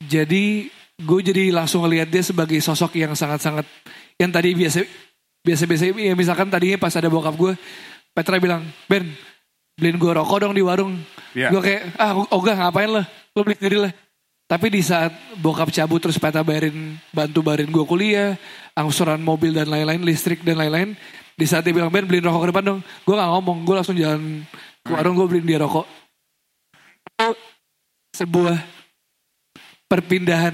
Jadi 0.04 0.70
gue 1.00 1.20
jadi 1.26 1.50
langsung 1.50 1.86
ngelihat 1.86 2.10
dia 2.10 2.22
sebagai 2.22 2.58
sosok 2.62 2.94
yang 3.00 3.18
sangat-sangat 3.18 3.66
yang 4.22 4.30
tadi 4.30 4.54
biasa 4.54 4.86
biasa-biasa 5.42 5.90
ya 5.90 6.14
misalkan 6.14 6.48
tadinya 6.48 6.78
pas 6.78 6.94
ada 6.94 7.10
bokap 7.10 7.34
gue 7.36 7.54
Petra 8.14 8.38
bilang 8.38 8.62
Ben 8.86 9.10
beliin 9.74 9.98
gue 9.98 10.12
rokok 10.14 10.38
dong 10.46 10.54
di 10.54 10.62
warung 10.62 10.94
Iya. 11.34 11.50
gue 11.50 11.62
kayak 11.66 11.98
ah 11.98 12.14
ogah 12.30 12.54
ngapain 12.54 12.94
lo 12.94 13.02
lo 13.34 13.40
beli 13.42 13.58
sendiri 13.58 13.90
lah 13.90 13.92
tapi 14.44 14.68
di 14.70 14.84
saat 14.84 15.10
bokap 15.40 15.72
cabut 15.72 16.04
terus 16.04 16.20
Petra 16.20 16.44
bayarin 16.44 17.00
bantu 17.16 17.40
bayarin 17.42 17.72
gue 17.72 17.86
kuliah 17.88 18.36
angsuran 18.76 19.22
mobil 19.24 19.56
dan 19.56 19.72
lain-lain 19.72 20.04
listrik 20.04 20.44
dan 20.44 20.60
lain-lain 20.60 20.94
di 21.34 21.46
saat 21.50 21.66
dia 21.66 21.74
bilang 21.74 21.90
Ben 21.90 22.06
beliin 22.06 22.26
rokok 22.26 22.46
ke 22.46 22.50
depan 22.54 22.64
dong. 22.66 22.80
Gue 23.06 23.16
gak 23.18 23.30
ngomong 23.34 23.58
gue 23.66 23.76
langsung 23.76 23.98
jalan 23.98 24.46
ke 24.86 24.92
warung 24.94 25.18
gue 25.18 25.28
beliin 25.30 25.48
dia 25.48 25.60
rokok. 25.62 25.88
Sebuah 28.14 28.58
perpindahan 29.90 30.54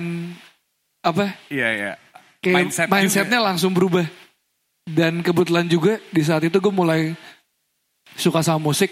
apa? 1.03 1.35
Iya, 1.51 1.69
iya. 1.75 1.93
kayak 2.39 2.55
Mindset 2.55 2.87
juga. 2.87 2.95
mindsetnya 2.95 3.39
langsung 3.43 3.71
berubah. 3.75 4.07
Dan 4.87 5.21
kebetulan 5.21 5.67
juga 5.67 5.99
di 6.09 6.23
saat 6.23 6.47
itu 6.47 6.55
gue 6.55 6.73
mulai 6.73 7.11
suka 8.15 8.39
sama 8.39 8.63
musik. 8.63 8.91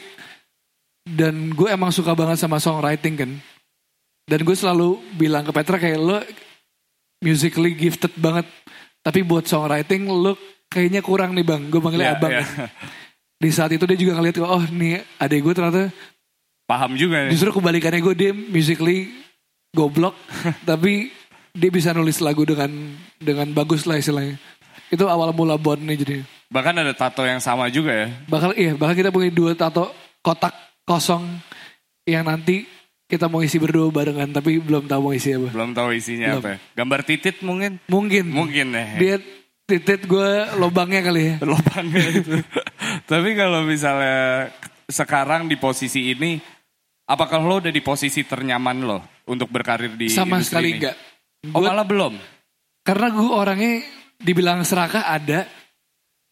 Dan 1.07 1.55
gue 1.55 1.71
emang 1.71 1.95
suka 1.95 2.11
banget 2.11 2.43
sama 2.43 2.59
songwriting 2.59 3.15
kan 3.15 3.31
dan 4.27 4.39
gue 4.43 4.55
selalu 4.55 4.99
bilang 5.15 5.47
ke 5.47 5.51
Petra 5.55 5.79
kayak 5.79 5.99
lo 5.99 6.19
musically 7.23 7.73
gifted 7.73 8.11
banget 8.19 8.45
tapi 9.01 9.23
buat 9.23 9.47
songwriting 9.47 10.05
lo 10.11 10.35
kayaknya 10.67 10.99
kurang 10.99 11.31
nih 11.33 11.47
bang 11.47 11.61
gue 11.71 11.79
panggilnya 11.79 12.13
Iya, 12.13 12.19
abang 12.19 12.31
iya. 12.35 12.43
kan. 12.43 12.69
di 13.39 13.49
saat 13.49 13.71
itu 13.71 13.83
dia 13.87 13.97
juga 13.97 14.19
ngeliat 14.19 14.37
oh 14.43 14.65
nih 14.67 15.01
adek 15.17 15.39
gue 15.41 15.53
ternyata 15.55 15.83
Paham 16.67 16.99
juga 16.99 17.23
nih. 17.23 17.31
Justru 17.31 17.55
kebalikannya 17.55 18.03
gue 18.03 18.15
dia 18.19 18.31
musically 18.35 19.07
goblok 19.71 20.19
tapi 20.69 21.15
dia 21.55 21.71
bisa 21.71 21.95
nulis 21.95 22.19
lagu 22.19 22.43
dengan 22.43 22.69
dengan 23.17 23.47
bagus 23.55 23.87
lah 23.87 23.95
istilahnya. 23.95 24.35
Itu 24.91 25.07
awal 25.07 25.31
mula 25.31 25.55
Bond 25.55 25.87
nih 25.87 25.97
jadi. 26.03 26.15
Bahkan 26.51 26.75
ada 26.75 26.91
tato 26.91 27.23
yang 27.23 27.39
sama 27.39 27.71
juga 27.71 27.95
ya. 27.95 28.07
Bakal 28.27 28.51
iya, 28.59 28.75
bakal 28.75 28.99
kita 28.99 29.15
punya 29.15 29.31
dua 29.31 29.55
tato 29.55 29.95
kotak 30.19 30.51
kosong 30.83 31.23
yang 32.03 32.27
nanti 32.27 32.67
kita 33.07 33.31
mau 33.31 33.39
isi 33.39 33.55
berdua 33.55 33.87
barengan 33.87 34.27
tapi 34.35 34.59
belum 34.59 34.83
tahu 34.85 34.99
mau 34.99 35.13
isi 35.15 35.31
apa. 35.31 35.47
Belum 35.55 35.71
tahu 35.71 35.95
isinya 35.95 36.35
Belum. 36.35 36.43
apa 36.43 36.49
ya. 36.51 36.57
Gambar 36.75 36.99
titit 37.07 37.39
mungkin? 37.39 37.79
Mungkin. 37.87 38.25
Mungkin 38.27 38.67
ya. 38.75 38.85
Dia 38.99 39.15
titit 39.63 40.03
gue 40.03 40.31
lobangnya 40.59 41.01
kali 41.07 41.21
ya. 41.23 41.35
Lubangnya 41.39 42.03
itu. 42.11 42.35
Tapi 43.11 43.29
kalau 43.39 43.63
misalnya 43.63 44.51
sekarang 44.91 45.47
di 45.47 45.55
posisi 45.55 46.11
ini, 46.11 46.35
apakah 47.07 47.39
lo 47.39 47.63
udah 47.63 47.71
di 47.71 47.79
posisi 47.79 48.27
ternyaman 48.27 48.83
lo 48.83 48.99
untuk 49.23 49.47
berkarir 49.51 49.95
di 49.95 50.11
Sama 50.11 50.43
industri 50.43 50.51
sekali 50.51 50.67
ini? 50.67 50.77
enggak. 50.83 50.95
Oh 51.55 51.63
malah 51.63 51.87
belum? 51.87 52.13
Karena 52.83 53.07
gue 53.11 53.27
orangnya 53.31 53.73
dibilang 54.19 54.67
serakah 54.67 55.07
ada, 55.07 55.47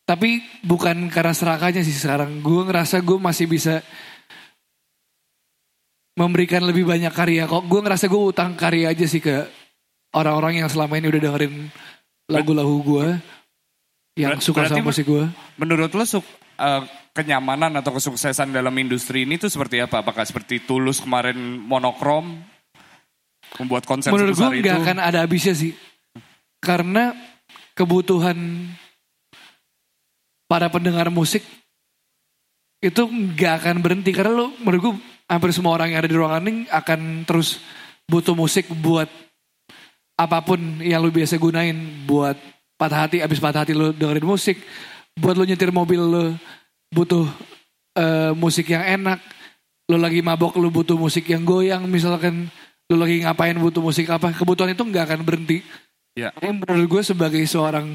tapi 0.03 0.43
bukan 0.59 1.07
karena 1.07 1.31
serakahnya 1.31 1.87
sih 1.87 1.95
sekarang. 1.95 2.43
Gue 2.43 2.67
ngerasa 2.67 2.99
gue 2.99 3.15
masih 3.15 3.47
bisa 3.47 3.79
memberikan 6.15 6.63
lebih 6.63 6.87
banyak 6.87 7.11
karya 7.11 7.43
kok. 7.45 7.67
Gue 7.67 7.79
ngerasa 7.83 8.07
gue 8.07 8.21
utang 8.23 8.55
karya 8.55 8.95
aja 8.95 9.05
sih 9.05 9.19
ke 9.19 9.45
orang-orang 10.15 10.63
yang 10.63 10.69
selama 10.71 10.95
ini 10.95 11.11
udah 11.11 11.21
dengerin 11.21 11.53
lagu-lagu 12.31 12.75
gue, 12.81 13.07
yang 14.15 14.39
Ber- 14.39 14.43
suka 14.43 14.65
berarti 14.65 14.79
sama 14.79 14.87
musik 14.89 15.05
gue. 15.05 15.23
Menurut 15.59 15.91
lo 15.91 16.03
suk- 16.07 16.35
eh, 16.55 16.83
kenyamanan 17.11 17.75
atau 17.79 17.93
kesuksesan 17.93 18.55
dalam 18.55 18.73
industri 18.79 19.27
ini 19.27 19.35
tuh 19.35 19.51
seperti 19.51 19.83
apa? 19.83 20.01
Apakah 20.01 20.23
seperti 20.23 20.63
Tulus 20.63 21.03
kemarin 21.03 21.37
monokrom? 21.61 22.39
Membuat 23.55 23.85
konser 23.87 24.11
Menurut 24.11 24.35
gue 24.35 24.41
sebesar 24.41 24.59
nggak 24.59 24.77
akan 24.83 24.97
ada 24.99 25.19
habisnya 25.23 25.55
sih, 25.55 25.71
karena 26.59 27.15
kebutuhan 27.77 28.35
para 30.49 30.67
pendengar 30.67 31.07
musik 31.13 31.45
itu 32.83 33.01
nggak 33.05 33.53
akan 33.63 33.75
berhenti 33.79 34.11
karena 34.11 34.33
lo 34.33 34.47
menurut 34.59 34.81
gue 34.81 34.95
hampir 35.25 35.49
semua 35.53 35.73
orang 35.73 35.93
yang 35.93 35.99
ada 36.01 36.09
di 36.09 36.17
ruangan 36.17 36.43
ini 36.45 36.69
akan 36.69 37.25
terus 37.25 37.61
butuh 38.05 38.37
musik 38.37 38.69
buat 38.69 39.09
apa 40.15 40.39
pun 40.45 40.59
yang 40.79 41.03
lu 41.03 41.11
biasa 41.11 41.35
gunain. 41.35 41.75
Buat 42.07 42.39
patah 42.79 43.07
hati 43.07 43.19
abis 43.19 43.41
patah 43.41 43.65
hati 43.65 43.73
lu 43.75 43.91
dengerin 43.91 44.25
musik. 44.25 44.57
Buat 45.17 45.35
lu 45.35 45.43
nyetir 45.47 45.71
mobil 45.73 45.99
lu 45.99 46.25
butuh 46.93 47.27
eh, 47.97 48.31
musik 48.37 48.71
yang 48.71 48.83
enak. 48.83 49.19
Lu 49.85 50.01
lagi 50.01 50.23
mabok 50.23 50.57
lu 50.57 50.71
butuh 50.71 50.97
musik 50.97 51.27
yang 51.29 51.43
goyang. 51.43 51.85
Misalkan 51.85 52.47
lu 52.89 52.95
lagi 52.95 53.21
ngapain 53.25 53.57
butuh 53.57 53.83
musik 53.83 54.07
apa. 54.09 54.31
Kebutuhan 54.31 54.73
itu 54.73 54.83
nggak 54.85 55.03
akan 55.13 55.21
berhenti. 55.27 55.61
Ya. 56.15 56.31
Ini 56.39 56.63
menurut 56.63 56.87
gue 56.87 57.01
sebagai 57.03 57.43
seorang 57.43 57.91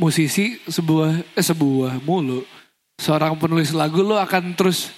musisi 0.00 0.56
sebuah 0.64 1.36
eh 1.36 1.44
sebuah 1.44 2.00
mulu 2.00 2.40
seorang 2.96 3.36
penulis 3.36 3.76
lagu 3.76 4.00
lo 4.00 4.16
akan 4.16 4.56
terus 4.56 4.88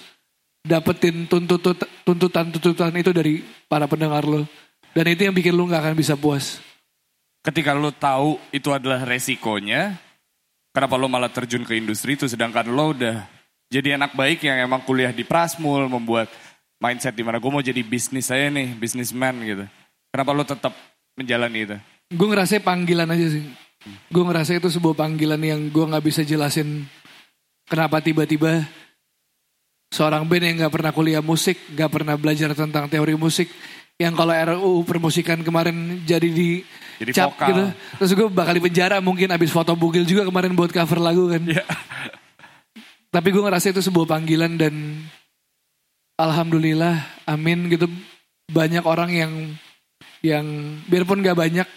dapetin 0.63 1.27
tuntut 1.27 1.59
tuntutan-tuntutan 2.07 2.95
itu 2.95 3.11
dari 3.11 3.43
para 3.67 3.85
pendengar 3.85 4.23
lo 4.23 4.47
dan 4.95 5.05
itu 5.11 5.27
yang 5.27 5.35
bikin 5.35 5.53
lo 5.53 5.67
nggak 5.67 5.91
akan 5.91 5.95
bisa 5.95 6.15
puas 6.15 6.63
Ketika 7.43 7.75
lo 7.75 7.91
tahu 7.91 8.39
itu 8.55 8.71
adalah 8.71 9.03
resikonya, 9.03 9.99
kenapa 10.71 10.95
lo 10.95 11.11
malah 11.11 11.27
terjun 11.27 11.67
ke 11.67 11.75
industri 11.75 12.15
itu 12.15 12.23
sedangkan 12.23 12.71
lo 12.71 12.95
udah 12.95 13.27
jadi 13.67 13.99
anak 13.99 14.15
baik 14.15 14.47
yang 14.47 14.63
emang 14.63 14.79
kuliah 14.87 15.11
di 15.11 15.27
Prasmul, 15.27 15.91
membuat 15.91 16.31
mindset 16.79 17.11
di 17.11 17.19
mana 17.19 17.43
gue 17.43 17.51
mau 17.51 17.59
jadi 17.59 17.83
bisnis 17.83 18.31
saya 18.31 18.47
nih, 18.47 18.71
bisnisman 18.79 19.35
gitu. 19.43 19.67
Kenapa 20.07 20.31
lo 20.31 20.47
tetap 20.47 20.71
menjalani 21.19 21.67
itu? 21.67 21.77
gue 22.13 22.27
ngerasa 22.29 22.61
panggilan 22.61 23.09
aja 23.09 23.27
sih 23.33 23.45
gue 23.83 24.23
ngerasa 24.23 24.61
itu 24.61 24.69
sebuah 24.69 24.95
panggilan 24.95 25.41
yang 25.41 25.59
gue 25.67 25.85
nggak 25.89 26.05
bisa 26.05 26.21
jelasin 26.21 26.85
kenapa 27.65 27.99
tiba-tiba 27.99 28.63
seorang 29.93 30.25
band 30.25 30.41
yang 30.41 30.55
nggak 30.65 30.73
pernah 30.73 30.89
kuliah 30.89 31.21
musik 31.21 31.53
nggak 31.69 31.91
pernah 31.93 32.17
belajar 32.17 32.49
tentang 32.57 32.89
teori 32.89 33.13
musik 33.13 33.45
yang 34.01 34.17
kalau 34.17 34.33
RUU 34.33 34.81
permusikan 34.89 35.45
kemarin 35.45 36.01
jadi 36.01 36.25
di 36.25 36.65
Jadi 36.97 37.11
cap 37.13 37.29
vokal. 37.37 37.47
gitu 37.53 37.63
terus 38.01 38.11
gue 38.17 38.27
bakal 38.33 38.57
di 38.57 38.63
penjara 38.65 38.97
mungkin 39.05 39.29
abis 39.29 39.53
foto 39.53 39.77
bugil 39.77 40.01
juga 40.01 40.25
kemarin 40.25 40.57
buat 40.57 40.73
cover 40.73 40.97
lagu 40.97 41.29
kan 41.29 41.45
Iya. 41.45 41.61
tapi 43.13 43.29
gue 43.29 43.43
ngerasa 43.45 43.69
itu 43.69 43.85
sebuah 43.85 44.09
panggilan 44.09 44.57
dan 44.57 44.73
alhamdulillah 46.17 46.97
amin 47.29 47.69
gitu 47.69 47.85
banyak 48.49 48.81
orang 48.81 49.13
yang 49.13 49.31
yang 50.25 50.45
biarpun 50.89 51.21
gak 51.21 51.37
banyak 51.37 51.67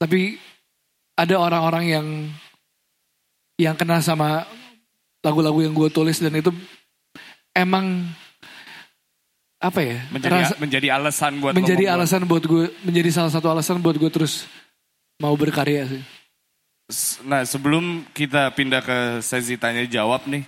tapi 0.00 0.40
ada 1.16 1.36
orang-orang 1.36 1.84
yang 1.84 2.06
yang 3.56 3.76
kena 3.76 4.00
sama 4.00 4.44
lagu-lagu 5.20 5.64
yang 5.64 5.72
gue 5.72 5.88
tulis 5.88 6.20
dan 6.20 6.32
itu 6.32 6.52
emang 7.56 8.04
apa 9.56 9.80
ya 9.80 9.98
Menjadi 10.12 10.36
rasa- 10.44 10.60
menjadi 10.60 10.88
alasan 10.92 11.32
buat 11.40 11.52
menjadi 11.56 11.84
alasan 11.88 12.22
buat 12.22 12.44
gue 12.44 12.68
menjadi 12.84 13.08
salah 13.10 13.32
satu 13.32 13.48
alasan 13.48 13.80
buat 13.80 13.96
gue 13.96 14.10
terus 14.12 14.44
mau 15.16 15.32
berkarya 15.32 15.88
sih. 15.88 16.02
Nah 17.24 17.42
sebelum 17.42 18.04
kita 18.12 18.52
pindah 18.52 18.78
ke 18.78 18.98
sesi 19.18 19.56
tanya 19.56 19.82
jawab 19.82 20.28
nih, 20.28 20.44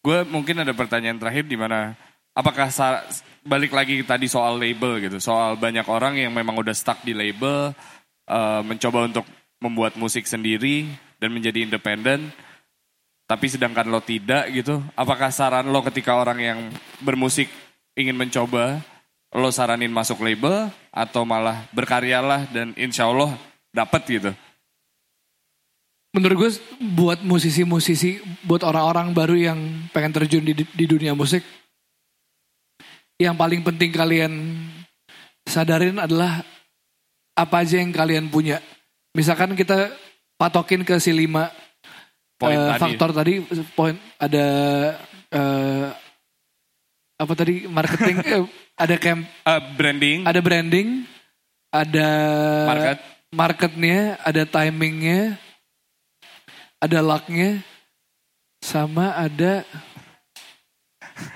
gue 0.00 0.18
mungkin 0.26 0.58
ada 0.58 0.74
pertanyaan 0.74 1.16
terakhir 1.16 1.46
di 1.46 1.54
mana 1.54 1.94
apakah 2.34 2.68
sa- 2.68 3.06
balik 3.40 3.70
lagi 3.70 4.02
tadi 4.02 4.26
soal 4.26 4.58
label 4.58 5.00
gitu, 5.00 5.16
soal 5.16 5.54
banyak 5.54 5.86
orang 5.86 6.18
yang 6.18 6.34
memang 6.34 6.58
udah 6.58 6.74
stuck 6.74 7.00
di 7.00 7.14
label, 7.14 7.72
eh, 8.26 8.60
mencoba 8.60 9.06
untuk 9.06 9.24
membuat 9.58 9.96
musik 9.96 10.26
sendiri 10.26 10.84
dan 11.16 11.30
menjadi 11.30 11.64
independen, 11.64 12.28
tapi 13.28 13.46
sedangkan 13.52 13.92
lo 13.92 14.00
tidak 14.00 14.48
gitu, 14.50 14.80
apakah 14.96 15.28
saran 15.28 15.68
lo 15.68 15.84
ketika 15.84 16.16
orang 16.16 16.38
yang 16.40 16.58
bermusik 17.04 17.52
ingin 17.92 18.16
mencoba, 18.16 18.80
lo 19.36 19.52
saranin 19.52 19.92
masuk 19.92 20.24
label 20.24 20.72
atau 20.88 21.28
malah 21.28 21.68
berkaryalah 21.76 22.48
dan 22.48 22.72
insya 22.80 23.04
Allah 23.04 23.36
dapat 23.76 24.02
gitu? 24.08 24.32
menurut 26.16 26.36
gue 26.48 26.50
buat 26.96 27.20
musisi-musisi 27.20 28.18
buat 28.48 28.64
orang-orang 28.64 29.12
baru 29.12 29.36
yang 29.36 29.58
pengen 29.92 30.12
terjun 30.16 30.44
di, 30.44 30.56
di 30.56 30.84
dunia 30.88 31.12
musik 31.12 31.44
yang 33.20 33.36
paling 33.36 33.60
penting 33.60 33.92
kalian 33.92 34.32
sadarin 35.44 36.00
adalah 36.00 36.40
apa 37.36 37.56
aja 37.60 37.78
yang 37.78 37.92
kalian 37.92 38.32
punya 38.32 38.58
misalkan 39.12 39.52
kita 39.52 39.92
patokin 40.40 40.80
ke 40.80 40.96
si 40.96 41.12
lima 41.12 41.52
Poin 42.38 42.54
eh, 42.54 42.66
tadi. 42.68 42.80
faktor 42.80 43.10
tadi 43.10 43.32
poin 43.72 43.94
ada 44.16 44.46
eh, 45.28 45.86
apa 47.16 47.32
tadi 47.34 47.66
marketing 47.66 48.16
eh, 48.32 48.44
ada 48.74 48.94
camp 48.96 49.26
Eh, 49.42 49.60
branding, 49.74 50.18
ada 50.22 50.38
branding 50.38 50.88
ada 51.68 52.08
Market. 52.64 52.98
marketnya 53.30 53.98
ada 54.22 54.42
timingnya 54.44 55.34
ada 56.78 56.98
lucknya 57.00 57.58
sama 58.58 59.12
ada 59.12 59.66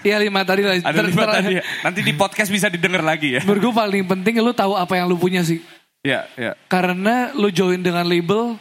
ya 0.01 0.17
lima 0.17 0.41
tadi 0.41 0.63
lah 0.63 0.79
ada 0.79 1.03
lima 1.03 1.27
tadi. 1.29 1.59
ya. 1.59 1.63
Nanti 1.83 2.01
di 2.01 2.15
podcast 2.15 2.49
bisa 2.49 2.67
didengar 2.67 3.03
lagi 3.03 3.37
ya. 3.37 3.41
menurut 3.43 3.61
gue 3.61 3.75
paling 3.77 4.05
penting 4.07 4.39
lu 4.39 4.51
tahu 4.53 4.73
apa 4.73 4.95
yang 4.95 5.05
lu 5.05 5.17
punya 5.17 5.43
sih 5.43 5.59
Ya, 6.01 6.27
ya. 6.35 6.59
karena 6.67 7.31
lu 7.33 7.47
join 7.49 7.79
dengan 7.79 8.03
label 8.03 8.59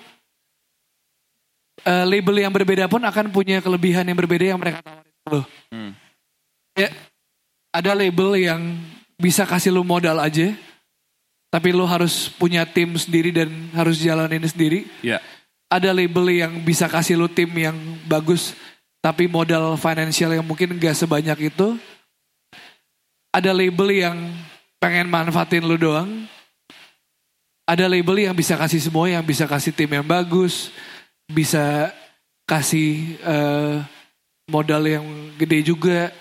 eh, 1.85 2.05
label 2.05 2.35
yang 2.45 2.53
berbeda 2.53 2.85
pun 2.87 3.01
akan 3.01 3.29
punya 3.33 3.61
kelebihan 3.61 4.05
yang 4.05 4.17
berbeda 4.17 4.45
yang 4.55 4.59
mereka 4.59 4.81
tawarin. 4.81 5.13
Lu 5.29 5.41
Hmm. 5.71 5.95
ya 6.75 6.91
ada 7.71 7.95
label 7.95 8.35
yang 8.35 8.59
bisa 9.15 9.47
kasih 9.47 9.71
lu 9.71 9.85
modal 9.87 10.19
aja 10.19 10.51
tapi 11.47 11.71
lu 11.71 11.83
harus 11.87 12.31
punya 12.35 12.63
tim 12.67 12.91
sendiri 12.95 13.31
dan 13.31 13.47
harus 13.75 13.99
jalanin 13.99 14.43
sendiri. 14.47 14.87
Ya. 15.03 15.19
ada 15.71 15.95
label 15.95 16.27
yang 16.27 16.51
bisa 16.67 16.91
kasih 16.91 17.15
lu 17.15 17.31
tim 17.31 17.47
yang 17.55 17.75
bagus 18.03 18.51
tapi 18.99 19.25
modal 19.31 19.79
financial 19.79 20.35
yang 20.35 20.43
mungkin 20.43 20.75
gak 20.75 20.99
sebanyak 20.99 21.47
itu. 21.47 21.79
Ada 23.31 23.55
label 23.55 23.87
yang 23.95 24.17
pengen 24.83 25.07
manfaatin 25.07 25.63
lu 25.63 25.79
doang. 25.79 26.27
Ada 27.63 27.87
label 27.87 28.27
yang 28.27 28.35
bisa 28.35 28.59
kasih 28.59 28.83
semua 28.83 29.07
yang 29.07 29.23
bisa 29.23 29.47
kasih 29.47 29.71
tim 29.71 29.87
yang 29.87 30.03
bagus 30.03 30.75
bisa 31.31 31.89
kasih 32.45 33.15
eh, 33.23 33.75
modal 34.51 34.83
yang 34.83 35.05
gede 35.39 35.71
juga 35.71 36.11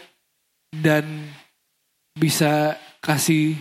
dan 0.70 1.26
bisa 2.14 2.78
kasih 3.02 3.58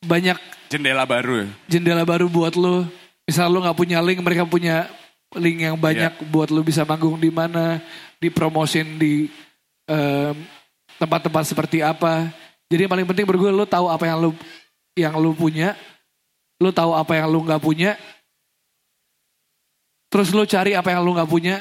banyak 0.00 0.38
Jendela 0.66 1.06
baru 1.06 1.46
ya. 1.46 1.48
jendela 1.70 2.02
baru 2.02 2.26
buat 2.26 2.58
lo. 2.58 2.86
Misal 3.26 3.50
lo 3.50 3.62
nggak 3.62 3.78
punya 3.78 3.98
link, 4.02 4.18
mereka 4.22 4.42
punya 4.46 4.90
link 5.34 5.62
yang 5.62 5.78
banyak 5.78 6.26
buat 6.30 6.50
lo 6.50 6.62
bisa 6.62 6.82
manggung 6.82 7.18
di 7.18 7.30
mana, 7.30 7.78
dipromosin 8.18 8.98
di 8.98 9.30
em, 9.86 10.34
tempat-tempat 10.98 11.42
seperti 11.46 11.82
apa. 11.86 12.30
Jadi 12.66 12.86
yang 12.86 12.92
paling 12.92 13.06
penting 13.06 13.26
berdua 13.26 13.54
lo 13.54 13.66
tahu 13.66 13.86
apa 13.90 14.04
yang 14.10 14.18
lo 14.18 14.30
yang 14.98 15.14
lo 15.18 15.30
punya, 15.34 15.78
lo 16.58 16.74
tahu 16.74 16.98
apa 16.98 17.14
yang 17.14 17.30
lo 17.30 17.38
nggak 17.46 17.62
punya, 17.62 17.94
terus 20.16 20.32
lo 20.32 20.48
cari 20.48 20.72
apa 20.72 20.96
yang 20.96 21.04
lo 21.04 21.12
nggak 21.12 21.28
punya 21.28 21.60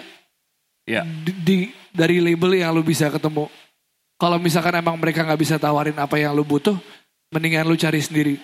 Ya. 0.88 1.03
di, 1.03 1.34
di- 1.43 1.74
dari 1.91 2.24
label 2.24 2.62
yang 2.62 2.72
lo 2.72 2.80
bisa 2.80 3.12
ketemu. 3.12 3.51
Kalau 4.16 4.39
misalkan 4.39 4.80
emang 4.80 4.95
mereka 4.95 5.28
nggak 5.28 5.41
bisa 5.41 5.60
tawarin 5.60 5.97
apa 5.99 6.16
yang 6.16 6.32
lo 6.32 6.45
butuh, 6.47 6.78
mendingan 7.36 7.68
lo 7.68 7.76
cari 7.76 7.99
sendiri. 7.99 8.39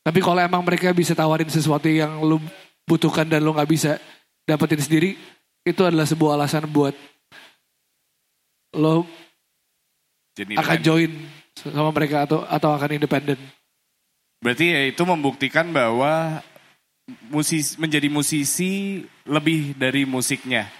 Tapi 0.00 0.22
kalau 0.24 0.40
emang 0.40 0.62
mereka 0.64 0.94
bisa 0.96 1.12
tawarin 1.12 1.50
sesuatu 1.50 1.90
yang 1.90 2.16
lo 2.22 2.40
butuhkan 2.86 3.28
dan 3.28 3.44
lo 3.44 3.52
nggak 3.52 3.66
bisa 3.68 4.00
dapetin 4.46 4.78
sendiri, 4.80 5.10
itu 5.66 5.82
adalah 5.84 6.06
sebuah 6.08 6.38
alasan 6.38 6.64
buat 6.70 6.94
lo 8.72 9.04
Jadi 10.32 10.56
akan 10.56 10.78
join 10.80 11.12
sama 11.60 11.92
mereka 11.92 12.24
atau 12.24 12.46
atau 12.48 12.70
akan 12.72 12.96
independen. 12.96 13.36
Berarti 14.38 14.70
ya 14.70 14.80
itu 14.88 15.02
membuktikan 15.04 15.68
bahwa 15.74 16.40
musis, 17.06 17.74
menjadi 17.78 18.06
musisi 18.06 19.02
lebih 19.26 19.74
dari 19.74 20.06
musiknya. 20.06 20.70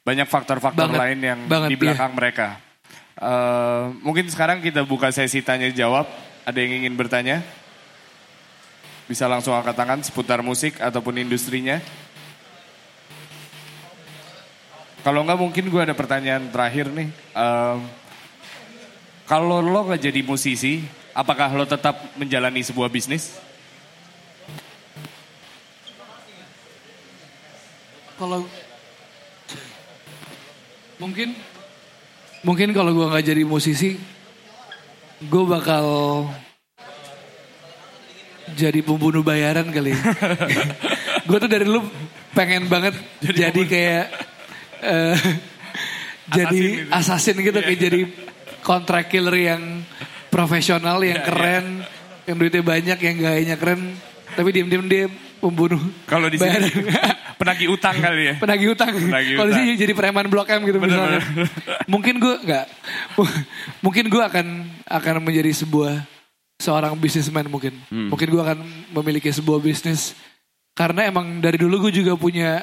Banyak 0.00 0.26
faktor-faktor 0.26 0.88
lain 0.88 1.20
yang 1.20 1.40
banget, 1.44 1.68
di 1.72 1.76
belakang 1.76 2.12
mereka. 2.16 2.56
Eh, 3.20 3.84
mungkin 4.00 4.24
sekarang 4.32 4.64
kita 4.64 4.80
buka 4.88 5.12
sesi 5.12 5.44
tanya 5.44 5.68
jawab. 5.68 6.08
Ada 6.48 6.56
yang 6.56 6.82
ingin 6.82 6.96
bertanya? 6.96 7.44
Bisa 9.04 9.28
langsung 9.28 9.52
angkat 9.52 9.76
tangan 9.76 10.00
seputar 10.00 10.40
musik 10.40 10.80
ataupun 10.80 11.20
industrinya. 11.20 11.82
Kalau 15.04 15.24
enggak 15.24 15.40
mungkin 15.40 15.64
gue 15.68 15.80
ada 15.84 15.92
pertanyaan 15.92 16.48
terakhir 16.48 16.88
nih. 16.92 17.08
Em, 17.36 17.78
kalau 19.28 19.60
lo 19.60 19.80
nggak 19.84 20.00
jadi 20.00 20.20
musisi, 20.24 20.84
apakah 21.12 21.52
lo 21.52 21.64
tetap 21.68 22.16
menjalani 22.16 22.64
sebuah 22.64 22.88
bisnis? 22.88 23.49
Kalau 28.20 28.44
mungkin 31.00 31.32
mungkin 32.44 32.68
kalau 32.76 32.92
gue 32.92 33.06
nggak 33.08 33.24
jadi 33.32 33.42
musisi, 33.48 33.96
gue 35.24 35.44
bakal 35.48 36.28
jadi 38.52 38.84
pembunuh 38.84 39.24
bayaran 39.24 39.72
kali. 39.72 39.96
gue 41.32 41.38
tuh 41.40 41.48
dari 41.48 41.64
dulu 41.64 41.80
pengen 42.36 42.68
banget 42.68 42.92
jadi, 43.24 43.60
kayak 43.64 44.06
eh, 44.84 45.16
jadi 46.28 46.60
gitu. 46.60 46.92
assassin 46.92 47.40
gitu 47.40 47.56
kayak 47.56 47.80
jadi 47.80 48.00
contract 48.60 49.08
killer 49.08 49.32
yang 49.32 49.80
profesional, 50.28 51.00
yang 51.00 51.24
keren, 51.24 51.88
yang 52.28 52.36
duitnya 52.36 52.60
banyak, 52.60 52.98
yang 53.00 53.16
gayanya 53.16 53.56
keren, 53.56 53.96
tapi 54.36 54.52
diem-diem 54.52 54.84
dia 54.92 55.04
pembunuh. 55.40 55.80
Kalau 56.04 56.28
di 56.28 56.36
sini. 56.36 56.68
penagih 57.40 57.68
utang 57.70 57.96
kali 57.96 58.22
ya. 58.22 58.34
penagih 58.36 58.68
utang. 58.70 58.92
Penagih 58.92 59.34
Kalau 59.34 59.48
di 59.48 59.52
utang. 59.52 59.64
sini 59.64 59.72
jadi 59.74 59.92
preman 59.92 60.26
blok 60.26 60.46
M 60.46 60.60
gitu 60.62 60.76
Bener, 60.76 60.92
misalnya. 60.92 61.20
bener. 61.24 61.48
Mungkin 61.92 62.14
gue 62.16 62.34
nggak, 62.42 62.66
mungkin 63.80 64.04
gue 64.06 64.22
akan 64.22 64.46
akan 64.84 65.14
menjadi 65.20 65.50
sebuah 65.56 66.04
seorang 66.56 66.92
bisnismen 66.94 67.48
mungkin. 67.48 67.72
Hmm. 67.88 68.08
Mungkin 68.08 68.28
gue 68.28 68.42
akan 68.42 68.58
memiliki 68.92 69.30
sebuah 69.30 69.58
bisnis 69.58 70.12
karena 70.72 71.04
emang 71.04 71.40
dari 71.40 71.56
dulu 71.56 71.88
gue 71.88 71.98
juga 71.98 72.14
punya 72.14 72.62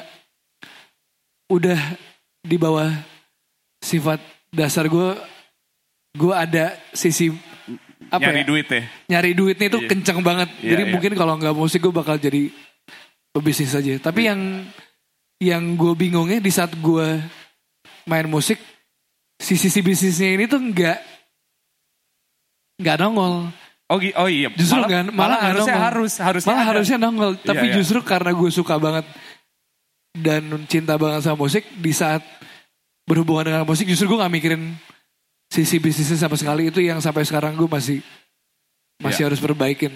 udah 1.48 1.78
di 2.38 2.56
bawah 2.56 2.88
sifat 3.78 4.20
dasar 4.48 4.86
gue 4.86 5.08
gue 6.14 6.32
ada 6.32 6.72
sisi 6.90 7.30
apa 8.08 8.24
Nyari 8.24 8.40
ya? 8.40 8.46
duit 8.46 8.66
ya. 8.66 8.82
nyari 9.06 9.30
duitnya 9.32 9.66
itu 9.68 9.78
Iya. 9.78 9.88
kenceng 9.88 10.20
banget. 10.20 10.48
Iya, 10.56 10.68
Jadi 10.70 10.82
iya. 10.82 10.90
mungkin 10.90 11.12
kalau 11.12 11.36
nggak 11.36 11.52
musik 11.52 11.80
gue 11.80 11.92
bakal 11.92 12.16
jadi 12.16 12.48
pebisnis 13.32 13.74
aja. 13.74 13.98
Tapi 14.00 14.26
Iya. 14.26 14.28
yang 14.34 14.40
yang 15.38 15.62
gue 15.78 15.92
bingungnya 15.94 16.42
di 16.42 16.50
saat 16.50 16.74
gue 16.74 17.22
main 18.08 18.26
musik, 18.26 18.58
si 19.38 19.54
sisi 19.54 19.80
bisnisnya 19.84 20.34
ini 20.34 20.50
tuh 20.50 20.58
nggak 20.58 20.98
nggak 22.78 22.96
nongol. 22.98 23.50
Oh, 23.88 23.96
oh 23.96 24.28
iya. 24.28 24.52
Justru 24.52 24.84
malah, 24.84 24.90
kan 24.90 25.04
malah, 25.14 25.36
nggak 25.40 25.48
harusnya 25.48 25.72
nongol. 25.74 25.86
harus 25.88 26.12
harusnya 26.20 26.48
malah 26.52 26.60
ada. 26.62 26.70
harusnya 26.74 26.98
nongol. 27.00 27.32
Tapi 27.40 27.64
iya. 27.70 27.74
justru 27.80 27.98
karena 28.04 28.30
gue 28.36 28.50
suka 28.52 28.74
banget 28.76 29.06
dan 30.18 30.42
cinta 30.66 30.98
banget 30.98 31.24
sama 31.24 31.46
musik, 31.46 31.64
di 31.78 31.92
saat 31.94 32.20
berhubungan 33.08 33.48
dengan 33.48 33.64
musik 33.64 33.88
justru 33.88 34.10
gue 34.12 34.18
nggak 34.20 34.34
mikirin 34.34 34.62
sisi 35.48 35.80
bisnisnya 35.80 36.20
sama 36.28 36.36
sekali 36.36 36.68
itu 36.68 36.84
yang 36.84 37.00
sampai 37.00 37.24
sekarang 37.24 37.56
gue 37.56 37.64
masih 37.64 38.04
masih 39.00 39.24
Iya. 39.24 39.26
harus 39.32 39.40
perbaikin. 39.40 39.94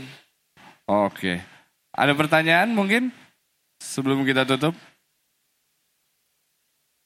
Oke. 0.88 1.44
Ada 1.92 2.16
pertanyaan 2.16 2.72
mungkin 2.72 3.12
sebelum 3.92 4.24
kita 4.24 4.48
tutup? 4.48 4.72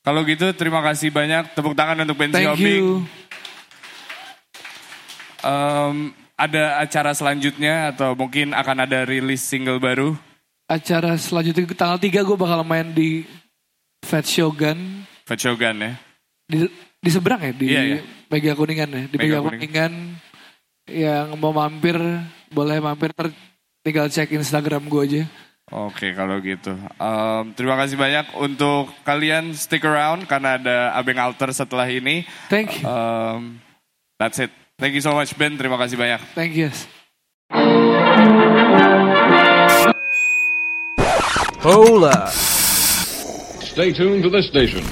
Kalau 0.06 0.22
gitu 0.22 0.54
terima 0.54 0.78
kasih 0.86 1.10
banyak. 1.10 1.50
Tepuk 1.58 1.74
tangan 1.74 1.98
untuk 2.06 2.14
Benzi 2.14 2.38
Thank 2.38 2.62
you. 2.62 3.02
Em, 5.42 6.14
ada 6.38 6.78
acara 6.78 7.10
selanjutnya 7.10 7.90
atau 7.90 8.14
mungkin 8.14 8.54
akan 8.54 8.86
ada 8.86 9.02
rilis 9.02 9.42
single 9.42 9.82
baru? 9.82 10.14
acara 10.66 11.14
selanjutnya 11.14 11.62
tanggal 11.78 11.94
3 11.94 12.26
gue 12.26 12.34
bakal 12.34 12.66
main 12.66 12.90
di 12.90 13.22
Fat 14.02 14.26
Shogun 14.26 15.06
Fat 15.22 15.38
Shogun 15.38 15.78
ya. 15.78 15.94
di, 16.50 16.66
di 16.98 17.06
seberang 17.06 17.38
ya 17.38 17.52
di 17.54 17.66
Iya, 17.70 17.82
iya. 17.86 17.98
Mega 18.26 18.52
Kuningan 18.58 18.90
ya 18.90 19.02
di 19.06 19.14
Mega 19.14 19.38
Mega, 19.38 19.46
Kuningan 19.46 19.92
yang 20.90 21.38
mau 21.38 21.54
mampir 21.54 21.94
boleh 22.50 22.82
mampir 22.82 23.14
tinggal 23.86 24.10
cek 24.10 24.34
Instagram 24.34 24.90
gue 24.90 25.02
aja 25.06 25.22
Oke 25.66 26.14
kalau 26.14 26.38
gitu. 26.38 26.78
Em, 26.78 27.44
terima 27.58 27.74
kasih 27.74 27.98
banyak 27.98 28.38
untuk 28.38 28.86
kalian 29.02 29.50
stick 29.50 29.82
around 29.82 30.22
karena 30.30 30.54
ada 30.62 30.76
Abeng 30.94 31.18
Alter 31.18 31.50
setelah 31.50 31.90
ini. 31.90 32.22
thank 32.46 32.78
you 32.78 32.86
Em, 32.86 33.58
that's 34.14 34.38
it. 34.38 34.54
Thank 34.78 34.94
you 34.94 35.02
so 35.02 35.10
much 35.10 35.34
Ben. 35.34 35.58
Terima 35.58 35.74
kasih 35.74 35.98
banyak. 35.98 36.20
thank 36.38 36.54
you. 36.54 36.70
Hola. 41.60 42.30
Stay 43.60 43.92
tuned 43.92 44.22
to 44.22 44.30
this 44.30 44.46
station. 44.48 44.84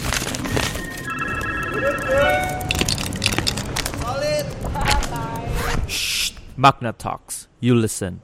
Magna 6.57 6.93
Talks. 6.93 7.49
You 7.61 7.75
listen. 7.75 8.23